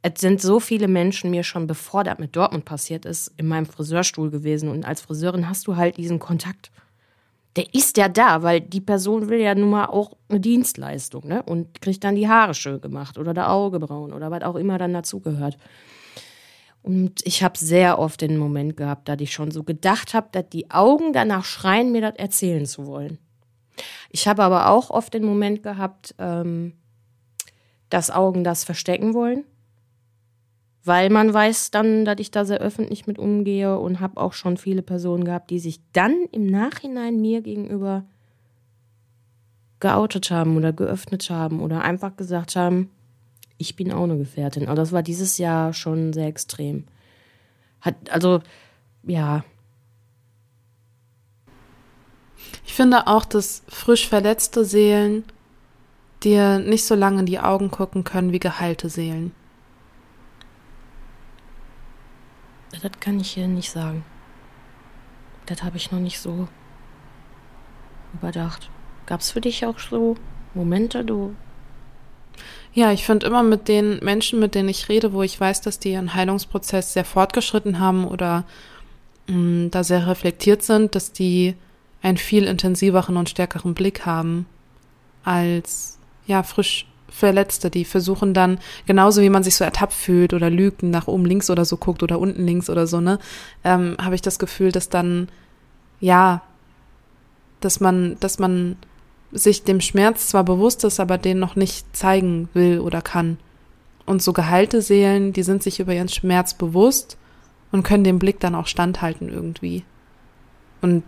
es 0.03 0.21
sind 0.21 0.41
so 0.41 0.61
viele 0.61 0.87
Menschen 0.87 1.33
mir 1.33 1.43
schon, 1.43 1.67
bevor 1.67 2.05
das 2.05 2.19
mit 2.19 2.37
Dortmund 2.37 2.65
passiert 2.65 3.07
ist, 3.07 3.33
in 3.37 3.49
meinem 3.49 3.67
Friseurstuhl 3.67 4.31
gewesen 4.31 4.69
und 4.69 4.85
als 4.85 5.01
Friseurin 5.01 5.49
hast 5.49 5.67
du 5.67 5.75
halt 5.75 5.97
diesen 5.97 6.21
Kontakt 6.21 6.71
der 7.57 7.75
ist 7.75 7.97
ja 7.97 8.09
da, 8.09 8.43
weil 8.43 8.61
die 8.61 8.81
Person 8.81 9.29
will 9.29 9.41
ja 9.41 9.55
nun 9.55 9.71
mal 9.71 9.87
auch 9.87 10.17
eine 10.29 10.41
Dienstleistung, 10.41 11.27
ne? 11.27 11.43
Und 11.43 11.81
kriegt 11.81 12.05
dann 12.05 12.15
die 12.15 12.29
Haare 12.29 12.55
schön 12.55 12.81
gemacht 12.81 13.19
oder 13.19 13.35
der 13.35 13.51
Augebrauen 13.51 14.13
oder 14.13 14.31
was 14.31 14.43
auch 14.43 14.57
immer 14.57 14.79
dann 14.79 14.93
dazugehört. 14.93 15.57
Und 16.83 17.21
ich 17.25 17.43
habe 17.43 17.59
sehr 17.59 17.99
oft 17.99 18.21
den 18.21 18.39
Moment 18.39 18.77
gehabt, 18.77 19.09
dass 19.09 19.21
ich 19.21 19.33
schon 19.33 19.51
so 19.51 19.65
gedacht 19.65 20.15
habe, 20.15 20.29
dass 20.33 20.49
die 20.49 20.71
Augen 20.71 21.13
danach 21.13 21.45
schreien, 21.45 21.93
mir 21.93 22.01
das 22.01 22.15
erzählen 22.17 22.67
zu 22.67 22.87
wollen. 22.87 23.19
Ich 24.11 24.29
habe 24.29 24.43
aber 24.43 24.69
auch 24.71 24.91
oft 24.91 25.13
den 25.15 25.25
Moment 25.25 25.63
gehabt, 25.63 26.15
ähm, 26.19 26.75
dass 27.91 28.11
Augen 28.11 28.45
das 28.45 28.65
verstecken 28.65 29.15
wollen 29.15 29.45
weil 30.89 31.11
man 31.11 31.33
weiß 31.33 31.71
dann, 31.71 32.05
dass 32.05 32.19
ich 32.19 32.33
da 32.33 32.45
sehr 32.45 32.59
öffentlich 32.59 33.07
mit 33.07 33.19
umgehe 33.19 33.79
und 33.79 34.01
habe 34.01 34.21
auch 34.21 34.33
schon 34.33 34.57
viele 34.57 34.83
Personen 34.83 35.23
gehabt, 35.23 35.51
die 35.51 35.61
sich 35.61 35.81
dann 35.93 36.25
im 36.33 36.47
Nachhinein 36.47 37.21
mir 37.21 37.43
gegenüber 37.43 38.05
geoutet 39.79 40.31
haben 40.33 40.57
oder 40.57 40.73
geöffnet 40.73 41.31
haben 41.31 41.61
oder 41.61 41.83
einfach 41.83 42.17
gesagt 42.17 42.57
haben, 42.57 42.91
ich 43.59 43.77
bin 43.77 43.93
auch 43.93 44.05
eine 44.05 44.19
Gefährtin. 44.19 44.67
Aber 44.67 44.75
das 44.75 44.91
war 44.91 45.03
dieses 45.03 45.39
Jahr 45.39 45.73
schon 45.73 46.13
sehr 46.13 46.27
extrem. 46.27 46.85
Hat, 47.81 47.95
also, 48.11 48.41
ja. 49.05 49.45
Ich 52.65 52.73
finde 52.73 53.07
auch, 53.07 53.25
dass 53.25 53.63
frisch 53.69 54.09
verletzte 54.09 54.65
Seelen 54.65 55.25
dir 56.25 56.59
nicht 56.59 56.85
so 56.85 56.95
lange 56.95 57.21
in 57.21 57.27
die 57.27 57.39
Augen 57.39 57.71
gucken 57.71 58.05
können 58.05 58.33
wie 58.33 58.41
geheilte 58.41 58.89
Seelen. 58.89 59.33
Das 62.71 62.93
kann 63.01 63.21
ich 63.21 63.33
hier 63.33 63.49
nicht 63.49 63.71
sagen. 63.71 64.05
Das 65.47 65.63
habe 65.63 65.77
ich 65.77 65.91
noch 65.91 66.01
nicht 66.01 66.21
so 66.21 66.49
überdacht. 68.15 68.71
Gab 69.07 69.21
es 69.21 69.31
für 69.31 69.41
dich 69.41 69.65
auch 69.65 69.79
so 69.79 70.17
Momente, 70.55 71.05
du? 71.05 71.35
Ja, 72.75 72.93
ich 72.93 73.05
finde 73.05 73.27
immer 73.27 73.43
mit 73.43 73.69
den 73.69 73.99
Menschen, 74.01 74.39
mit 74.39 74.55
denen 74.55 74.69
ich 74.69 74.89
rede, 74.89 75.13
wo 75.13 75.23
ich 75.23 75.41
weiß, 75.41 75.63
dass 75.63 75.79
die 75.79 75.93
ihren 75.93 76.15
Heilungsprozess 76.15 76.93
sehr 76.93 77.05
fortgeschritten 77.05 77.81
haben 77.81 78.07
oder 78.07 78.45
mh, 79.27 79.37
mm, 79.37 79.71
da 79.71 79.85
sehr 79.85 80.07
reflektiert 80.07 80.63
sind, 80.63 80.95
dass 80.95 81.13
die 81.13 81.55
einen 82.03 82.19
viel 82.19 82.45
intensiveren 82.45 83.17
und 83.17 83.29
stärkeren 83.29 83.75
Blick 83.75 84.07
haben 84.07 84.47
als 85.25 85.99
ja 86.27 86.43
frisch 86.43 86.87
Verletzte, 87.19 87.69
die 87.69 87.85
versuchen 87.85 88.33
dann, 88.33 88.59
genauso 88.87 89.23
wie 89.23 89.29
man 89.29 89.43
sich 89.43 89.57
so 89.57 89.65
ertappt 89.65 89.93
fühlt 89.93 90.33
oder 90.35 90.51
lügt, 90.51 90.83
nach 90.85 91.09
oben 91.09 91.25
links 91.25 91.51
oder 91.51 91.65
so 91.65 91.77
guckt 91.77 92.03
oder 92.03 92.19
unten 92.21 92.47
links 92.47 92.71
oder 92.71 92.87
so, 92.87 93.01
ne, 93.01 93.19
ähm, 93.65 93.97
habe 94.01 94.15
ich 94.15 94.23
das 94.23 94.39
Gefühl, 94.39 94.71
dass 94.71 94.89
dann, 94.89 95.29
ja, 96.01 96.43
dass 97.61 97.81
man, 97.81 98.17
dass 98.21 98.39
man 98.39 98.77
sich 99.33 99.65
dem 99.65 99.81
Schmerz 99.81 100.29
zwar 100.29 100.45
bewusst 100.45 100.85
ist, 100.85 101.01
aber 101.01 101.19
den 101.19 101.41
noch 101.41 101.57
nicht 101.57 101.95
zeigen 101.95 102.49
will 102.55 102.79
oder 102.79 103.03
kann. 103.03 103.39
Und 104.07 104.23
so 104.23 104.33
geheilte 104.33 104.81
Seelen, 104.81 105.33
die 105.33 105.43
sind 105.43 105.63
sich 105.63 105.81
über 105.81 105.93
ihren 105.93 106.09
Schmerz 106.09 106.55
bewusst 106.55 107.19
und 107.73 107.83
können 107.83 108.05
den 108.05 108.21
Blick 108.21 108.39
dann 108.39 108.55
auch 108.55 108.69
standhalten 108.69 109.29
irgendwie. 109.29 109.85
Und 110.81 111.03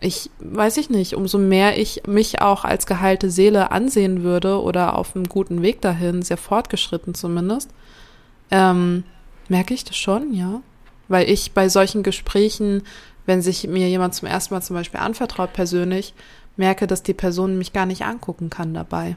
ich 0.00 0.30
weiß 0.40 0.76
ich 0.76 0.90
nicht, 0.90 1.14
umso 1.14 1.38
mehr 1.38 1.78
ich 1.78 2.02
mich 2.06 2.40
auch 2.40 2.64
als 2.64 2.86
geheilte 2.86 3.30
Seele 3.30 3.70
ansehen 3.70 4.22
würde 4.22 4.60
oder 4.60 4.98
auf 4.98 5.16
einem 5.16 5.28
guten 5.28 5.62
Weg 5.62 5.80
dahin, 5.80 6.22
sehr 6.22 6.36
fortgeschritten 6.36 7.14
zumindest, 7.14 7.70
ähm, 8.50 9.04
merke 9.48 9.74
ich 9.74 9.84
das 9.84 9.96
schon, 9.96 10.34
ja. 10.34 10.60
Weil 11.08 11.30
ich 11.30 11.52
bei 11.52 11.68
solchen 11.68 12.02
Gesprächen, 12.02 12.82
wenn 13.24 13.40
sich 13.40 13.66
mir 13.66 13.88
jemand 13.88 14.14
zum 14.14 14.28
ersten 14.28 14.54
Mal 14.54 14.60
zum 14.60 14.76
Beispiel 14.76 15.00
anvertraut 15.00 15.52
persönlich, 15.52 16.14
merke, 16.56 16.86
dass 16.86 17.02
die 17.02 17.14
Person 17.14 17.58
mich 17.58 17.72
gar 17.72 17.86
nicht 17.86 18.04
angucken 18.04 18.50
kann 18.50 18.74
dabei. 18.74 19.16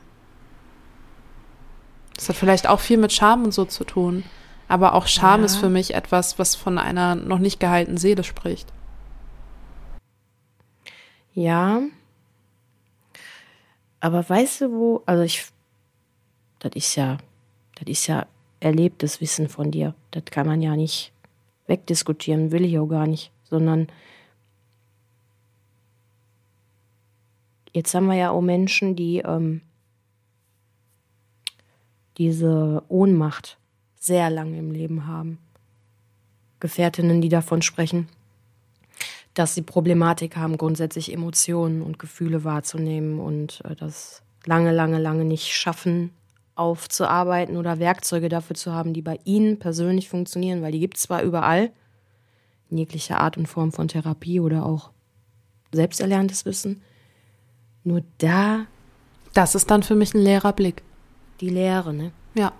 Das 2.16 2.30
hat 2.30 2.36
vielleicht 2.36 2.68
auch 2.68 2.80
viel 2.80 2.98
mit 2.98 3.14
Scham 3.14 3.44
und 3.46 3.54
so 3.54 3.66
zu 3.66 3.84
tun. 3.84 4.24
Aber 4.68 4.94
auch 4.94 5.08
Scham 5.08 5.42
ja. 5.42 5.46
ist 5.46 5.56
für 5.56 5.70
mich 5.70 5.94
etwas, 5.94 6.38
was 6.38 6.56
von 6.56 6.78
einer 6.78 7.16
noch 7.16 7.40
nicht 7.40 7.60
geheilten 7.60 7.98
Seele 7.98 8.24
spricht. 8.24 8.72
Ja. 11.34 11.82
Aber 14.00 14.28
weißt 14.28 14.62
du 14.62 14.72
wo, 14.72 15.04
also 15.06 15.24
ich, 15.24 15.46
das 16.60 16.72
ist 16.74 16.96
ja, 16.96 17.18
das 17.76 17.88
ist 17.88 18.08
ja 18.08 18.28
erlebtes 18.60 19.22
Wissen 19.22 19.50
von 19.50 19.72
dir. 19.72 19.94
Das 20.12 20.26
kann 20.26 20.48
man 20.48 20.62
ja 20.62 20.76
nicht 20.76 21.12
wegdiskutieren, 21.68 22.52
will 22.52 22.66
ich 22.66 22.80
auch 22.80 22.88
gar 22.88 23.08
nicht, 23.08 23.32
sondern 23.44 23.88
jetzt 27.74 27.94
haben 27.94 28.08
wir 28.08 28.16
ja 28.16 28.32
auch 28.32 28.42
Menschen, 28.42 28.96
die 28.96 29.20
ähm, 29.20 29.62
diese 32.18 32.84
Ohnmacht 32.90 33.58
sehr 33.96 34.30
lange 34.30 34.58
im 34.58 34.72
Leben 34.72 35.06
haben. 35.06 35.38
Gefährtinnen, 36.60 37.22
die 37.22 37.30
davon 37.30 37.62
sprechen 37.62 38.10
dass 39.40 39.56
sie 39.56 39.62
Problematik 39.62 40.36
haben, 40.36 40.58
grundsätzlich 40.58 41.14
Emotionen 41.14 41.82
und 41.82 41.98
Gefühle 41.98 42.44
wahrzunehmen 42.44 43.22
und 43.22 43.62
äh, 43.64 43.74
das 43.74 44.22
lange, 44.46 44.74
lange, 44.74 45.00
lange 45.00 45.24
nicht 45.24 45.54
schaffen, 45.54 46.12
aufzuarbeiten 46.56 47.56
oder 47.56 47.80
Werkzeuge 47.80 48.28
dafür 48.28 48.58
zu 48.58 48.74
haben, 48.74 48.94
die 48.94 49.02
bei 49.02 49.18
ihnen 49.24 49.58
persönlich 49.58 50.10
funktionieren, 50.10 50.62
weil 50.62 50.74
die 50.74 50.82
gibt 50.82 50.98
es 50.98 51.04
zwar 51.04 51.24
überall, 51.24 51.72
in 52.70 52.80
jeglicher 52.80 53.22
Art 53.22 53.38
und 53.38 53.48
Form 53.48 53.72
von 53.72 53.88
Therapie 53.88 54.42
oder 54.42 54.66
auch 54.66 54.92
selbsterlerntes 55.72 56.44
Wissen, 56.44 56.82
nur 57.86 58.04
da. 58.18 58.66
Das 59.34 59.56
ist 59.56 59.72
dann 59.72 59.84
für 59.84 59.96
mich 59.96 60.14
ein 60.14 60.22
leerer 60.22 60.52
Blick. 60.52 60.84
Die 61.40 61.50
Leere, 61.50 61.94
ne? 61.94 62.12
Ja. 62.34 62.52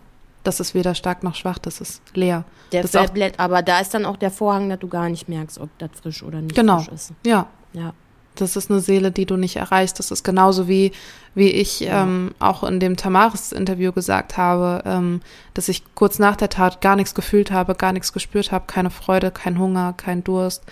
Das 0.50 0.60
ist 0.60 0.74
weder 0.74 0.96
stark 0.96 1.22
noch 1.22 1.36
schwach, 1.36 1.60
das 1.60 1.80
ist 1.80 2.02
leer. 2.16 2.44
Der 2.72 2.82
das 2.82 2.90
Fellblatt, 2.92 3.40
aber 3.40 3.62
da 3.62 3.80
ist 3.80 3.94
dann 3.94 4.04
auch 4.04 4.18
der 4.18 4.32
Vorhang, 4.32 4.68
dass 4.68 4.80
du 4.80 4.88
gar 4.88 5.08
nicht 5.08 5.30
merkst, 5.30 5.60
ob 5.60 5.70
das 5.78 5.92
frisch 6.02 6.24
oder 6.24 6.42
nicht 6.42 6.56
genau. 6.56 6.80
frisch 6.80 6.88
ist. 6.88 7.14
Ja. 7.24 7.46
Ja. 7.74 7.94
Das 8.34 8.56
ist 8.56 8.72
eine 8.72 8.80
Seele, 8.80 9.12
die 9.12 9.28
du 9.28 9.38
nicht 9.38 9.58
erreichst. 9.58 10.00
Das 10.00 10.10
ist 10.10 10.24
genauso 10.24 10.68
wie, 10.68 10.92
wie 11.36 11.52
ich 11.52 11.82
ja. 11.82 12.02
ähm, 12.02 12.34
auch 12.40 12.64
in 12.64 12.80
dem 12.80 12.98
Tamaris-Interview 12.98 13.92
gesagt 13.92 14.38
habe, 14.38 14.82
ähm, 14.86 15.22
dass 15.54 15.70
ich 15.70 15.84
kurz 15.94 16.18
nach 16.18 16.36
der 16.36 16.50
Tat 16.50 16.82
gar 16.82 16.96
nichts 16.96 17.14
gefühlt 17.14 17.52
habe, 17.52 17.76
gar 17.76 17.94
nichts 17.94 18.12
gespürt 18.12 18.52
habe, 18.52 18.66
keine 18.66 18.90
Freude, 18.90 19.30
kein 19.30 19.60
Hunger, 19.60 19.94
kein 19.98 20.24
Durst, 20.24 20.64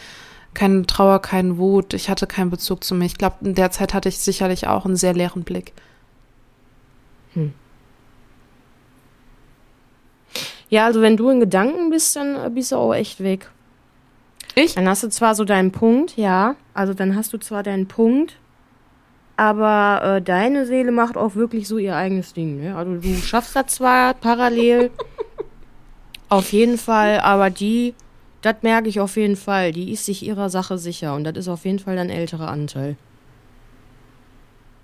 keine 0.56 0.88
Trauer, 0.88 1.22
kein 1.22 1.60
Wut. 1.60 1.94
Ich 1.94 2.10
hatte 2.10 2.26
keinen 2.26 2.50
Bezug 2.50 2.84
zu 2.84 2.96
mir. 2.96 3.06
Ich 3.06 3.20
glaube, 3.20 3.36
in 3.42 3.54
der 3.54 3.70
Zeit 3.70 3.94
hatte 3.94 4.10
ich 4.10 4.18
sicherlich 4.18 4.66
auch 4.66 4.86
einen 4.86 4.96
sehr 4.96 5.14
leeren 5.14 5.44
Blick. 5.44 5.74
Hm. 7.34 7.54
Ja, 10.70 10.86
also 10.86 11.02
wenn 11.02 11.18
du 11.18 11.30
in 11.30 11.40
Gedanken 11.40 11.90
bist, 11.90 12.16
dann 12.16 12.36
äh, 12.36 12.50
bist 12.50 12.72
du 12.72 12.76
auch 12.76 12.94
echt 12.94 13.22
weg. 13.24 13.50
Ich? 14.56 14.76
Dann 14.76 14.88
hast 14.88 15.04
du 15.04 15.10
zwar 15.10 15.36
so 15.36 15.46
deinen 15.46 15.72
Punkt, 15.72 16.18
ja. 16.18 16.56
Also 16.74 16.94
dann 16.94 17.16
hast 17.16 17.32
du 17.32 17.38
zwar 17.38 17.64
deinen 17.64 17.88
Punkt, 17.88 18.38
aber 19.36 20.16
äh, 20.18 20.22
deine 20.22 20.66
Seele 20.66 20.92
macht 20.92 21.16
auch 21.16 21.36
wirklich 21.36 21.68
so 21.68 21.78
ihr 21.78 21.96
eigenes 21.96 22.34
Ding. 22.34 22.62
Ne? 22.62 22.76
Also 22.76 22.96
du 22.96 23.14
schaffst 23.16 23.56
das 23.56 23.68
zwar 23.68 24.16
parallel, 24.16 24.90
auf 26.30 26.52
jeden 26.52 26.78
Fall, 26.78 27.20
aber 27.20 27.50
die, 27.50 27.94
das 28.42 28.56
merke 28.64 28.90
ich 28.90 29.00
auf 29.00 29.16
jeden 29.16 29.36
Fall, 29.36 29.72
die 29.72 29.92
ist 29.92 30.06
sich 30.06 30.26
ihrer 30.26 30.50
Sache 30.50 30.78
sicher 30.78 31.14
und 31.14 31.24
das 31.24 31.38
ist 31.38 31.48
auf 31.48 31.66
jeden 31.66 31.80
Fall 31.80 31.96
dein 31.96 32.10
älterer 32.10 32.50
Anteil. 32.50 32.98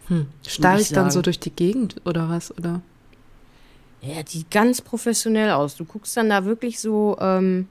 Hm. 0.07 0.27
Starr 0.45 0.75
ich 0.75 0.83
ich 0.83 0.89
dann 0.89 1.11
so 1.11 1.21
durch 1.21 1.39
die 1.39 1.51
Gegend 1.51 1.95
oder 2.05 2.29
was? 2.29 2.55
Oder? 2.57 2.81
Ja, 4.03 4.21
die 4.21 4.39
sieht 4.39 4.51
ganz 4.51 4.81
professionell 4.81 5.51
aus. 5.51 5.75
Du 5.75 5.85
guckst 5.85 6.15
dann 6.17 6.29
da 6.29 6.43
wirklich 6.43 6.79
so. 6.79 7.17
Ähm, 7.21 7.67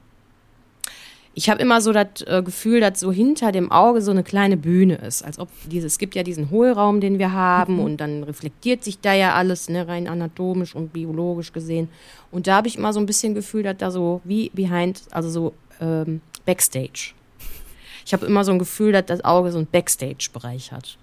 ich 1.35 1.49
habe 1.49 1.63
immer 1.63 1.81
so 1.81 1.93
das 1.93 2.23
äh, 2.27 2.43
Gefühl, 2.43 2.81
dass 2.81 3.01
so 3.01 3.11
hinter 3.11 3.53
dem 3.53 3.73
Auge 3.73 4.03
so 4.03 4.11
eine 4.11 4.23
kleine 4.23 4.59
Bühne 4.59 4.97
ist. 4.97 5.23
Als 5.23 5.39
ob 5.39 5.49
diese, 5.65 5.87
es 5.87 5.99
gibt 5.99 6.15
ja 6.15 6.23
diesen 6.23 6.51
Hohlraum, 6.51 7.01
den 7.01 7.19
wir 7.19 7.33
haben, 7.33 7.81
und 7.81 7.99
dann 7.99 8.23
reflektiert 8.23 8.85
sich 8.85 9.01
da 9.01 9.15
ja 9.15 9.35
alles, 9.35 9.71
ne, 9.71 9.89
rein 9.89 10.09
anatomisch 10.09 10.75
und 10.75 10.93
biologisch 10.93 11.53
gesehen. 11.53 11.89
Und 12.31 12.47
da 12.47 12.57
habe 12.57 12.69
ich 12.69 12.77
immer 12.77 12.93
so 12.93 13.01
ein 13.01 13.07
bisschen 13.07 13.35
Gefühl, 13.35 13.63
dass 13.63 13.79
da 13.79 13.91
so 13.91 14.21
wie 14.25 14.51
behind, 14.51 15.03
also 15.11 15.31
so 15.31 15.55
ähm, 15.81 16.21
Backstage. 16.45 17.15
Ich 18.05 18.13
habe 18.13 18.27
immer 18.27 18.45
so 18.45 18.53
ein 18.53 18.59
Gefühl, 18.59 18.93
dass 18.93 19.07
das 19.07 19.25
Auge 19.25 19.53
so 19.53 19.59
einen 19.59 19.69
Backstage-Bereich 19.69 20.73
hat. 20.73 20.99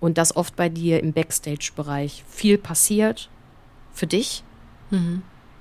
Und 0.00 0.16
dass 0.16 0.36
oft 0.36 0.56
bei 0.56 0.68
dir 0.68 1.02
im 1.02 1.12
Backstage-Bereich 1.12 2.24
viel 2.28 2.56
passiert 2.56 3.28
für 3.92 4.06
dich 4.06 4.42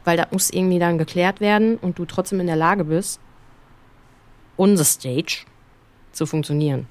weil 0.04 0.18
das 0.18 0.32
muss 0.32 0.50
irgendwie 0.50 0.80
dann 0.80 0.98
geklärt 0.98 1.40
werden 1.42 1.78
und 1.78 1.98
du 2.00 2.06
trotzdem 2.06 2.40
in 2.40 2.48
der 2.48 2.56
Lage 2.56 2.86
bist, 2.86 3.20
on 4.58 4.78
the 4.78 4.84
stage 4.84 5.46
zu 6.12 6.26
funktionieren. 6.26 6.88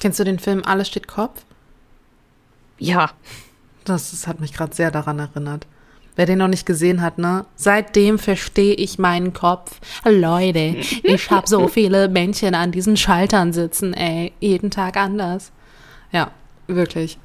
Kennst 0.00 0.18
du 0.18 0.24
den 0.24 0.38
Film 0.38 0.62
Alles 0.64 0.88
steht 0.88 1.06
Kopf? 1.06 1.44
Ja, 2.78 3.10
Das, 3.84 4.10
das 4.10 4.26
hat 4.26 4.40
mich 4.40 4.52
gerade 4.52 4.74
sehr 4.74 4.90
daran 4.90 5.18
erinnert. 5.18 5.66
Wer 6.14 6.26
den 6.26 6.38
noch 6.38 6.48
nicht 6.48 6.66
gesehen 6.66 7.00
hat, 7.00 7.16
ne? 7.18 7.46
Seitdem 7.56 8.18
verstehe 8.18 8.74
ich 8.74 8.98
meinen 8.98 9.32
Kopf. 9.32 9.80
Leute, 10.04 10.76
ich 11.02 11.30
habe 11.30 11.46
so 11.48 11.68
viele 11.68 12.08
Männchen 12.08 12.54
an 12.54 12.70
diesen 12.70 12.96
Schaltern 12.98 13.52
sitzen, 13.52 13.94
ey. 13.94 14.32
Jeden 14.38 14.70
Tag 14.70 14.96
anders. 14.98 15.52
Ja, 16.10 16.30
wirklich. 16.66 17.18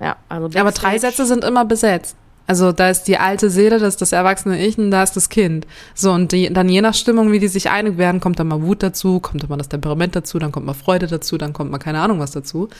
Ja, 0.00 0.16
also 0.28 0.46
Aber 0.58 0.70
drei 0.72 0.92
Backstage- 0.92 1.00
Sätze 1.00 1.26
sind 1.26 1.44
immer 1.44 1.64
besetzt. 1.64 2.16
Also 2.46 2.72
da 2.72 2.88
ist 2.88 3.04
die 3.04 3.18
alte 3.18 3.50
Seele, 3.50 3.78
das 3.78 3.88
ist 3.94 4.00
das 4.00 4.12
erwachsene 4.12 4.58
Ich 4.64 4.78
und 4.78 4.90
da 4.90 5.02
ist 5.02 5.16
das 5.16 5.28
Kind. 5.28 5.66
So, 5.94 6.12
und 6.12 6.32
die, 6.32 6.50
dann 6.50 6.70
je 6.70 6.80
nach 6.80 6.94
Stimmung, 6.94 7.30
wie 7.30 7.40
die 7.40 7.48
sich 7.48 7.68
einig 7.68 7.98
werden, 7.98 8.20
kommt 8.20 8.38
dann 8.38 8.48
mal 8.48 8.62
Wut 8.62 8.82
dazu, 8.82 9.20
kommt 9.20 9.42
dann 9.42 9.50
mal 9.50 9.58
das 9.58 9.68
Temperament 9.68 10.16
dazu, 10.16 10.38
dann 10.38 10.50
kommt 10.50 10.64
mal 10.64 10.72
Freude 10.72 11.06
dazu, 11.08 11.36
dann 11.36 11.52
kommt 11.52 11.70
mal 11.70 11.76
keine 11.78 12.00
Ahnung 12.00 12.20
was 12.20 12.30
dazu. 12.30 12.70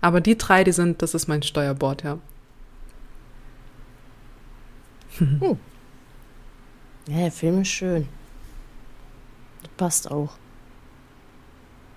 Aber 0.00 0.20
die 0.20 0.38
drei, 0.38 0.62
die 0.62 0.70
sind, 0.70 1.02
das 1.02 1.14
ist 1.14 1.26
mein 1.26 1.42
Steuerbord, 1.42 2.04
ja. 2.04 2.18
Ja, 7.08 7.16
der 7.20 7.32
Film 7.32 7.62
ist 7.62 7.68
schön. 7.68 8.06
Das 9.62 9.70
passt 9.78 10.10
auch. 10.10 10.32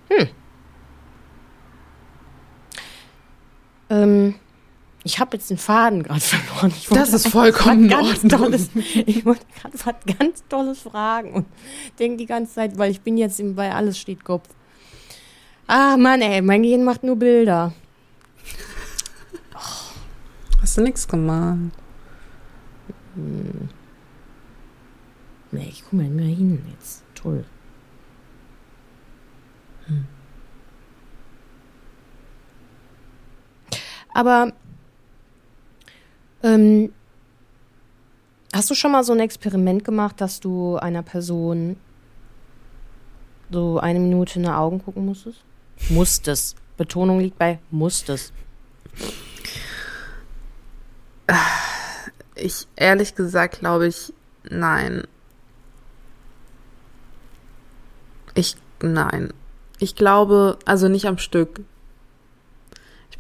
Hm. 0.10 0.28
Ähm, 3.90 4.36
ich 5.04 5.20
habe 5.20 5.36
jetzt 5.36 5.50
den 5.50 5.58
Faden 5.58 6.04
gerade 6.04 6.20
verloren. 6.22 6.74
Das 6.92 7.14
ist 7.14 7.28
vollkommen 7.28 7.86
in 7.86 7.94
Ordnung. 7.94 8.30
Tolles, 8.30 8.70
Ich 8.76 9.26
wollte 9.26 9.46
gerade 9.60 9.78
was 9.86 10.18
ganz 10.18 10.44
Tolles 10.48 10.80
fragen 10.82 11.34
und 11.34 11.46
denke 12.00 12.18
die 12.18 12.26
ganze 12.26 12.54
Zeit, 12.54 12.78
weil 12.78 12.92
ich 12.92 13.02
bin 13.02 13.18
jetzt 13.18 13.40
im, 13.40 13.56
bei 13.56 13.74
alles 13.74 13.98
steht 13.98 14.24
Kopf. 14.24 14.50
Ah, 15.68 15.96
Mann, 15.98 16.22
ey, 16.22 16.42
mein 16.42 16.64
Gehirn 16.64 16.84
macht 16.84 17.04
nur 17.04 17.16
Bilder. 17.16 17.74
Hast 20.62 20.78
du 20.78 20.82
nichts 20.82 21.08
gemacht? 21.08 21.58
Nee, 25.54 25.68
ich 25.70 25.84
guck 25.84 25.94
mal 25.94 26.06
immer 26.06 26.22
hin 26.22 26.62
jetzt. 26.72 27.04
Toll. 27.16 27.46
Aber 34.14 34.52
ähm, 36.44 36.92
hast 38.54 38.70
du 38.70 38.76
schon 38.76 38.92
mal 38.92 39.04
so 39.04 39.14
ein 39.14 39.20
Experiment 39.20 39.84
gemacht, 39.84 40.20
dass 40.22 40.40
du 40.40 40.78
einer 40.78 41.04
Person 41.04 41.78
so 43.52 43.80
eine 43.80 44.00
Minute 44.00 44.40
in 44.40 44.44
die 44.44 44.50
Augen 44.50 44.84
gucken 44.84 45.06
musstest? 45.06 45.44
Musstest. 45.90 46.56
Betonung 46.78 47.20
liegt 47.20 47.38
bei 47.38 47.60
musstest. 47.70 48.34
Ich, 52.36 52.68
ehrlich 52.76 53.16
gesagt, 53.16 53.60
glaube 53.60 53.88
ich, 53.88 54.14
nein. 54.50 55.04
Ich, 58.34 58.56
nein. 58.82 59.34
Ich 59.80 59.96
glaube, 59.96 60.58
also 60.66 60.88
nicht 60.88 61.06
am 61.06 61.18
Stück. 61.18 61.62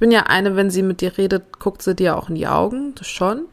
Bin 0.01 0.09
ja 0.09 0.23
eine, 0.23 0.55
wenn 0.55 0.71
sie 0.71 0.81
mit 0.81 1.01
dir 1.01 1.15
redet, 1.19 1.59
guckt 1.59 1.83
sie 1.83 1.93
dir 1.93 2.17
auch 2.17 2.27
in 2.27 2.33
die 2.33 2.47
Augen, 2.47 2.95
das 2.95 3.07
schon. 3.07 3.45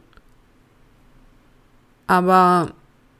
Aber 2.07 2.71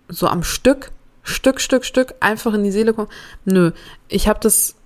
so 0.08 0.28
am 0.28 0.42
Stück, 0.42 0.92
Stück, 1.22 1.62
Stück, 1.62 1.86
Stück, 1.86 2.16
einfach 2.22 2.56
in 2.56 2.64
die 2.64 2.72
Seele 2.72 2.92
kommen. 2.92 3.12
Nö, 3.46 3.72
ich 4.08 4.28
habe 4.28 4.40
das, 4.40 4.78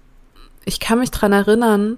ich 0.65 0.81
kann 0.81 0.99
mich 0.99 1.09
dran 1.09 1.31
erinnern, 1.31 1.97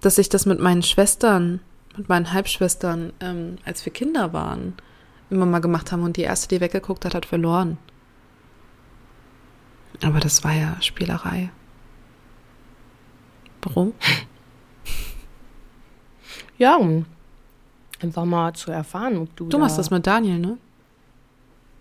dass 0.00 0.18
ich 0.18 0.28
das 0.28 0.46
mit 0.46 0.60
meinen 0.60 0.84
Schwestern, 0.84 1.58
mit 1.96 2.08
meinen 2.08 2.32
Halbschwestern, 2.32 3.12
ähm, 3.18 3.58
als 3.64 3.84
wir 3.84 3.92
Kinder 3.92 4.32
waren, 4.32 4.74
immer 5.30 5.46
mal 5.46 5.58
gemacht 5.58 5.90
haben 5.90 6.04
und 6.04 6.16
die 6.16 6.22
erste, 6.22 6.46
die 6.46 6.60
weggeguckt 6.60 7.04
hat, 7.04 7.16
hat 7.16 7.26
verloren. 7.26 7.76
Aber 10.00 10.20
das 10.20 10.44
war 10.44 10.52
ja 10.52 10.76
Spielerei. 10.80 11.50
Warum? 13.62 13.94
Ja, 16.60 16.76
um 16.76 17.06
einfach 18.00 18.26
mal 18.26 18.52
zu 18.52 18.70
erfahren, 18.70 19.16
ob 19.16 19.34
du. 19.34 19.48
Du 19.48 19.58
machst 19.58 19.78
da 19.78 19.80
das 19.80 19.90
mit 19.90 20.06
Daniel, 20.06 20.38
ne? 20.38 20.58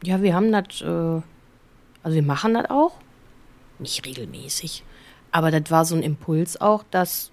Ja, 0.03 0.21
wir 0.21 0.33
haben 0.33 0.53
das, 0.53 0.81
äh, 0.81 1.21
also 2.01 2.15
wir 2.15 2.23
machen 2.23 2.53
das 2.53 2.69
auch. 2.69 2.93
Nicht 3.77 4.05
regelmäßig. 4.05 4.85
Aber 5.33 5.51
das 5.51 5.69
war 5.69 5.83
so 5.83 5.95
ein 5.95 6.01
Impuls 6.01 6.61
auch, 6.61 6.85
dass, 6.91 7.29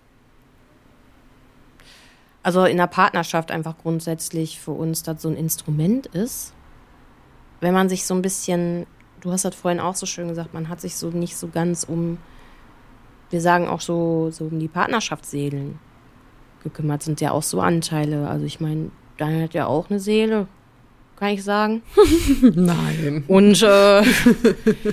also 2.42 2.64
in 2.64 2.78
der 2.78 2.88
Partnerschaft 2.88 3.52
einfach 3.52 3.78
grundsätzlich 3.78 4.58
für 4.58 4.72
uns 4.72 5.04
das 5.04 5.22
so 5.22 5.28
ein 5.28 5.36
Instrument 5.36 6.06
ist. 6.06 6.52
Wenn 7.60 7.72
man 7.72 7.88
sich 7.88 8.06
so 8.06 8.14
ein 8.14 8.22
bisschen, 8.22 8.86
du 9.20 9.30
hast 9.30 9.44
das 9.44 9.54
vorhin 9.54 9.78
auch 9.78 9.94
so 9.94 10.04
schön 10.04 10.26
gesagt, 10.26 10.52
man 10.52 10.68
hat 10.68 10.80
sich 10.80 10.96
so 10.96 11.10
nicht 11.10 11.36
so 11.36 11.46
ganz 11.46 11.84
um, 11.84 12.18
wir 13.30 13.40
sagen 13.40 13.68
auch 13.68 13.80
so, 13.80 14.32
so 14.32 14.46
um 14.46 14.58
die 14.58 14.68
Partnerschaftsseelen 14.68 15.78
gekümmert, 16.62 17.02
sind 17.02 17.20
ja 17.20 17.32
auch 17.32 17.42
so 17.42 17.60
Anteile. 17.60 18.28
Also 18.28 18.44
ich 18.44 18.60
meine, 18.60 18.90
Daniel 19.16 19.44
hat 19.44 19.54
ja 19.54 19.66
auch 19.66 19.90
eine 19.90 20.00
Seele, 20.00 20.46
kann 21.16 21.30
ich 21.30 21.42
sagen 21.42 21.82
Nein. 22.42 23.24
und 23.26 23.62
äh, 23.62 24.02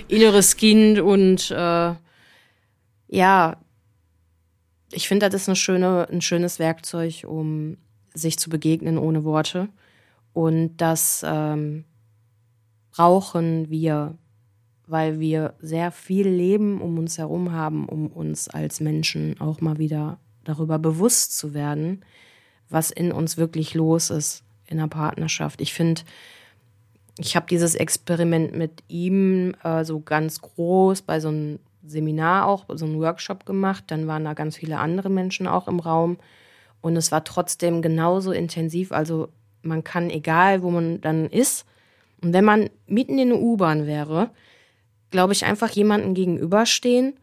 inneres 0.08 0.56
Kind 0.56 1.00
und 1.00 1.52
äh, 1.52 1.94
ja, 3.08 3.58
ich 4.92 5.08
finde, 5.08 5.30
das 5.30 5.44
ist 5.44 5.50
eine 5.50 5.56
schöne, 5.56 6.08
ein 6.12 6.22
schönes 6.22 6.60
Werkzeug, 6.60 7.26
um 7.28 7.78
sich 8.14 8.38
zu 8.38 8.50
begegnen 8.50 8.98
ohne 8.98 9.24
Worte. 9.24 9.70
Und 10.34 10.78
das 10.78 11.24
ähm, 11.28 11.86
brauchen 12.92 13.70
wir, 13.70 14.18
weil 14.88 15.20
wir 15.20 15.56
sehr 15.60 15.92
viel 15.92 16.28
Leben 16.28 16.82
um 16.82 16.98
uns 16.98 17.18
herum 17.18 17.52
haben, 17.52 17.88
um 17.88 18.08
uns 18.08 18.48
als 18.48 18.80
Menschen 18.80 19.40
auch 19.40 19.62
mal 19.62 19.78
wieder 19.78 20.20
darüber 20.44 20.80
bewusst 20.80 21.38
zu 21.38 21.54
werden, 21.54 22.04
was 22.70 22.92
in 22.92 23.12
uns 23.12 23.38
wirklich 23.38 23.74
los 23.74 24.10
ist 24.10 24.44
in 24.68 24.78
der 24.78 24.88
Partnerschaft. 24.88 25.62
Ich 25.62 25.74
finde, 25.74 26.02
ich 27.18 27.36
habe 27.36 27.46
dieses 27.50 27.76
Experiment 27.76 28.56
mit 28.56 28.84
ihm 28.88 29.56
äh, 29.64 29.84
so 29.86 30.00
ganz 30.00 30.42
groß 30.42 31.04
bei 31.04 31.20
so 31.20 31.30
einem 31.30 31.60
Seminar 31.86 32.48
auch, 32.48 32.66
so 32.70 32.86
einem 32.86 33.00
Workshop 33.00 33.46
gemacht. 33.46 33.86
Dann 33.88 34.08
waren 34.08 34.24
da 34.24 34.34
ganz 34.34 34.58
viele 34.58 34.80
andere 34.80 35.10
Menschen 35.10 35.48
auch 35.48 35.68
im 35.68 35.80
Raum. 35.80 36.18
Und 36.82 36.96
es 36.98 37.12
war 37.12 37.24
trotzdem 37.24 37.82
genauso 37.82 38.32
intensiv. 38.32 38.92
Also 38.92 39.30
man 39.62 39.84
kann, 39.84 40.10
egal 40.10 40.64
wo 40.64 40.72
man 40.72 41.02
dann 41.02 41.28
ist, 41.28 41.66
und 42.22 42.32
wenn 42.32 42.46
man 42.46 42.70
mitten 42.88 43.20
in 43.20 43.30
der 43.30 43.42
U-Bahn 43.42 43.86
wäre, 43.86 44.30
glaube 45.12 45.34
ich, 45.34 45.46
einfach 45.46 45.70
jemanden 45.70 46.14
gegenüberstehen 46.14 47.16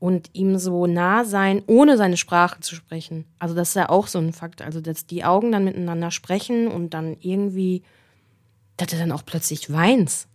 und 0.00 0.30
ihm 0.32 0.58
so 0.58 0.86
nah 0.86 1.24
sein, 1.24 1.62
ohne 1.66 1.96
seine 1.96 2.16
Sprache 2.16 2.60
zu 2.60 2.74
sprechen. 2.74 3.24
Also 3.38 3.54
das 3.54 3.70
ist 3.70 3.74
ja 3.74 3.88
auch 3.88 4.06
so 4.06 4.18
ein 4.18 4.32
Fakt. 4.32 4.62
Also 4.62 4.80
dass 4.80 5.06
die 5.06 5.24
Augen 5.24 5.50
dann 5.52 5.64
miteinander 5.64 6.10
sprechen 6.10 6.68
und 6.68 6.94
dann 6.94 7.16
irgendwie, 7.20 7.82
dass 8.76 8.92
er 8.92 9.00
dann 9.00 9.12
auch 9.12 9.24
plötzlich 9.24 9.72
weint 9.72 10.28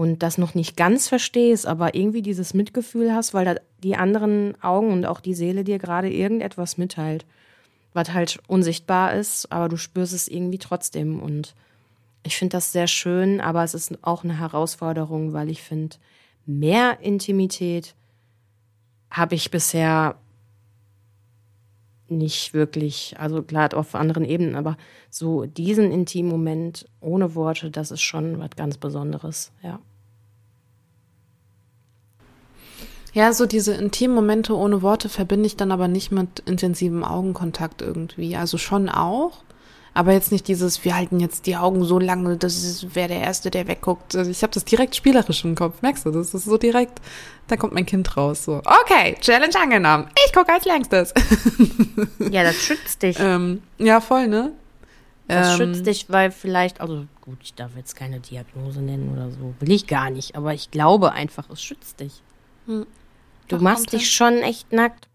und 0.00 0.22
das 0.22 0.38
noch 0.38 0.54
nicht 0.54 0.76
ganz 0.76 1.08
verstehst, 1.08 1.66
aber 1.66 1.94
irgendwie 1.94 2.22
dieses 2.22 2.54
Mitgefühl 2.54 3.14
hast, 3.14 3.34
weil 3.34 3.44
da 3.44 3.54
die 3.82 3.96
anderen 3.96 4.60
Augen 4.62 4.92
und 4.92 5.06
auch 5.06 5.20
die 5.20 5.34
Seele 5.34 5.62
dir 5.62 5.78
gerade 5.78 6.10
irgendetwas 6.10 6.78
mitteilt, 6.78 7.26
was 7.92 8.12
halt 8.12 8.38
unsichtbar 8.46 9.14
ist, 9.14 9.52
aber 9.52 9.68
du 9.68 9.76
spürst 9.76 10.14
es 10.14 10.26
irgendwie 10.26 10.58
trotzdem 10.58 11.20
und 11.20 11.54
ich 12.22 12.36
finde 12.36 12.52
das 12.52 12.72
sehr 12.72 12.86
schön, 12.86 13.40
aber 13.40 13.62
es 13.62 13.74
ist 13.74 14.02
auch 14.02 14.24
eine 14.24 14.38
Herausforderung, 14.38 15.32
weil 15.32 15.50
ich 15.50 15.62
finde, 15.62 15.96
mehr 16.46 17.00
Intimität 17.00 17.94
habe 19.10 19.34
ich 19.34 19.50
bisher 19.50 20.16
nicht 22.08 22.54
wirklich, 22.54 23.14
also 23.18 23.42
klar 23.42 23.72
auf 23.74 23.94
anderen 23.94 24.24
Ebenen, 24.24 24.56
aber 24.56 24.76
so 25.10 25.46
diesen 25.46 25.92
intimen 25.92 26.30
Moment 26.30 26.88
ohne 27.00 27.34
Worte, 27.34 27.70
das 27.70 27.90
ist 27.90 28.02
schon 28.02 28.38
was 28.38 28.50
ganz 28.56 28.76
Besonderes, 28.76 29.52
ja. 29.62 29.78
Ja, 33.12 33.32
so 33.32 33.46
diese 33.46 33.74
intimen 33.74 34.14
Momente 34.14 34.56
ohne 34.56 34.82
Worte 34.82 35.08
verbinde 35.08 35.46
ich 35.46 35.56
dann 35.56 35.72
aber 35.72 35.88
nicht 35.88 36.12
mit 36.12 36.40
intensivem 36.40 37.02
Augenkontakt 37.02 37.82
irgendwie. 37.82 38.36
Also 38.36 38.56
schon 38.56 38.88
auch, 38.88 39.42
aber 39.94 40.12
jetzt 40.12 40.30
nicht 40.32 40.46
dieses, 40.48 40.84
wir 40.84 40.94
halten 40.96 41.18
jetzt 41.20 41.46
die 41.46 41.56
Augen 41.56 41.84
so 41.84 41.98
lange, 41.98 42.36
das 42.36 42.94
wäre 42.94 43.08
der 43.08 43.20
Erste, 43.20 43.50
der 43.50 43.66
wegguckt. 43.66 44.14
Also 44.14 44.30
ich 44.30 44.42
habe 44.42 44.52
das 44.52 44.64
direkt 44.64 44.94
spielerisch 44.96 45.44
im 45.44 45.54
Kopf, 45.54 45.82
merkst 45.82 46.06
du? 46.06 46.10
Das 46.10 46.32
ist 46.32 46.44
so 46.44 46.56
direkt, 46.58 47.00
da 47.48 47.56
kommt 47.56 47.74
mein 47.74 47.86
Kind 47.86 48.16
raus. 48.16 48.44
So, 48.44 48.62
okay, 48.64 49.16
Challenge 49.20 49.54
angenommen. 49.60 50.08
Ich 50.26 50.32
gucke 50.32 50.52
als 50.52 50.64
längstes. 50.64 51.12
Ja, 52.30 52.44
das 52.44 52.56
schützt 52.56 53.02
dich. 53.02 53.16
ähm, 53.18 53.62
ja, 53.78 54.00
voll, 54.00 54.28
ne? 54.28 54.52
Das 55.26 55.58
Ähm, 55.60 55.74
schützt 55.74 55.86
dich, 55.86 56.06
weil 56.08 56.30
vielleicht, 56.30 56.80
also 56.80 57.06
gut, 57.20 57.38
ich 57.42 57.54
darf 57.54 57.70
jetzt 57.76 57.94
keine 57.96 58.20
Diagnose 58.20 58.80
nennen 58.80 59.10
oder 59.12 59.30
so, 59.30 59.54
will 59.60 59.70
ich 59.72 59.86
gar 59.86 60.10
nicht, 60.10 60.36
aber 60.36 60.54
ich 60.54 60.70
glaube 60.70 61.12
einfach, 61.12 61.48
es 61.50 61.62
schützt 61.62 62.00
dich. 62.00 62.22
Hm. 62.66 62.86
Du 63.48 63.58
machst 63.58 63.92
dich 63.92 64.10
schon 64.10 64.38
echt 64.38 64.72
nackt. 64.72 65.08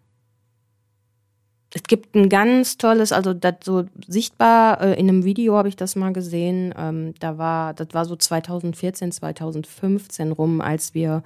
Es 1.75 1.83
gibt 1.83 2.15
ein 2.15 2.29
ganz 2.29 2.77
tolles, 2.77 3.11
also 3.11 3.33
das 3.33 3.55
so 3.61 3.83
sichtbar 4.07 4.79
äh, 4.79 4.93
in 4.97 5.09
einem 5.09 5.25
Video 5.25 5.57
habe 5.57 5.67
ich 5.67 5.75
das 5.75 5.97
mal 5.97 6.13
gesehen. 6.13 6.73
Ähm, 6.77 7.13
da 7.19 7.37
war, 7.37 7.73
das 7.73 7.89
war 7.91 8.05
so 8.05 8.15
2014, 8.15 9.11
2015 9.11 10.31
rum, 10.31 10.61
als 10.61 10.93
wir 10.93 11.21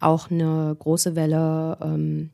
auch 0.00 0.28
eine 0.28 0.74
große 0.76 1.14
Welle, 1.14 1.78
ähm, 1.80 2.30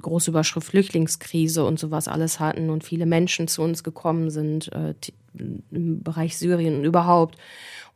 große 0.00 0.30
Überschrift 0.30 0.68
Flüchtlingskrise 0.68 1.62
und 1.62 1.78
sowas 1.78 2.08
alles 2.08 2.40
hatten 2.40 2.70
und 2.70 2.84
viele 2.84 3.04
Menschen 3.04 3.48
zu 3.48 3.60
uns 3.60 3.84
gekommen 3.84 4.30
sind 4.30 4.72
äh, 4.72 4.94
im 5.34 6.02
Bereich 6.02 6.38
Syrien 6.38 6.76
und 6.76 6.84
überhaupt. 6.84 7.36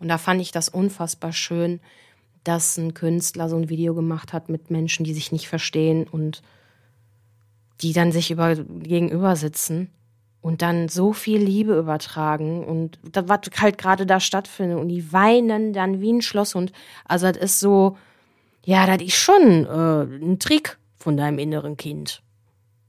Und 0.01 0.09
da 0.09 0.19
fand 0.19 0.43
ich 0.43 0.53
das 0.53 0.69
unfassbar 0.69 1.33
schön, 1.33 1.81
dass 2.45 2.77
ein 2.77 2.93
Künstler 2.93 3.49
so 3.49 3.57
ein 3.57 3.71
Video 3.71 3.95
gemacht 3.95 4.35
hat 4.35 4.51
mit 4.51 4.71
Menschen, 4.71 5.05
die 5.05 5.15
sich 5.15 5.33
nicht 5.33 5.49
verstehen 5.49 6.07
und 6.07 6.43
die 7.81 7.93
dann 7.93 8.13
sich 8.13 8.31
über, 8.31 8.57
gegenüber 8.57 9.37
sitzen 9.37 9.91
und 10.41 10.63
dann 10.63 10.89
so 10.89 11.13
viel 11.13 11.41
Liebe 11.41 11.77
übertragen 11.77 12.65
und 12.65 12.99
das, 13.03 13.29
was 13.29 13.41
halt 13.59 13.79
gerade 13.79 14.07
da 14.07 14.21
stattfindet 14.21 14.79
und 14.79 14.89
die 14.89 15.13
weinen 15.13 15.73
dann 15.73 16.01
wie 16.01 16.13
ein 16.13 16.23
Schlosshund. 16.23 16.73
Also 17.05 17.27
das 17.27 17.37
ist 17.37 17.61
so, 17.61 17.97
ja, 18.65 18.87
das 18.87 19.03
ist 19.07 19.17
schon 19.17 19.67
äh, 19.67 20.03
ein 20.03 20.39
Trick 20.39 20.79
von 20.97 21.17
deinem 21.17 21.39
inneren 21.39 21.77
Kind. 21.77 22.23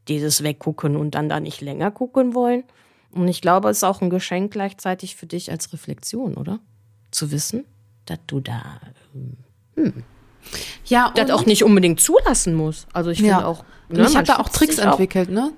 Dieses 0.08 0.44
Weggucken 0.44 0.96
und 0.96 1.16
dann 1.16 1.30
da 1.30 1.40
nicht 1.40 1.62
länger 1.62 1.92
gucken 1.92 2.34
wollen. 2.34 2.64
Und 3.12 3.28
ich 3.28 3.42
glaube, 3.42 3.70
es 3.70 3.78
ist 3.78 3.84
auch 3.84 4.02
ein 4.02 4.10
Geschenk 4.10 4.52
gleichzeitig 4.52 5.16
für 5.16 5.26
dich 5.26 5.52
als 5.52 5.72
Reflexion, 5.74 6.36
oder? 6.36 6.60
Zu 7.12 7.32
wissen, 7.32 7.66
dass 8.06 8.20
du 8.28 8.40
da 8.40 8.80
Ja, 10.86 11.12
das 11.16 11.30
auch 11.32 11.46
nicht 11.46 11.64
unbedingt 11.64 12.00
zulassen 12.02 12.54
muss. 12.56 12.88
Also 12.94 13.10
ich 13.12 13.18
finde 13.20 13.32
Ja. 13.32 13.46
auch. 13.46 13.64
Ne, 13.90 14.06
ich 14.08 14.16
habe 14.16 14.26
da 14.26 14.38
auch 14.38 14.50
Tricks 14.50 14.76
sich 14.78 14.86
auch. 14.86 14.92
entwickelt, 14.92 15.30
ne? 15.30 15.52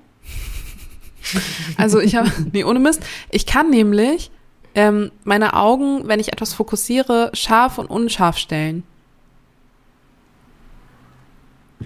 Also 1.78 2.00
ich 2.00 2.16
habe, 2.16 2.30
nee, 2.52 2.64
ohne 2.64 2.78
Mist. 2.80 3.02
Ich 3.30 3.46
kann 3.46 3.70
nämlich 3.70 4.30
ähm, 4.74 5.10
meine 5.24 5.54
Augen, 5.54 6.06
wenn 6.08 6.20
ich 6.20 6.32
etwas 6.32 6.52
fokussiere, 6.52 7.30
scharf 7.32 7.78
und 7.78 7.86
unscharf 7.86 8.36
stellen. 8.38 8.82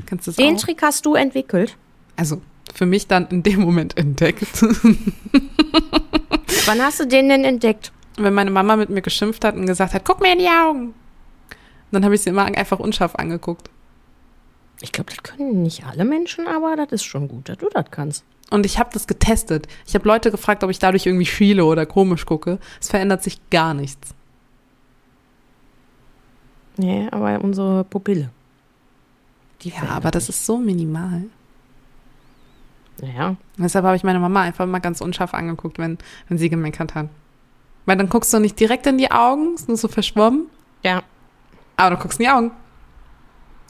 Kannst 0.07 0.27
du 0.27 0.31
das 0.31 0.37
Den 0.37 0.57
auch? 0.57 0.61
Trick 0.61 0.83
hast 0.83 1.05
du 1.07 1.15
entwickelt. 1.15 1.77
Also 2.17 2.41
für 2.75 2.87
mich 2.87 3.07
dann 3.07 3.27
in 3.29 3.43
dem 3.43 3.61
Moment 3.61 3.97
entdeckt. 3.97 4.47
Wann 6.67 6.83
hast 6.83 7.01
du 7.01 7.07
den 7.07 7.29
denn 7.29 7.45
entdeckt? 7.45 7.93
wenn 8.21 8.35
meine 8.35 8.51
Mama 8.51 8.75
mit 8.75 8.91
mir 8.91 9.01
geschimpft 9.01 9.45
hat 9.45 9.55
und 9.55 9.67
gesagt 9.67 9.95
hat, 9.95 10.05
guck 10.05 10.21
mir 10.21 10.33
in 10.33 10.41
die 10.41 10.49
Augen. 10.49 10.93
Dann 11.91 12.05
habe 12.05 12.15
ich 12.15 12.23
sie 12.23 12.31
immer 12.31 12.45
einfach 12.45 12.79
unscharf 12.79 13.15
angeguckt. 13.15 13.71
Ich 14.81 14.93
glaube, 14.93 15.11
das 15.11 15.23
können 15.23 15.63
nicht 15.63 15.85
alle 15.85 16.05
Menschen, 16.05 16.47
aber 16.47 16.77
das 16.77 16.93
ist 16.93 17.05
schon 17.05 17.29
gut, 17.29 17.49
dass 17.49 17.59
du 17.59 17.69
das 17.73 17.87
kannst. 17.91 18.25
Und 18.51 18.65
ich 18.65 18.79
habe 18.79 18.91
das 18.93 19.07
getestet. 19.07 19.67
Ich 19.87 19.95
habe 19.95 20.07
Leute 20.07 20.31
gefragt, 20.31 20.65
ob 20.65 20.71
ich 20.71 20.79
dadurch 20.79 21.07
irgendwie 21.07 21.27
schiele 21.27 21.65
oder 21.65 21.85
komisch 21.85 22.25
gucke. 22.25 22.59
Es 22.81 22.89
verändert 22.89 23.23
sich 23.23 23.39
gar 23.51 23.75
nichts. 23.75 24.15
Nee, 26.77 27.09
aber 27.11 27.43
unsere 27.43 27.85
Pupille. 27.85 28.31
Die 29.63 29.71
Ja, 29.71 29.89
aber 29.91 30.11
das 30.11 30.29
ist 30.29 30.47
so 30.47 30.57
minimal. 30.59 31.25
Naja, 33.01 33.37
Deshalb 33.57 33.85
habe 33.85 33.97
ich 33.97 34.05
meine 34.05 34.19
Mama 34.19 34.43
einfach 34.43 34.67
mal 34.67 34.79
ganz 34.79 35.01
unscharf 35.01 35.35
angeguckt, 35.35 35.79
wenn, 35.79 35.99
wenn 36.29 36.39
sie 36.39 36.49
gemeckert 36.49 36.95
hat. 36.95 37.09
Weil 37.87 37.97
dann 37.97 38.09
guckst 38.09 38.33
du 38.33 38.39
nicht 38.39 38.59
direkt 38.59 38.87
in 38.87 38.99
die 38.99 39.11
Augen, 39.11 39.55
ist 39.55 39.69
nur 39.69 39.77
so 39.77 39.89
verschwommen, 39.89 40.47
ja. 40.85 41.03
Aber 41.79 41.97
du 41.97 42.03
guckst 42.03 42.19
in 42.21 42.25
die 42.27 42.31
Augen. 42.31 42.51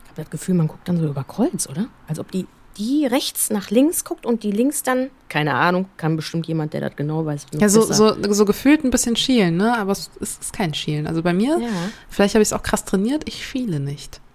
Ich 0.05 0.11
habe 0.11 0.23
das 0.23 0.31
Gefühl, 0.31 0.55
man 0.57 0.67
guckt 0.69 0.89
dann 0.89 0.99
so 0.99 1.07
über 1.07 1.23
Kreuz, 1.25 1.69
oder? 1.69 1.87
Als 2.09 2.19
ob 2.19 2.31
die, 2.33 2.47
die 2.77 3.07
rechts 3.07 3.51
nach 3.51 3.71
links 3.71 4.05
guckt 4.05 4.27
und 4.27 4.43
die 4.43 4.51
links 4.51 4.83
dann, 4.83 5.11
keine 5.29 5.55
Ahnung, 5.55 5.87
kann 5.97 6.17
bestimmt 6.17 6.47
jemand, 6.49 6.73
der 6.73 6.81
das 6.81 6.97
genau 6.97 7.25
weiß. 7.27 7.47
Ja, 7.59 7.69
so, 7.69 7.83
so, 7.83 8.15
so 8.33 8.45
gefühlt 8.45 8.83
ein 8.85 8.91
bisschen 8.91 9.15
schielen, 9.17 9.57
ne? 9.57 9.77
Aber 9.79 9.93
es 9.93 10.11
ist, 10.21 10.41
ist 10.43 10.53
kein 10.53 10.75
Schielen. 10.75 11.07
Also 11.07 11.23
bei 11.23 11.33
mir, 11.33 11.59
Ja. 11.61 11.69
vielleicht 12.09 12.35
habe 12.35 12.43
ich 12.43 12.49
es 12.49 12.53
auch 12.53 12.63
krass 12.63 12.85
trainiert, 12.85 13.23
ich 13.29 13.47
schiele 13.47 13.79
nicht. 13.81 14.21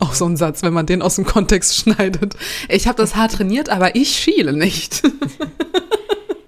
Auch 0.00 0.14
so 0.14 0.24
ein 0.26 0.36
Satz, 0.38 0.62
wenn 0.62 0.72
man 0.72 0.86
den 0.86 1.02
aus 1.02 1.16
dem 1.16 1.26
Kontext 1.26 1.76
schneidet. 1.80 2.36
Ich 2.68 2.86
habe 2.88 2.96
das 2.96 3.16
hart 3.16 3.32
trainiert, 3.32 3.68
aber 3.68 3.94
ich 3.96 4.10
schiele 4.18 4.52
nicht. 4.52 5.02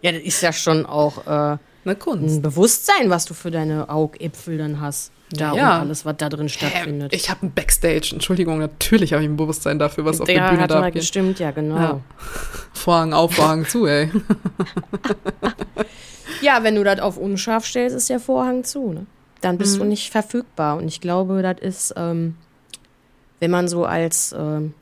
Ja, 0.03 0.13
das 0.13 0.23
ist 0.23 0.41
ja 0.41 0.53
schon 0.53 0.87
auch 0.87 1.27
äh, 1.27 1.59
Eine 1.87 1.97
Kunst. 1.97 2.37
ein 2.37 2.43
Bewusstsein, 2.43 3.09
was 3.11 3.25
du 3.25 3.33
für 3.35 3.51
deine 3.51 3.89
Augäpfel 3.89 4.59
dann 4.59 4.81
hast. 4.81 5.13
Da 5.31 5.55
Ja. 5.55 5.77
und 5.77 5.81
alles, 5.87 6.05
was 6.05 6.17
da 6.19 6.29
drin 6.29 6.49
stattfindet. 6.49 7.13
Ich 7.13 7.31
habe 7.31 7.47
ein 7.47 7.53
Backstage, 7.53 8.11
Entschuldigung, 8.13 8.59
natürlich 8.59 9.13
habe 9.13 9.23
ich 9.25 9.29
ein 9.29 9.37
Bewusstsein 9.37 9.79
dafür, 9.79 10.05
was 10.05 10.21
auf 10.21 10.27
der 10.27 10.49
Bühne 10.51 10.61
hat 10.63 10.71
da 10.71 10.81
mal 10.81 10.87
abgeht. 10.89 11.03
gestimmt, 11.03 11.39
ja, 11.41 11.51
genau. 11.51 11.77
Ja. 11.77 12.01
Vorhang 12.73 13.13
auf, 13.13 13.35
Vorhang 13.35 13.65
zu, 13.67 13.87
ey. 13.87 14.11
Ja, 16.43 16.63
wenn 16.63 16.75
du 16.75 16.85
das 16.85 17.01
auf 17.01 17.17
unscharf 17.17 17.65
stellst, 17.65 17.97
ist 17.97 18.11
der 18.11 18.21
Vorhang 18.21 18.63
zu, 18.65 18.93
ne? 18.93 19.07
Dann 19.41 19.59
bist 19.59 19.79
du 19.79 19.85
nicht 19.85 20.11
verfügbar. 20.11 20.77
Und 20.77 20.87
ich 20.89 21.01
glaube, 21.01 21.41
das 21.43 21.59
ist, 21.61 21.95
ähm, 21.97 22.37
wenn 23.41 23.51
man 23.51 23.69
so 23.69 23.85
als 23.85 24.35
ähm, 24.37 24.75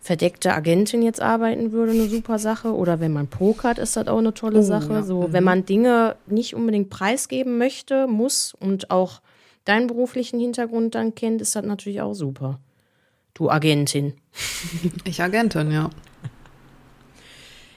verdeckte 0.00 0.54
Agentin 0.54 1.02
jetzt 1.02 1.20
arbeiten 1.20 1.72
würde, 1.72 1.92
eine 1.92 2.08
super 2.08 2.38
Sache. 2.38 2.74
Oder 2.74 3.00
wenn 3.00 3.12
man 3.12 3.26
pokert, 3.26 3.78
ist 3.78 3.96
das 3.96 4.08
auch 4.08 4.18
eine 4.18 4.32
tolle 4.34 4.60
Oh, 4.60 4.62
Sache. 4.62 4.92
ja. 4.94 5.02
So, 5.02 5.32
wenn 5.32 5.44
man 5.44 5.64
Dinge 5.66 6.16
nicht 6.26 6.54
unbedingt 6.54 6.90
preisgeben 6.90 7.58
möchte, 7.58 8.06
muss 8.06 8.54
und 8.58 8.90
auch 8.90 9.20
deinen 9.64 9.86
beruflichen 9.86 10.40
Hintergrund 10.40 10.94
dann 10.94 11.14
kennt, 11.14 11.42
ist 11.42 11.54
das 11.54 11.64
natürlich 11.64 12.00
auch 12.00 12.14
super. 12.14 12.58
Du 13.34 13.50
Agentin. 13.50 14.14
Ich 15.04 15.22
Agentin, 15.22 15.70
ja. 15.70 15.90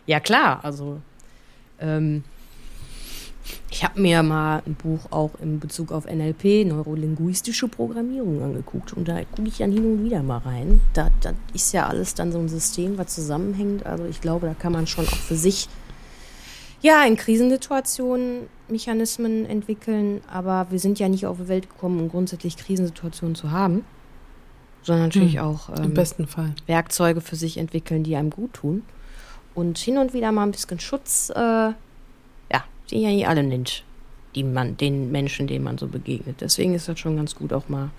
Ja, 0.05 0.19
klar, 0.19 0.59
also 0.63 0.99
ähm, 1.79 2.23
ich 3.69 3.83
habe 3.83 3.99
mir 3.99 4.23
mal 4.23 4.61
ein 4.65 4.75
Buch 4.75 5.11
auch 5.11 5.31
in 5.41 5.59
Bezug 5.59 5.91
auf 5.91 6.05
NLP, 6.05 6.65
neurolinguistische 6.65 7.67
Programmierung, 7.67 8.41
angeguckt 8.41 8.93
und 8.93 9.07
da 9.07 9.23
gucke 9.23 9.47
ich 9.47 9.57
dann 9.57 9.71
hin 9.71 9.85
und 9.85 10.05
wieder 10.05 10.23
mal 10.23 10.37
rein. 10.37 10.81
Da, 10.93 11.09
da 11.21 11.33
ist 11.53 11.73
ja 11.73 11.87
alles 11.87 12.13
dann 12.13 12.31
so 12.31 12.39
ein 12.39 12.49
System, 12.49 12.97
was 12.97 13.13
zusammenhängt. 13.13 13.85
Also 13.85 14.05
ich 14.05 14.21
glaube, 14.21 14.47
da 14.47 14.53
kann 14.53 14.71
man 14.71 14.87
schon 14.87 15.07
auch 15.07 15.15
für 15.15 15.35
sich 15.35 15.67
ja 16.81 17.03
in 17.03 17.17
Krisensituationen 17.17 18.47
Mechanismen 18.69 19.45
entwickeln, 19.45 20.21
aber 20.27 20.67
wir 20.69 20.79
sind 20.79 20.99
ja 20.99 21.09
nicht 21.09 21.25
auf 21.25 21.37
die 21.37 21.47
Welt 21.47 21.69
gekommen, 21.69 21.99
um 21.99 22.09
grundsätzlich 22.09 22.57
Krisensituationen 22.57 23.35
zu 23.35 23.51
haben, 23.51 23.83
sondern 24.83 25.07
natürlich 25.07 25.39
auch 25.39 25.69
Im 25.69 25.85
ähm, 25.85 25.93
besten 25.93 26.27
Fall. 26.27 26.53
Werkzeuge 26.67 27.21
für 27.21 27.35
sich 27.35 27.57
entwickeln, 27.57 28.03
die 28.03 28.15
einem 28.15 28.29
gut 28.29 28.53
tun. 28.53 28.83
Und 29.55 29.77
hin 29.77 29.97
und 29.97 30.13
wieder 30.13 30.31
mal 30.31 30.43
ein 30.43 30.51
bisschen 30.51 30.79
Schutz, 30.79 31.29
äh, 31.29 31.71
ja, 32.93 33.09
sind 33.09 33.09
ja 33.09 33.09
nicht 33.09 33.27
alle 33.27 33.43
nicht, 33.43 33.83
die 34.35 34.43
man, 34.43 34.77
den 34.77 35.11
Menschen, 35.11 35.47
denen 35.47 35.63
man 35.63 35.77
so 35.77 35.87
begegnet. 35.87 36.41
Deswegen 36.41 36.73
ist 36.73 36.87
das 36.87 36.99
schon 36.99 37.17
ganz 37.17 37.35
gut, 37.35 37.53
auch 37.53 37.69
mal 37.69 37.89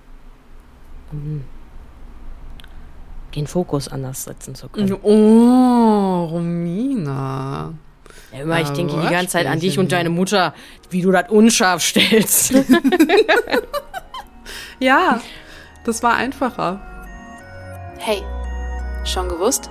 um 1.13 1.45
den 3.35 3.47
Fokus 3.47 3.89
anders 3.89 4.25
setzen 4.25 4.55
zu 4.55 4.69
können. 4.69 4.95
Oh, 5.03 6.27
Romina. 6.31 7.75
Ja, 8.33 8.41
immer, 8.41 8.61
ich 8.61 8.71
denke 8.71 9.01
die 9.01 9.09
ganze 9.09 9.33
Zeit 9.33 9.47
an 9.47 9.61
dich 9.61 9.79
und 9.79 9.93
deine 9.93 10.11
Mutter, 10.11 10.55
wie 10.91 11.03
du 11.03 11.11
das 11.11 11.31
unscharf 11.31 11.83
stellst. 11.83 12.55
Ja, 14.81 15.21
das 15.85 16.03
war 16.03 16.15
einfacher. 16.15 16.81
Hey, 17.99 18.23
schon 19.05 19.29
gewusst? 19.29 19.71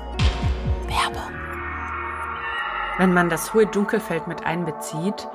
Werbe. 0.88 1.43
Wenn 3.00 3.12
man 3.12 3.30
das 3.30 3.54
hohe 3.54 3.66
Dunkelfeld 3.66 4.28
mit 4.28 4.46
einbezieht, 4.46 5.28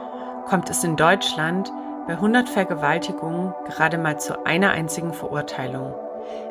kommt 0.47 0.71
es 0.71 0.85
in 0.85 0.95
Deutschland 0.95 1.73
bei 2.07 2.13
100 2.13 2.49
Vergewaltigungen 2.49 3.53
gerade 3.67 3.99
mal 3.99 4.21
zu 4.21 4.47
einer 4.47 4.71
einzigen 4.71 5.13
Verurteilung. 5.13 5.93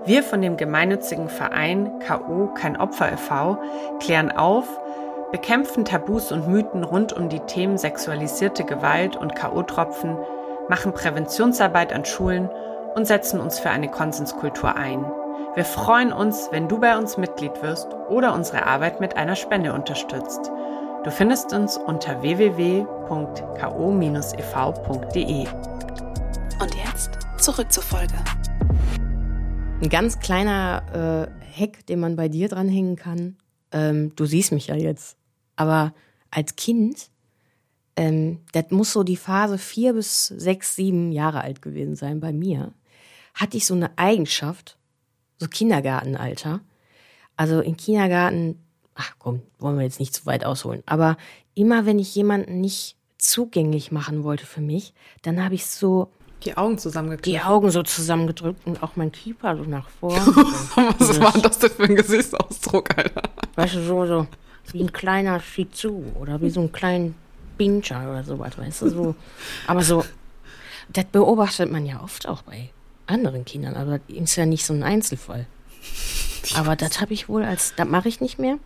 Wir 0.06 0.22
von 0.22 0.42
dem 0.42 0.58
gemeinnützigen 0.58 1.30
Verein 1.30 2.00
KO 2.06 2.48
Kein 2.54 2.76
Opfer 2.76 3.14
e.V. 3.14 3.58
klären 4.02 4.32
auf, 4.32 4.68
bekämpfen 5.32 5.86
Tabus 5.86 6.34
und 6.34 6.50
Mythen 6.50 6.84
rund 6.84 7.14
um 7.14 7.30
die 7.30 7.40
Themen 7.40 7.78
sexualisierte 7.78 8.66
Gewalt 8.66 9.16
und 9.16 9.34
KO-Tropfen, 9.34 10.18
machen 10.68 10.92
Präventionsarbeit 10.92 11.94
an 11.94 12.04
Schulen 12.04 12.50
und 12.96 13.08
setzen 13.08 13.40
uns 13.40 13.60
für 13.60 13.70
eine 13.70 13.90
Konsenskultur 13.90 14.76
ein. 14.76 15.06
Wir 15.56 15.66
freuen 15.66 16.12
uns, 16.12 16.50
wenn 16.52 16.68
du 16.68 16.80
bei 16.80 16.98
uns 16.98 17.18
Mitglied 17.18 17.62
wirst 17.62 17.88
oder 18.10 18.34
unsere 18.34 18.66
Arbeit 18.66 19.00
mit 19.00 19.16
einer 19.16 19.36
Spende 19.36 19.74
unterstützt. 19.74 20.52
Du 21.08 21.14
findest 21.14 21.54
uns 21.54 21.78
unter 21.78 22.22
www.ko-ev.de. 22.22 22.68
Und 26.60 26.76
jetzt 26.76 27.12
zurück 27.38 27.72
zur 27.72 27.84
Folge. 27.84 28.14
Ein 29.82 29.88
ganz 29.88 30.20
kleiner 30.20 31.32
äh, 31.32 31.62
Hack, 31.62 31.86
den 31.86 32.02
man 32.02 32.18
bei 32.18 32.28
dir 32.28 32.50
dranhängen 32.50 32.98
kann. 32.98 33.38
Ähm, 33.72 34.18
du 34.18 34.26
siehst 34.26 34.52
mich 34.52 34.68
ja 34.68 34.76
jetzt. 34.76 35.16
Aber 35.56 35.94
als 36.30 36.58
Kind, 36.58 37.10
ähm, 37.96 38.42
das 38.52 38.66
muss 38.72 38.92
so 38.92 39.04
die 39.04 39.16
Phase 39.16 39.58
vier 39.58 39.94
bis 39.94 40.28
sechs, 40.28 40.76
sieben 40.76 41.14
Jahre 41.14 41.40
alt 41.40 41.62
gewesen 41.62 41.96
sein 41.96 42.20
bei 42.20 42.34
mir, 42.34 42.74
hatte 43.34 43.56
ich 43.56 43.66
so 43.66 43.76
eine 43.76 43.98
Eigenschaft, 43.98 44.78
so 45.38 45.48
Kindergartenalter. 45.48 46.60
Also 47.38 47.62
im 47.62 47.78
Kindergarten, 47.78 48.67
ach 48.98 49.14
komm, 49.20 49.42
wollen 49.60 49.78
wir 49.78 49.84
jetzt 49.86 50.00
nicht 50.00 50.14
zu 50.14 50.26
weit 50.26 50.44
ausholen, 50.46 50.84
aber 50.86 51.18
immer 51.56 51.86
wenn 51.86 52.00
ich 52.00 52.14
jemanden 52.16 52.60
nicht 52.62 52.96
zugänglich 53.18 53.92
machen 53.92 54.24
wollte 54.24 54.46
für 54.46 54.62
mich, 54.62 54.94
dann 55.22 55.44
habe 55.44 55.56
ich 55.56 55.66
so 55.66 56.10
Die 56.44 56.56
Augen 56.58 56.78
zusammengeklickt. 56.78 57.26
die 57.26 57.42
Augen 57.46 57.72
so 57.72 57.82
zusammengedrückt 57.84 58.66
und 58.68 58.84
auch 58.84 58.96
mein 58.96 59.12
Kiefer 59.12 59.56
so 59.58 59.64
nach 59.64 59.90
vorne. 59.90 60.20
Was 61.00 61.20
war 61.20 61.34
das 61.42 61.60
denn 61.60 61.72
für 61.72 61.84
ein 61.84 61.96
Gesichtsausdruck, 61.96 62.96
Alter? 62.98 63.24
Weißt 63.56 63.76
du, 63.76 63.84
so, 63.84 64.06
so 64.06 64.28
wie 64.74 64.82
ein 64.84 64.92
kleiner 64.92 65.40
Shih 65.40 65.68
Tzu 65.72 66.04
oder 66.20 66.42
wie 66.42 66.50
so 66.50 66.62
ein 66.62 66.72
kleiner 66.72 67.12
Pinscher 67.58 68.02
oder 68.02 68.24
sowas, 68.24 68.56
weißt 68.58 68.84
du, 68.84 68.90
so. 68.90 69.16
Aber 69.66 69.82
so, 69.82 70.04
das 70.94 71.06
beobachtet 71.06 71.72
man 71.72 71.86
ja 71.86 72.04
oft 72.04 72.28
auch 72.28 72.44
bei 72.44 72.70
anderen 73.08 73.46
Kindern, 73.46 73.76
aber 73.76 74.00
das 74.00 74.18
ist 74.18 74.36
ja 74.36 74.46
nicht 74.46 74.66
so 74.66 74.74
ein 74.74 74.84
Einzelfall. 74.84 75.48
Aber 76.56 76.76
das 76.76 77.02
habe 77.02 77.14
ich 77.14 77.28
wohl 77.30 77.44
als, 77.44 77.74
das 77.76 77.88
mache 77.88 78.08
ich 78.08 78.22
nicht 78.22 78.40
mehr. 78.40 78.58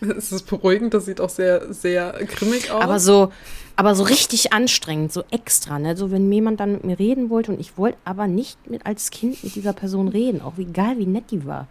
Es 0.00 0.32
ist 0.32 0.48
beruhigend, 0.48 0.94
das 0.94 1.04
sieht 1.04 1.20
auch 1.20 1.30
sehr, 1.30 1.72
sehr 1.72 2.12
grimmig 2.26 2.70
aus. 2.72 2.82
Aber 2.82 2.98
so, 2.98 3.32
aber 3.76 3.94
so 3.94 4.02
richtig 4.02 4.52
anstrengend, 4.52 5.12
so 5.12 5.22
extra, 5.30 5.78
ne? 5.78 5.96
So 5.96 6.10
wenn 6.10 6.30
jemand 6.32 6.58
dann 6.58 6.72
mit 6.72 6.84
mir 6.84 6.98
reden 6.98 7.30
wollte 7.30 7.52
und 7.52 7.60
ich 7.60 7.78
wollte 7.78 7.98
aber 8.04 8.26
nicht 8.26 8.68
mit 8.68 8.84
als 8.84 9.10
Kind 9.10 9.42
mit 9.44 9.54
dieser 9.54 9.72
Person 9.72 10.08
reden, 10.08 10.40
auch 10.40 10.58
egal 10.58 10.98
wie 10.98 11.06
nett 11.06 11.30
die 11.30 11.46
war, 11.46 11.68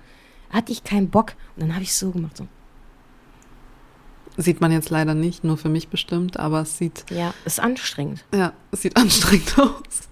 hatte 0.49 0.72
ich 0.72 0.84
keinen 0.86 1.09
Bock. 1.09 1.34
Und 1.55 1.64
dann 1.64 1.74
habe 1.74 1.84
ich 1.84 1.93
so 1.93 2.12
gemacht, 2.12 2.38
so, 2.38 2.47
Sieht 4.38 4.62
man 4.62 4.72
jetzt 4.72 4.89
leider 4.89 5.14
nicht, 5.14 5.43
nur 5.43 5.57
für 5.57 5.68
mich 5.68 5.89
bestimmt, 5.89 6.39
aber 6.39 6.62
es 6.62 6.78
sieht, 6.78 7.03
ja, 7.09 7.34
ist 7.43 7.59
anstrengend. 7.59 8.24
ja, 8.34 8.53
es 8.72 8.82
sieht 8.82 8.95
anstrengend 8.97 9.59
aus. 9.59 10.07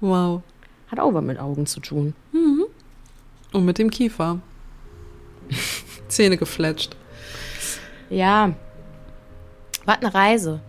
Wow. 0.00 0.42
Hat 0.88 1.00
auch 1.00 1.14
was 1.14 1.24
mit 1.24 1.38
Augen 1.38 1.64
zu 1.66 1.80
tun. 1.80 2.14
Und 3.52 3.64
mit 3.64 3.78
dem 3.78 3.90
Kiefer. 3.90 4.38
Zähne 6.08 6.36
gefletscht. 6.36 6.96
Ja. 8.08 8.52
Was 9.84 9.96
eine 9.98 10.14
Reise. 10.14 10.60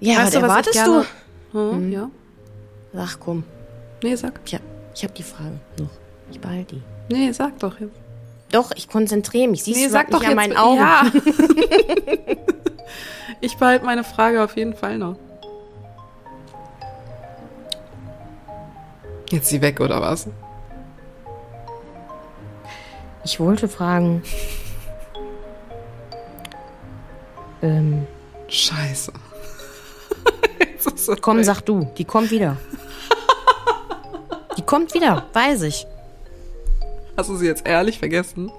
Ja, 0.00 0.18
Weißt 0.18 0.24
was 0.26 0.30
du, 0.32 0.36
was 0.36 0.42
erwartest 0.48 0.74
gerne- 0.74 1.06
du? 1.52 1.58
Hm, 1.58 1.92
Ja. 1.92 2.10
Ach 2.96 3.16
komm, 3.18 3.44
Nee, 4.02 4.14
sag. 4.16 4.38
ich 4.44 4.54
hab, 4.54 4.60
ich 4.94 5.02
hab 5.04 5.14
die 5.14 5.22
Frage 5.22 5.58
noch. 5.78 5.88
Ich 6.30 6.38
behalte 6.40 6.76
die. 6.76 6.82
Nee, 7.14 7.32
sag 7.32 7.58
doch 7.60 7.78
jetzt. 7.80 7.94
Doch, 8.50 8.70
ich 8.76 8.86
konzentriere 8.88 9.48
mich. 9.48 9.62
Siehst 9.64 9.78
Nee, 9.78 9.86
du 9.86 9.90
sag 9.92 10.10
doch 10.10 10.20
nicht 10.20 10.28
jetzt. 10.28 10.30
an 10.30 10.36
meinen 10.36 10.56
Augen? 10.58 10.78
Ja. 10.78 11.10
ich 13.40 13.56
behalte 13.56 13.86
meine 13.86 14.04
Frage 14.04 14.42
auf 14.44 14.56
jeden 14.56 14.74
Fall 14.74 14.98
noch. 14.98 15.16
Jetzt 19.30 19.48
sie 19.48 19.62
weg, 19.62 19.80
oder 19.80 20.00
was? 20.02 20.28
Ich 23.24 23.38
wollte 23.38 23.68
fragen. 23.68 24.22
Ähm, 27.62 28.06
Scheiße. 28.48 29.12
Komm, 31.20 31.38
weg. 31.38 31.44
sag 31.44 31.60
du. 31.62 31.88
Die 31.96 32.04
kommt 32.04 32.30
wieder. 32.30 32.56
Die 34.56 34.62
kommt 34.62 34.92
wieder, 34.94 35.24
weiß 35.32 35.62
ich. 35.62 35.86
Hast 37.16 37.30
du 37.30 37.36
sie 37.36 37.46
jetzt 37.46 37.66
ehrlich 37.66 37.98
vergessen? 37.98 38.50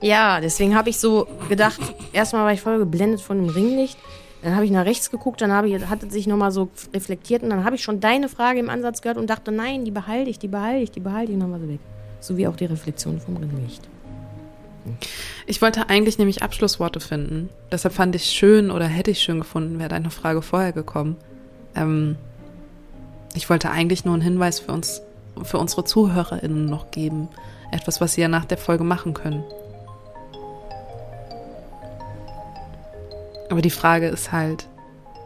Ja, 0.00 0.40
deswegen 0.40 0.76
habe 0.76 0.90
ich 0.90 0.98
so 0.98 1.26
gedacht, 1.48 1.80
erstmal 2.12 2.44
war 2.44 2.52
ich 2.52 2.60
voll 2.60 2.78
geblendet 2.78 3.20
von 3.20 3.38
dem 3.38 3.48
Ringlicht. 3.48 3.98
Dann 4.42 4.54
habe 4.54 4.64
ich 4.64 4.70
nach 4.70 4.84
rechts 4.84 5.10
geguckt, 5.10 5.40
dann 5.40 5.66
ich, 5.66 5.86
hat 5.86 6.02
es 6.02 6.12
sich 6.12 6.26
nochmal 6.28 6.52
so 6.52 6.68
reflektiert 6.94 7.42
und 7.42 7.50
dann 7.50 7.64
habe 7.64 7.74
ich 7.74 7.82
schon 7.82 7.98
deine 7.98 8.28
Frage 8.28 8.60
im 8.60 8.70
Ansatz 8.70 9.02
gehört 9.02 9.18
und 9.18 9.28
dachte, 9.28 9.50
nein, 9.50 9.84
die 9.84 9.90
behalte 9.90 10.30
ich, 10.30 10.38
die 10.38 10.46
behalte 10.46 10.82
ich, 10.82 10.90
die 10.92 11.00
behalte 11.00 11.32
ich 11.32 11.34
und 11.34 11.40
dann 11.40 11.52
war 11.52 11.58
sie 11.58 11.68
weg. 11.68 11.80
So 12.20 12.36
wie 12.36 12.46
auch 12.46 12.56
die 12.56 12.66
Reflexion 12.66 13.20
vom 13.20 13.36
Ringlicht. 13.36 13.88
Ich 15.46 15.60
wollte 15.60 15.88
eigentlich 15.88 16.18
nämlich 16.18 16.42
Abschlussworte 16.42 17.00
finden. 17.00 17.50
Deshalb 17.70 17.94
fand 17.94 18.14
ich 18.14 18.24
schön 18.24 18.70
oder 18.70 18.86
hätte 18.86 19.10
ich 19.10 19.20
schön 19.20 19.40
gefunden, 19.40 19.78
wäre 19.78 19.88
deine 19.88 20.10
Frage 20.10 20.42
vorher 20.42 20.72
gekommen. 20.72 21.16
Ähm, 21.74 22.16
ich 23.34 23.50
wollte 23.50 23.70
eigentlich 23.70 24.04
nur 24.04 24.14
einen 24.14 24.22
Hinweis 24.22 24.60
für 24.60 24.72
uns, 24.72 25.02
für 25.42 25.58
unsere 25.58 25.84
ZuhörerInnen 25.84 26.64
noch 26.64 26.90
geben. 26.90 27.28
Etwas, 27.70 28.00
was 28.00 28.14
sie 28.14 28.22
ja 28.22 28.28
nach 28.28 28.46
der 28.46 28.58
Folge 28.58 28.84
machen 28.84 29.14
können. 29.14 29.44
Aber 33.50 33.62
die 33.62 33.70
Frage 33.70 34.08
ist 34.08 34.32
halt, 34.32 34.66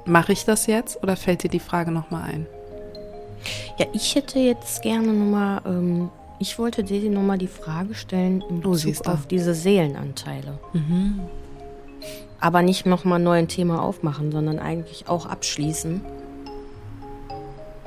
mache 0.04 0.32
ich 0.32 0.44
das 0.44 0.66
jetzt 0.66 1.02
oder 1.02 1.16
fällt 1.16 1.42
dir 1.42 1.50
die 1.50 1.60
Frage 1.60 1.90
nochmal 1.90 2.22
ein? 2.22 2.46
Ja, 3.78 3.86
ich 3.92 4.14
hätte 4.14 4.38
jetzt 4.38 4.82
gerne 4.82 5.12
nochmal, 5.12 5.62
ähm, 5.66 6.10
ich 6.42 6.58
wollte 6.58 6.82
dir 6.84 7.08
nochmal 7.08 7.38
die 7.38 7.46
Frage 7.46 7.94
stellen 7.94 8.42
in 8.50 8.64
Oh, 8.66 8.72
Bezug 8.72 9.02
du. 9.04 9.10
auf 9.10 9.26
diese 9.26 9.54
Seelenanteile. 9.54 10.58
Aber 12.40 12.62
nicht 12.62 12.84
nochmal 12.84 13.18
neu 13.20 13.38
ein 13.38 13.48
Thema 13.48 13.80
aufmachen, 13.82 14.32
sondern 14.32 14.58
eigentlich 14.58 15.08
auch 15.08 15.26
abschließen. 15.26 16.00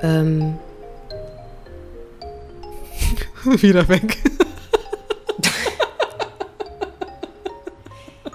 Ähm, 0.02 0.56
Wieder 3.44 3.88
weg. 3.88 4.16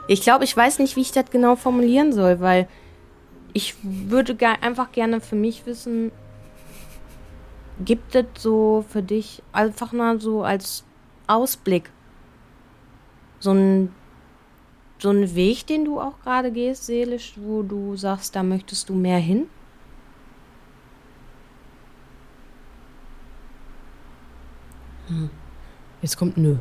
Ich 0.07 0.21
glaube, 0.21 0.43
ich 0.43 0.55
weiß 0.55 0.79
nicht, 0.79 0.95
wie 0.97 1.01
ich 1.01 1.11
das 1.13 1.31
genau 1.31 1.55
formulieren 1.55 2.11
soll, 2.11 2.39
weil 2.41 2.67
ich 3.53 3.75
würde 3.83 4.35
einfach 4.61 4.91
gerne 4.91 5.21
für 5.21 5.35
mich 5.35 5.65
wissen, 5.65 6.11
gibt 7.85 8.15
es 8.15 8.25
so 8.37 8.85
für 8.87 9.01
dich 9.01 9.41
einfach 9.51 9.91
mal 9.91 10.19
so 10.19 10.43
als 10.43 10.83
Ausblick 11.27 11.89
so 13.39 13.51
ein 13.51 13.93
so 14.99 15.09
einen 15.09 15.33
Weg, 15.33 15.65
den 15.65 15.83
du 15.83 15.99
auch 15.99 16.19
gerade 16.21 16.51
gehst, 16.51 16.85
seelisch, 16.85 17.33
wo 17.35 17.63
du 17.63 17.95
sagst, 17.95 18.35
da 18.35 18.43
möchtest 18.43 18.87
du 18.87 18.93
mehr 18.93 19.17
hin? 19.17 19.47
Jetzt 26.03 26.17
kommt 26.17 26.37
nö. 26.37 26.57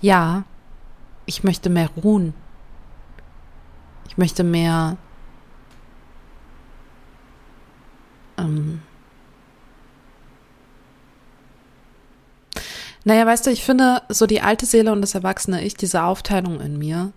Ja, 0.00 0.44
ich 1.26 1.42
möchte 1.42 1.68
mehr 1.68 1.90
ruhen. 2.02 2.32
Ich 4.08 4.16
möchte 4.16 4.44
mehr. 4.44 4.96
Ähm, 8.38 8.82
naja, 13.04 13.24
weißt 13.24 13.46
du, 13.46 13.50
ich 13.50 13.62
finde, 13.62 14.02
so 14.08 14.26
die 14.26 14.40
alte 14.40 14.66
Seele 14.66 14.92
und 14.92 15.00
das 15.00 15.14
erwachsene 15.14 15.64
Ich, 15.64 15.74
diese 15.74 16.02
Aufteilung 16.02 16.60
in 16.60 16.78
mir, 16.78 17.12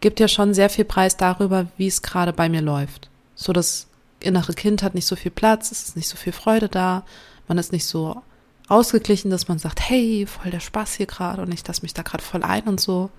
gibt 0.00 0.20
ja 0.20 0.28
schon 0.28 0.54
sehr 0.54 0.70
viel 0.70 0.84
Preis 0.84 1.16
darüber, 1.16 1.66
wie 1.76 1.86
es 1.86 2.02
gerade 2.02 2.32
bei 2.32 2.48
mir 2.48 2.60
läuft. 2.60 3.08
So 3.34 3.52
das 3.52 3.88
innere 4.20 4.52
Kind 4.52 4.82
hat 4.82 4.94
nicht 4.94 5.06
so 5.06 5.16
viel 5.16 5.30
Platz, 5.30 5.72
es 5.72 5.88
ist 5.88 5.96
nicht 5.96 6.08
so 6.08 6.16
viel 6.16 6.32
Freude 6.32 6.68
da, 6.68 7.04
man 7.48 7.58
ist 7.58 7.72
nicht 7.72 7.86
so 7.86 8.22
ausgeglichen, 8.68 9.30
dass 9.30 9.48
man 9.48 9.58
sagt, 9.58 9.80
hey, 9.80 10.26
voll 10.26 10.50
der 10.50 10.60
Spaß 10.60 10.94
hier 10.94 11.06
gerade 11.06 11.42
und 11.42 11.52
ich 11.52 11.66
lasse 11.66 11.82
mich 11.82 11.94
da 11.94 12.02
gerade 12.02 12.22
voll 12.22 12.42
ein 12.42 12.62
und 12.64 12.80
so. 12.80 13.10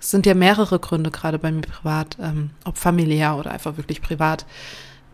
Es 0.00 0.10
sind 0.10 0.24
ja 0.24 0.34
mehrere 0.34 0.78
Gründe, 0.78 1.10
gerade 1.10 1.38
bei 1.38 1.52
mir 1.52 1.60
privat, 1.60 2.16
ähm, 2.20 2.50
ob 2.64 2.78
familiär 2.78 3.36
oder 3.36 3.50
einfach 3.50 3.76
wirklich 3.76 4.00
privat, 4.00 4.46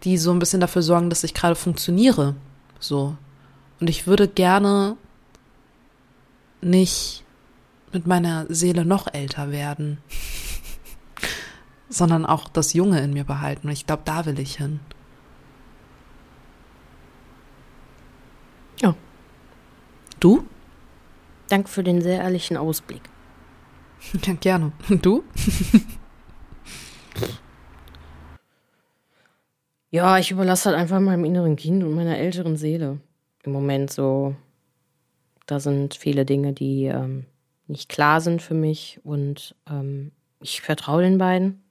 die 0.04 0.18
so 0.18 0.30
ein 0.30 0.38
bisschen 0.38 0.60
dafür 0.60 0.82
sorgen, 0.82 1.10
dass 1.10 1.24
ich 1.24 1.34
gerade 1.34 1.54
funktioniere. 1.54 2.34
So. 2.78 3.16
Und 3.80 3.90
ich 3.90 4.06
würde 4.06 4.28
gerne 4.28 4.96
nicht 6.60 7.24
mit 7.92 8.06
meiner 8.06 8.46
Seele 8.48 8.84
noch 8.84 9.12
älter 9.12 9.50
werden, 9.50 9.98
sondern 11.88 12.26
auch 12.26 12.48
das 12.48 12.72
Junge 12.72 13.00
in 13.00 13.12
mir 13.12 13.24
behalten. 13.24 13.68
Und 13.68 13.72
ich 13.72 13.86
glaube, 13.86 14.02
da 14.04 14.26
will 14.26 14.38
ich 14.38 14.56
hin. 14.56 14.80
Ja. 18.80 18.94
Du? 20.20 20.46
Danke 21.48 21.68
für 21.68 21.82
den 21.82 22.02
sehr 22.02 22.20
ehrlichen 22.20 22.56
Ausblick. 22.56 23.02
Ja, 24.24 24.34
gerne. 24.34 24.72
Und 24.88 25.04
du? 25.04 25.24
ja, 29.96 30.18
ich 30.18 30.30
überlasse 30.30 30.68
halt 30.68 30.78
einfach 30.78 31.00
meinem 31.00 31.24
inneren 31.24 31.56
Kind 31.56 31.82
und 31.82 31.94
meiner 31.94 32.18
älteren 32.18 32.58
Seele. 32.58 33.00
Im 33.44 33.52
Moment 33.52 33.90
so. 33.90 34.36
Da 35.46 35.58
sind 35.58 35.94
viele 35.94 36.26
Dinge, 36.26 36.52
die 36.52 36.84
ähm, 36.84 37.24
nicht 37.66 37.88
klar 37.88 38.20
sind 38.20 38.42
für 38.42 38.54
mich 38.54 39.00
und 39.04 39.54
ähm, 39.70 40.12
ich 40.40 40.60
vertraue 40.60 41.02
den 41.02 41.16
beiden. 41.16 41.62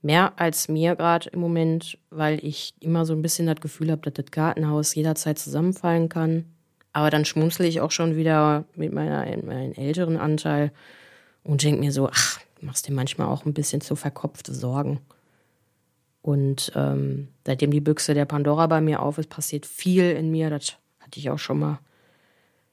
Mehr 0.00 0.32
als 0.36 0.68
mir 0.68 0.96
gerade 0.96 1.28
im 1.30 1.40
Moment, 1.40 1.98
weil 2.10 2.42
ich 2.42 2.74
immer 2.80 3.04
so 3.04 3.12
ein 3.12 3.20
bisschen 3.20 3.46
das 3.46 3.60
Gefühl 3.60 3.90
habe, 3.90 4.02
dass 4.02 4.14
das 4.14 4.30
Gartenhaus 4.30 4.94
jederzeit 4.94 5.38
zusammenfallen 5.38 6.08
kann. 6.08 6.44
Aber 6.92 7.10
dann 7.10 7.24
schmunzle 7.24 7.66
ich 7.66 7.80
auch 7.80 7.90
schon 7.90 8.16
wieder 8.16 8.64
mit 8.74 8.92
meiner, 8.92 9.24
meinem 9.42 9.72
älteren 9.72 10.16
Anteil 10.16 10.72
und 11.42 11.62
denke 11.62 11.80
mir 11.80 11.92
so, 11.92 12.08
ach, 12.08 12.40
machst 12.62 12.88
dir 12.88 12.94
manchmal 12.94 13.28
auch 13.28 13.44
ein 13.44 13.54
bisschen 13.54 13.80
zu 13.82 13.96
verkopfte 13.96 14.54
Sorgen. 14.54 15.00
Und 16.24 16.72
ähm, 16.74 17.28
seitdem 17.44 17.70
die 17.70 17.82
Büchse 17.82 18.14
der 18.14 18.24
Pandora 18.24 18.66
bei 18.66 18.80
mir 18.80 19.02
auf 19.02 19.18
ist, 19.18 19.28
passiert 19.28 19.66
viel 19.66 20.10
in 20.12 20.30
mir. 20.30 20.48
Das 20.48 20.78
hatte 21.00 21.20
ich 21.20 21.28
auch 21.28 21.38
schon 21.38 21.58
mal 21.58 21.80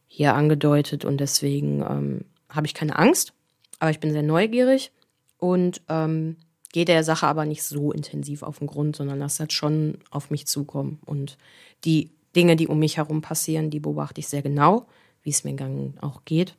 hier 0.07 0.35
angedeutet. 0.35 1.03
Und 1.03 1.17
deswegen 1.17 1.81
ähm, 1.81 2.21
habe 2.47 2.65
ich 2.65 2.73
keine 2.73 2.97
Angst, 2.97 3.33
aber 3.79 3.91
ich 3.91 3.99
bin 3.99 4.13
sehr 4.13 4.23
neugierig 4.23 4.93
und 5.37 5.81
ähm, 5.89 6.37
gehe 6.71 6.85
der 6.85 7.03
Sache 7.03 7.27
aber 7.27 7.45
nicht 7.45 7.63
so 7.63 7.91
intensiv 7.91 8.41
auf 8.41 8.59
den 8.59 8.67
Grund, 8.67 8.95
sondern 8.95 9.19
lasse 9.19 9.43
das 9.43 9.53
schon 9.53 9.97
auf 10.11 10.29
mich 10.29 10.47
zukommen. 10.47 10.99
Und 11.05 11.37
die 11.83 12.11
Dinge, 12.33 12.55
die 12.55 12.69
um 12.69 12.79
mich 12.79 12.95
herum 12.95 13.21
passieren, 13.21 13.69
die 13.69 13.81
beobachte 13.81 14.21
ich 14.21 14.29
sehr 14.29 14.43
genau, 14.43 14.85
wie 15.23 15.31
es 15.31 15.43
mir 15.43 15.55
Gang 15.55 15.95
auch 15.99 16.23
geht 16.23 16.55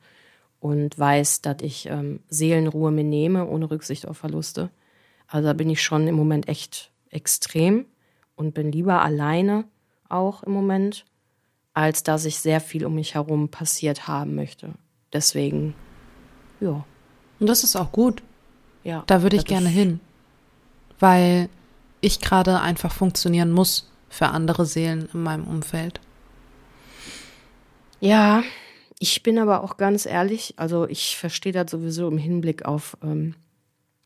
und 0.61 0.99
weiß, 0.99 1.41
dass 1.41 1.57
ich 1.63 1.87
ähm, 1.87 2.21
Seelenruhe 2.29 2.91
mir 2.91 3.03
nehme, 3.03 3.47
ohne 3.47 3.71
Rücksicht 3.71 4.07
auf 4.07 4.19
Verluste. 4.19 4.69
Also 5.33 5.49
da 5.49 5.55
bin 5.55 5.71
ich 5.71 5.83
schon 5.83 6.07
im 6.09 6.15
Moment 6.15 6.47
echt 6.47 6.91
extrem 7.09 7.87
und 8.37 8.53
bin 8.53 8.71
lieber 8.71 9.01
alleine 9.01 9.65
auch 10.11 10.43
im 10.43 10.53
Moment, 10.53 11.07
als 11.73 12.03
dass 12.03 12.27
ich 12.27 12.39
sehr 12.39 12.61
viel 12.61 12.85
um 12.85 12.97
mich 12.97 13.15
herum 13.15 13.49
passiert 13.49 14.07
haben 14.07 14.35
möchte. 14.35 14.75
Deswegen, 15.11 15.75
ja. 16.61 16.85
Und 17.41 17.47
das 17.47 17.65
ist 17.65 17.77
auch 17.77 17.93
gut. 17.93 18.23
Ja. 18.85 19.05
Da 19.07 19.23
würde 19.23 19.37
ich 19.37 19.47
gerne 19.47 19.71
hin. 19.71 20.01
Weil 20.99 21.49
ich 22.03 22.21
gerade 22.21 22.61
einfach 22.61 22.93
funktionieren 22.93 23.53
muss 23.53 23.91
für 24.11 24.27
andere 24.29 24.67
Seelen 24.67 25.09
in 25.15 25.23
meinem 25.23 25.47
Umfeld. 25.47 25.99
Ja, 28.01 28.43
ich 28.99 29.23
bin 29.23 29.39
aber 29.39 29.65
auch 29.65 29.79
ganz 29.79 30.05
ehrlich, 30.05 30.53
also 30.59 30.87
ich 30.87 31.17
verstehe 31.17 31.53
das 31.53 31.71
sowieso 31.71 32.07
im 32.09 32.19
Hinblick 32.19 32.67
auf 32.67 32.99
ähm, 33.03 33.35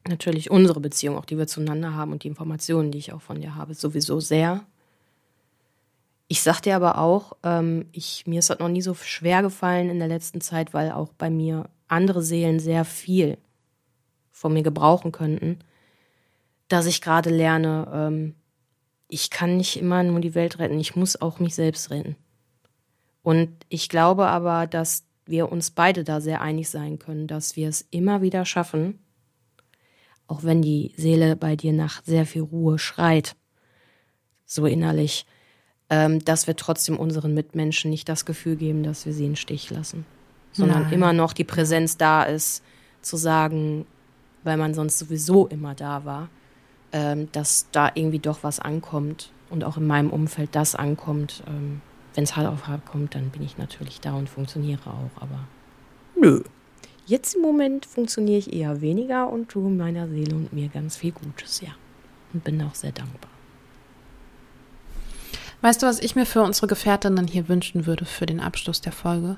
natürlich 0.09 0.51
unsere 0.51 0.81
Beziehung, 0.81 1.17
auch 1.17 1.25
die 1.25 1.39
wir 1.39 1.47
zueinander 1.47 1.95
haben 1.95 2.13
und 2.13 2.25
die 2.25 2.29
Informationen, 2.29 2.91
die 2.91 2.99
ich 2.99 3.13
auch 3.13 3.23
von 3.23 3.41
dir 3.41 3.55
habe, 3.55 3.75
sowieso 3.75 4.21
sehr. 4.21 4.65
Ich 6.29 6.43
sag 6.43 6.61
dir 6.61 6.77
aber 6.77 6.99
auch, 6.99 7.37
ähm, 7.43 7.87
ich, 7.93 8.27
mir 8.27 8.41
ist 8.41 8.51
das 8.51 8.59
noch 8.59 8.69
nie 8.69 8.83
so 8.83 8.95
schwer 8.95 9.43
gefallen 9.43 9.91
in 9.91 9.99
der 9.99 10.09
letzten 10.09 10.41
Zeit, 10.41 10.75
weil 10.75 10.91
auch 10.91 11.13
bei 11.13 11.31
mir 11.31 11.69
andere 11.89 12.23
Seelen 12.23 12.59
sehr 12.59 12.85
viel 12.85 13.39
von 14.33 14.53
mir 14.53 14.63
gebrauchen 14.63 15.13
könnten, 15.13 15.61
dass 16.69 16.87
ich 16.87 17.01
gerade 17.01 17.31
lerne, 17.31 17.89
ähm, 17.93 18.35
ich 19.09 19.31
kann 19.31 19.57
nicht 19.57 19.77
immer 19.77 20.03
nur 20.03 20.21
die 20.21 20.35
Welt 20.35 20.59
retten, 20.59 20.81
ich 20.81 20.97
muss 20.97 21.21
auch 21.21 21.39
mich 21.39 21.55
selbst 21.55 21.91
retten. 21.91 22.17
Und 23.23 23.51
ich 23.69 23.89
glaube 23.89 24.27
aber, 24.27 24.67
dass 24.67 25.05
wir 25.27 25.51
uns 25.51 25.71
beide 25.71 26.05
da 26.05 26.21
sehr 26.21 26.41
einig 26.41 26.71
sein 26.71 26.99
können, 26.99 27.27
dass 27.27 27.57
wir 27.57 27.69
es 27.69 27.87
immer 27.91 28.23
wieder 28.23 28.45
schaffen, 28.45 28.99
auch 30.29 30.43
wenn 30.43 30.63
die 30.63 30.93
Seele 30.97 31.37
bei 31.37 31.57
dir 31.57 31.73
nach 31.73 32.03
sehr 32.05 32.27
viel 32.27 32.43
Ruhe 32.43 32.79
schreit, 32.79 33.37
so 34.45 34.67
innerlich, 34.67 35.27
ähm, 35.91 36.25
dass 36.25 36.47
wir 36.47 36.57
trotzdem 36.57 36.99
unseren 36.99 37.35
Mitmenschen 37.35 37.91
nicht 37.91 38.09
das 38.09 38.25
Gefühl 38.25 38.57
geben, 38.57 38.83
dass 38.83 39.07
wir 39.07 39.13
sie 39.13 39.27
in 39.27 39.37
Stich 39.37 39.71
lassen, 39.71 40.05
sondern 40.53 40.85
Nein. 40.85 40.93
immer 40.93 41.13
noch 41.13 41.33
die 41.33 41.45
Präsenz 41.45 41.97
da 41.97 42.25
ist, 42.25 42.63
zu 43.03 43.17
sagen, 43.17 43.87
weil 44.43 44.57
man 44.57 44.75
sonst 44.75 44.99
sowieso 44.99 45.47
immer 45.47 45.75
da 45.75 46.05
war, 46.05 46.29
ähm, 46.93 47.29
dass 47.33 47.69
da 47.73 47.91
irgendwie 47.95 48.19
doch 48.19 48.43
was 48.43 48.59
ankommt 48.59 49.31
und 49.51 49.65
auch 49.65 49.77
in 49.77 49.87
meinem 49.87 50.11
Umfeld 50.11 50.51
das 50.55 50.75
ankommt, 50.75 51.43
ähm, 51.47 51.81
wenn 52.15 52.25
es 52.25 52.35
hart 52.35 52.47
auf 52.47 52.67
hart 52.67 52.87
kommt, 52.87 53.15
dann 53.15 53.31
bin 53.31 53.43
ich 53.43 53.59
natürlich 53.59 54.01
da 54.01 54.15
und 54.15 54.29
funktioniere 54.29 54.91
auch, 54.91 55.23
aber 55.23 55.47
nö. 56.19 56.43
Jetzt 57.07 57.37
im 57.37 57.43
Moment 57.43 57.87
funktioniere 57.87 58.39
ich 58.39 58.53
eher 58.53 58.81
weniger 58.81 59.31
und 59.31 59.49
tue 59.49 59.71
meiner 59.71 60.09
Seele 60.09 60.35
und 60.35 60.53
mir 60.53 60.69
ganz 60.69 60.97
viel 60.97 61.13
Gutes, 61.13 61.61
ja. 61.61 61.71
Und 62.33 62.43
bin 62.43 62.61
auch 62.63 62.75
sehr 62.75 62.91
dankbar. 62.91 63.31
Weißt 65.63 65.83
du, 65.83 65.87
was 65.87 66.01
ich 66.01 66.17
mir 66.17 66.27
für 66.27 66.43
unsere 66.43 66.67
Gefährtinnen 66.67 67.29
hier 67.29 67.49
wünschen 67.49 67.87
würde 67.87 68.05
für 68.05 68.27
den 68.27 68.41
Abschluss 68.41 68.81
der 68.81 68.93
Folge? 68.93 69.37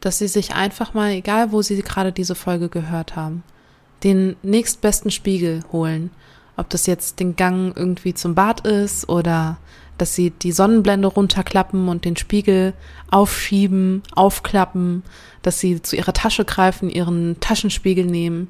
Dass 0.00 0.18
sie 0.18 0.28
sich 0.28 0.54
einfach 0.54 0.92
mal, 0.92 1.12
egal 1.12 1.52
wo 1.52 1.62
sie 1.62 1.80
gerade 1.82 2.12
diese 2.12 2.34
Folge 2.34 2.68
gehört 2.68 3.14
haben, 3.14 3.44
den 4.02 4.36
nächstbesten 4.42 5.10
Spiegel 5.10 5.62
holen. 5.72 6.10
Ob 6.56 6.68
das 6.68 6.86
jetzt 6.86 7.20
den 7.20 7.36
Gang 7.36 7.76
irgendwie 7.76 8.14
zum 8.14 8.34
Bad 8.34 8.66
ist 8.66 9.08
oder 9.08 9.56
dass 9.98 10.14
sie 10.14 10.30
die 10.30 10.52
Sonnenblende 10.52 11.08
runterklappen 11.08 11.88
und 11.88 12.04
den 12.04 12.16
Spiegel 12.16 12.74
aufschieben, 13.10 14.02
aufklappen, 14.14 15.02
dass 15.42 15.60
sie 15.60 15.80
zu 15.82 15.96
ihrer 15.96 16.12
Tasche 16.12 16.44
greifen, 16.44 16.90
ihren 16.90 17.38
Taschenspiegel 17.40 18.04
nehmen 18.04 18.48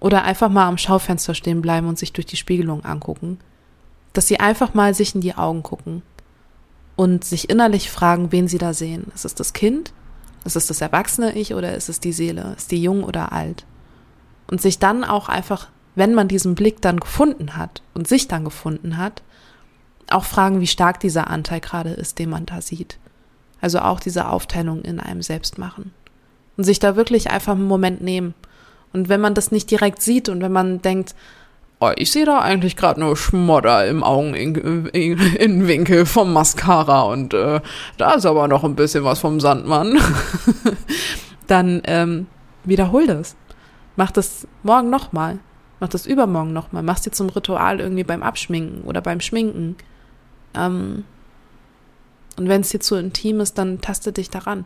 oder 0.00 0.24
einfach 0.24 0.50
mal 0.50 0.66
am 0.66 0.78
Schaufenster 0.78 1.34
stehen 1.34 1.62
bleiben 1.62 1.86
und 1.86 1.98
sich 1.98 2.12
durch 2.12 2.26
die 2.26 2.36
Spiegelung 2.36 2.84
angucken. 2.84 3.38
Dass 4.12 4.28
sie 4.28 4.40
einfach 4.40 4.74
mal 4.74 4.94
sich 4.94 5.14
in 5.14 5.22
die 5.22 5.34
Augen 5.34 5.62
gucken 5.62 6.02
und 6.96 7.24
sich 7.24 7.48
innerlich 7.48 7.90
fragen, 7.90 8.32
wen 8.32 8.48
sie 8.48 8.58
da 8.58 8.74
sehen. 8.74 9.06
Ist 9.14 9.24
es 9.24 9.34
das 9.34 9.54
Kind? 9.54 9.92
Ist 10.44 10.56
es 10.56 10.66
das 10.66 10.80
erwachsene 10.80 11.34
Ich 11.36 11.54
oder 11.54 11.74
ist 11.74 11.88
es 11.88 12.00
die 12.00 12.12
Seele? 12.12 12.54
Ist 12.56 12.70
die 12.70 12.82
jung 12.82 13.04
oder 13.04 13.32
alt? 13.32 13.64
Und 14.50 14.60
sich 14.60 14.78
dann 14.78 15.04
auch 15.04 15.28
einfach, 15.28 15.68
wenn 15.94 16.14
man 16.14 16.28
diesen 16.28 16.54
Blick 16.54 16.82
dann 16.82 17.00
gefunden 17.00 17.56
hat 17.56 17.82
und 17.94 18.06
sich 18.08 18.28
dann 18.28 18.44
gefunden 18.44 18.98
hat, 18.98 19.22
auch 20.12 20.24
fragen, 20.24 20.60
wie 20.60 20.66
stark 20.66 21.00
dieser 21.00 21.28
Anteil 21.28 21.60
gerade 21.60 21.90
ist, 21.90 22.18
den 22.18 22.30
man 22.30 22.46
da 22.46 22.60
sieht. 22.60 22.98
Also 23.60 23.80
auch 23.80 24.00
diese 24.00 24.28
Aufteilung 24.28 24.82
in 24.82 25.00
einem 25.00 25.22
selbst 25.22 25.58
machen. 25.58 25.92
Und 26.56 26.64
sich 26.64 26.78
da 26.78 26.96
wirklich 26.96 27.30
einfach 27.30 27.54
einen 27.54 27.66
Moment 27.66 28.02
nehmen. 28.02 28.34
Und 28.92 29.08
wenn 29.08 29.20
man 29.20 29.34
das 29.34 29.52
nicht 29.52 29.70
direkt 29.70 30.02
sieht 30.02 30.28
und 30.28 30.42
wenn 30.42 30.52
man 30.52 30.82
denkt, 30.82 31.14
oh, 31.80 31.90
ich 31.96 32.12
sehe 32.12 32.26
da 32.26 32.40
eigentlich 32.40 32.76
gerade 32.76 33.00
nur 33.00 33.16
Schmodder 33.16 33.86
im 33.86 34.04
Augeninnenwinkel 34.04 36.06
vom 36.06 36.32
Mascara 36.32 37.02
und 37.02 37.34
äh, 37.34 37.60
da 37.96 38.14
ist 38.14 38.26
aber 38.26 38.48
noch 38.48 38.64
ein 38.64 38.76
bisschen 38.76 39.04
was 39.04 39.18
vom 39.18 39.40
Sandmann, 39.40 39.98
dann 41.46 41.82
ähm, 41.84 42.26
wiederhol 42.64 43.06
das. 43.06 43.34
Mach 43.96 44.10
das 44.10 44.46
morgen 44.62 44.90
nochmal. 44.90 45.38
Mach 45.80 45.88
das 45.88 46.06
übermorgen 46.06 46.52
nochmal. 46.52 46.84
Mach's 46.84 47.02
dir 47.02 47.10
zum 47.10 47.28
Ritual 47.28 47.80
irgendwie 47.80 48.04
beim 48.04 48.22
Abschminken 48.22 48.82
oder 48.82 49.00
beim 49.00 49.20
Schminken. 49.20 49.76
Ähm, 50.54 51.04
und 52.36 52.48
wenn 52.48 52.62
es 52.62 52.70
dir 52.70 52.80
zu 52.80 52.96
intim 52.96 53.40
ist, 53.40 53.58
dann 53.58 53.80
taste 53.80 54.12
dich 54.12 54.30
daran. 54.30 54.64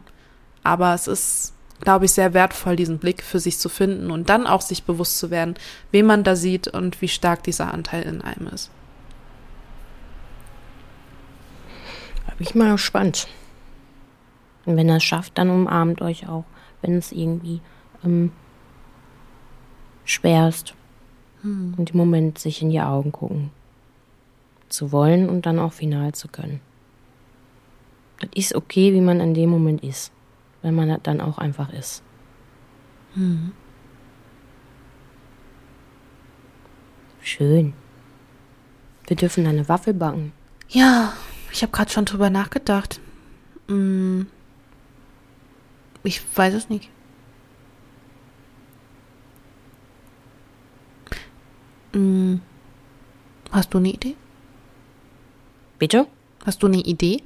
Aber 0.63 0.95
es 0.95 1.07
ist, 1.09 1.55
glaube 1.81 2.05
ich, 2.05 2.13
sehr 2.13 2.35
wertvoll, 2.35 2.77
diesen 2.77 2.99
Blick 2.99 3.23
für 3.23 3.41
sich 3.41 3.59
zu 3.59 3.69
finden 3.69 4.11
und 4.11 4.29
dann 4.29 4.47
auch 4.47 4.61
sich 4.61 4.85
bewusst 4.85 5.19
zu 5.19 5.31
werden, 5.31 5.55
wen 5.91 6.07
man 6.07 6.25
da 6.25 6.37
sieht 6.37 6.69
und 6.69 7.01
wie 7.03 7.09
stark 7.09 7.43
dieser 7.43 7.73
Anteil 7.73 8.03
in 8.03 8.23
einem 8.23 8.49
ist. 8.49 8.71
Da 12.27 12.35
bin 12.35 12.47
ich 12.47 12.55
mal 12.55 12.73
gespannt. 12.73 13.29
Und 14.65 14.77
wenn 14.77 14.89
er 14.89 14.97
es 14.97 15.05
schafft, 15.05 15.39
dann 15.39 15.51
umarmt 15.51 16.03
euch 16.03 16.29
auch, 16.29 16.45
wenn 16.83 16.97
es 16.97 17.13
irgendwie 17.13 17.61
ähm, 18.05 18.33
schwer 20.05 20.49
ist. 20.49 20.75
Hm. 21.43 21.75
Und 21.77 21.91
im 21.91 21.97
Moment 21.97 22.39
sich 22.39 22.63
in 22.63 22.71
die 22.71 22.81
Augen 22.81 23.13
gucken 23.13 23.51
zu 24.69 24.93
wollen 24.93 25.29
und 25.29 25.47
dann 25.47 25.59
auch 25.59 25.73
final 25.73 26.13
zu 26.13 26.29
können. 26.29 26.61
Das 28.21 28.31
ist 28.35 28.55
okay, 28.55 28.93
wie 28.93 29.01
man 29.01 29.21
in 29.21 29.35
dem 29.35 29.51
Moment 29.51 29.83
ist, 29.83 30.13
wenn 30.63 30.75
man 30.75 30.89
das 30.89 31.01
dann 31.03 31.21
auch 31.21 31.39
einfach 31.39 31.73
ist. 31.73 32.03
Mhm. 33.15 33.53
Schön. 37.21 37.75
Wir 39.07 39.17
dürfen 39.17 39.47
eine 39.47 39.69
Waffel 39.69 39.95
backen. 39.95 40.33
Ja, 40.69 41.13
ich 41.53 41.63
habe 41.63 41.73
gerade 41.73 41.91
schon 41.91 42.05
drüber 42.05 42.31
nachgedacht. 42.31 43.01
Hm. 43.69 44.27
Ich 46.03 46.23
weiß 46.37 46.55
es 46.55 46.69
nicht. 46.69 46.89
Hm. 51.93 52.41
Hast 53.51 53.75
du 53.75 53.79
eine 53.79 53.89
Idee? 53.89 54.15
Bitte? 55.79 56.07
Hast 56.45 56.63
du 56.63 56.67
eine 56.67 56.79
Idee? 56.79 57.23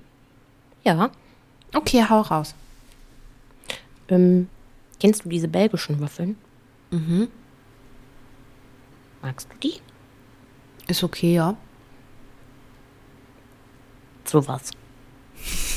Ja. 0.84 1.10
Okay, 1.74 2.04
hau 2.08 2.20
raus. 2.22 2.54
Ähm, 4.08 4.48
kennst 4.98 5.24
du 5.24 5.28
diese 5.28 5.48
belgischen 5.48 6.00
Waffeln? 6.00 6.36
Mhm. 6.90 7.28
Magst 9.22 9.48
du 9.50 9.56
die? 9.68 9.80
Ist 10.88 11.04
okay, 11.04 11.34
ja. 11.34 11.56
So 14.24 14.46
was. 14.46 14.70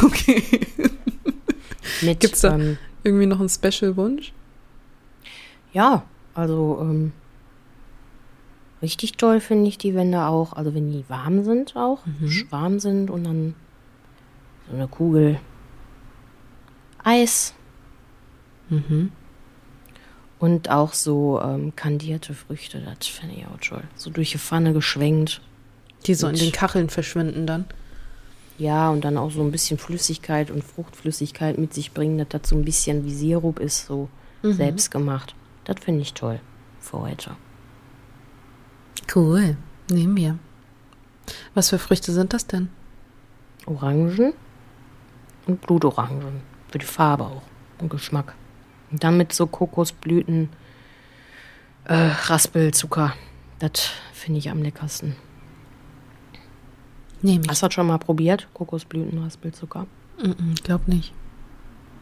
Okay. 0.00 0.60
Mit, 2.02 2.20
Gibt's 2.20 2.42
da 2.42 2.54
ähm, 2.54 2.78
irgendwie 3.02 3.26
noch 3.26 3.40
einen 3.40 3.48
Special-Wunsch? 3.48 4.32
Ja, 5.72 6.04
also 6.34 6.78
ähm, 6.80 7.12
richtig 8.82 9.12
toll 9.12 9.40
finde 9.40 9.68
ich 9.68 9.78
die, 9.78 9.94
wenn 9.94 10.12
da 10.12 10.28
auch, 10.28 10.52
also 10.52 10.74
wenn 10.74 10.90
die 10.92 11.04
warm 11.08 11.44
sind 11.44 11.76
auch, 11.76 12.04
Mhm. 12.06 12.46
warm 12.50 12.78
sind 12.78 13.10
und 13.10 13.24
dann 13.24 13.54
so 14.68 14.74
eine 14.76 14.88
Kugel 14.88 15.38
Eis 17.02 17.54
Mhm. 18.68 19.12
und 20.38 20.70
auch 20.70 20.92
so 20.92 21.40
ähm, 21.42 21.74
kandierte 21.74 22.34
Früchte, 22.34 22.80
das 22.80 23.06
finde 23.08 23.36
ich 23.36 23.46
auch 23.46 23.58
toll. 23.60 23.82
So 23.96 24.10
durch 24.10 24.32
die 24.32 24.38
Pfanne 24.38 24.72
geschwenkt. 24.72 25.40
Die 26.06 26.14
so 26.14 26.28
in 26.28 26.36
den 26.36 26.52
Kacheln 26.52 26.90
verschwinden 26.90 27.46
dann. 27.46 27.64
Ja, 28.56 28.90
und 28.90 29.04
dann 29.04 29.16
auch 29.16 29.30
so 29.30 29.40
ein 29.42 29.50
bisschen 29.50 29.78
Flüssigkeit 29.78 30.50
und 30.50 30.62
Fruchtflüssigkeit 30.64 31.58
mit 31.58 31.72
sich 31.74 31.92
bringen, 31.92 32.18
dass 32.18 32.28
das 32.28 32.48
so 32.50 32.56
ein 32.56 32.64
bisschen 32.64 33.04
wie 33.04 33.14
Sirup 33.14 33.58
ist, 33.58 33.86
so 33.86 34.08
Mhm. 34.42 34.52
selbst 34.52 34.90
gemacht. 34.90 35.34
Das 35.64 35.76
finde 35.80 36.02
ich 36.02 36.14
toll 36.14 36.40
für 36.80 37.00
heute. 37.00 37.32
Cool. 39.14 39.56
Nehmen 39.90 40.16
wir. 40.16 40.38
Was 41.54 41.70
für 41.70 41.78
Früchte 41.78 42.12
sind 42.12 42.32
das 42.32 42.46
denn? 42.46 42.68
Orangen 43.66 44.32
und 45.46 45.60
Blutorangen. 45.60 46.42
Für 46.70 46.78
die 46.78 46.86
Farbe 46.86 47.24
auch 47.24 47.42
und 47.80 47.88
Geschmack. 47.88 48.34
Und 48.90 49.04
dann 49.04 49.16
mit 49.16 49.32
so 49.32 49.46
Kokosblüten, 49.46 50.48
äh, 51.84 51.94
Raspelzucker. 51.94 53.14
Das 53.58 53.90
finde 54.12 54.38
ich 54.38 54.50
am 54.50 54.62
leckersten. 54.62 55.16
Nehme 57.22 57.44
ich. 57.44 57.50
Hast 57.50 57.62
du 57.62 57.66
das 57.66 57.74
schon 57.74 57.86
mal 57.86 57.98
probiert? 57.98 58.48
Kokosblüten, 58.54 59.18
Raspelzucker? 59.22 59.86
Mhm, 60.22 60.54
glaub 60.62 60.86
nicht. 60.86 61.12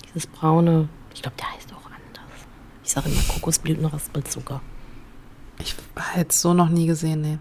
Dieses 0.07 0.27
braune, 0.27 0.89
ich 1.15 1.23
glaube, 1.23 1.37
der 1.39 1.53
heißt 1.53 1.73
auch 1.73 1.87
anders. 1.87 2.47
Ich 2.85 2.91
sage 2.91 3.09
immer 3.09 3.23
Kokosblüten, 3.23 3.87
Raspelzucker. 3.87 4.61
Ich 5.59 5.75
habe 5.97 6.19
jetzt 6.19 6.41
so 6.41 6.55
noch 6.55 6.69
nie 6.69 6.87
gesehen, 6.87 7.21
nee. 7.23 7.39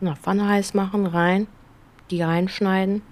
Na, 0.00 0.14
Pfanne 0.14 0.48
heiß 0.48 0.74
machen, 0.74 1.06
rein, 1.06 1.46
die 2.10 2.22
reinschneiden 2.22 3.02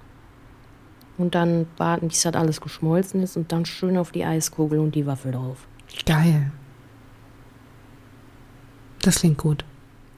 und 1.19 1.35
dann 1.35 1.67
warten, 1.77 2.09
bis 2.09 2.23
das 2.23 2.35
alles 2.35 2.61
geschmolzen 2.61 3.23
ist 3.23 3.37
und 3.37 3.53
dann 3.53 3.67
schön 3.67 3.97
auf 3.99 4.13
die 4.13 4.25
Eiskugel 4.25 4.79
und 4.79 4.95
die 4.95 5.07
Waffel 5.07 5.33
drauf. 5.33 5.67
Geil. 6.07 6.51
Das 9.03 9.21
klingt 9.21 9.39
gut. 9.39 9.65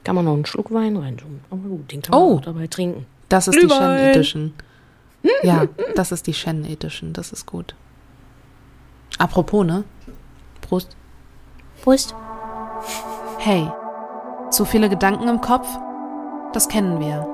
Kann 0.03 0.15
man 0.15 0.25
noch 0.25 0.33
einen 0.33 0.45
Schluck 0.45 0.71
Wein 0.73 0.97
reintun. 0.97 1.41
Aber 1.49 1.61
gut, 1.69 1.91
den 1.91 2.01
kann 2.01 2.11
man 2.11 2.21
Oh. 2.21 2.35
auch 2.37 2.41
dabei 2.41 2.67
trinken. 2.67 3.05
Das 3.29 3.47
ist 3.47 3.55
die 3.55 3.59
Glühwein. 3.59 3.97
Shen 3.99 4.09
Edition. 4.09 4.53
Ja, 5.43 5.67
das 5.95 6.11
ist 6.11 6.25
die 6.27 6.33
Shen 6.33 6.65
Edition. 6.65 7.13
Das 7.13 7.31
ist 7.31 7.45
gut. 7.45 7.75
Apropos, 9.19 9.65
ne? 9.65 9.83
Prost. 10.61 10.95
Prost. 11.83 12.15
Hey, 13.37 13.71
zu 14.51 14.65
viele 14.65 14.89
Gedanken 14.89 15.27
im 15.27 15.41
Kopf? 15.41 15.67
Das 16.53 16.67
kennen 16.67 16.99
wir. 16.99 17.27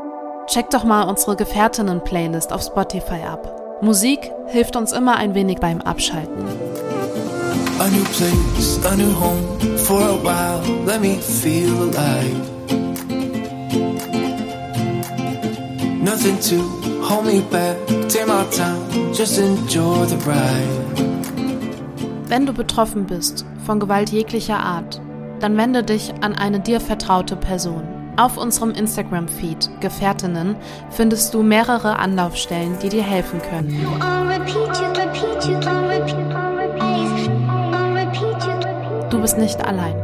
Check 0.47 0.69
doch 0.69 0.83
mal 0.83 1.03
unsere 1.03 1.35
Gefährtinnen-Playlist 1.35 2.53
auf 2.53 2.61
Spotify 2.61 3.23
ab. 3.27 3.79
Musik 3.81 4.31
hilft 4.47 4.75
uns 4.75 4.91
immer 4.91 5.17
ein 5.17 5.35
wenig 5.35 5.57
beim 5.59 5.81
Abschalten. 5.81 6.45
A 7.79 7.87
new 7.89 8.03
place, 8.15 8.79
a 8.85 8.95
new 8.95 9.11
home 9.19 9.77
for 9.77 10.01
a 10.01 10.15
while. 10.23 10.61
Let 10.85 11.01
me 11.01 11.15
feel 11.15 11.73
alive. 11.83 12.57
Nothing 16.01 16.39
to 16.49 16.63
hold 17.03 17.25
me 17.25 17.41
back. 17.51 17.77
Take 18.07 18.25
my 18.25 18.45
time, 18.51 19.13
just 19.13 19.37
enjoy 19.37 20.05
the 20.05 20.17
ride. 20.25 21.07
Wenn 22.27 22.45
du 22.45 22.53
betroffen 22.53 23.05
bist 23.05 23.45
von 23.65 23.79
Gewalt 23.79 24.09
jeglicher 24.09 24.59
Art, 24.59 25.01
dann 25.39 25.57
wende 25.57 25.83
dich 25.83 26.13
an 26.21 26.33
eine 26.35 26.59
dir 26.59 26.79
vertraute 26.79 27.35
Person. 27.35 27.83
Auf 28.17 28.37
unserem 28.37 28.71
Instagram-Feed 28.71 29.79
Gefährtinnen 29.79 30.55
findest 30.89 31.33
du 31.33 31.43
mehrere 31.43 31.97
Anlaufstellen, 31.99 32.77
die 32.81 32.89
dir 32.89 33.03
helfen 33.03 33.39
können. 33.41 33.85
Du 39.09 39.21
bist 39.21 39.37
nicht 39.37 39.63
allein. 39.63 39.95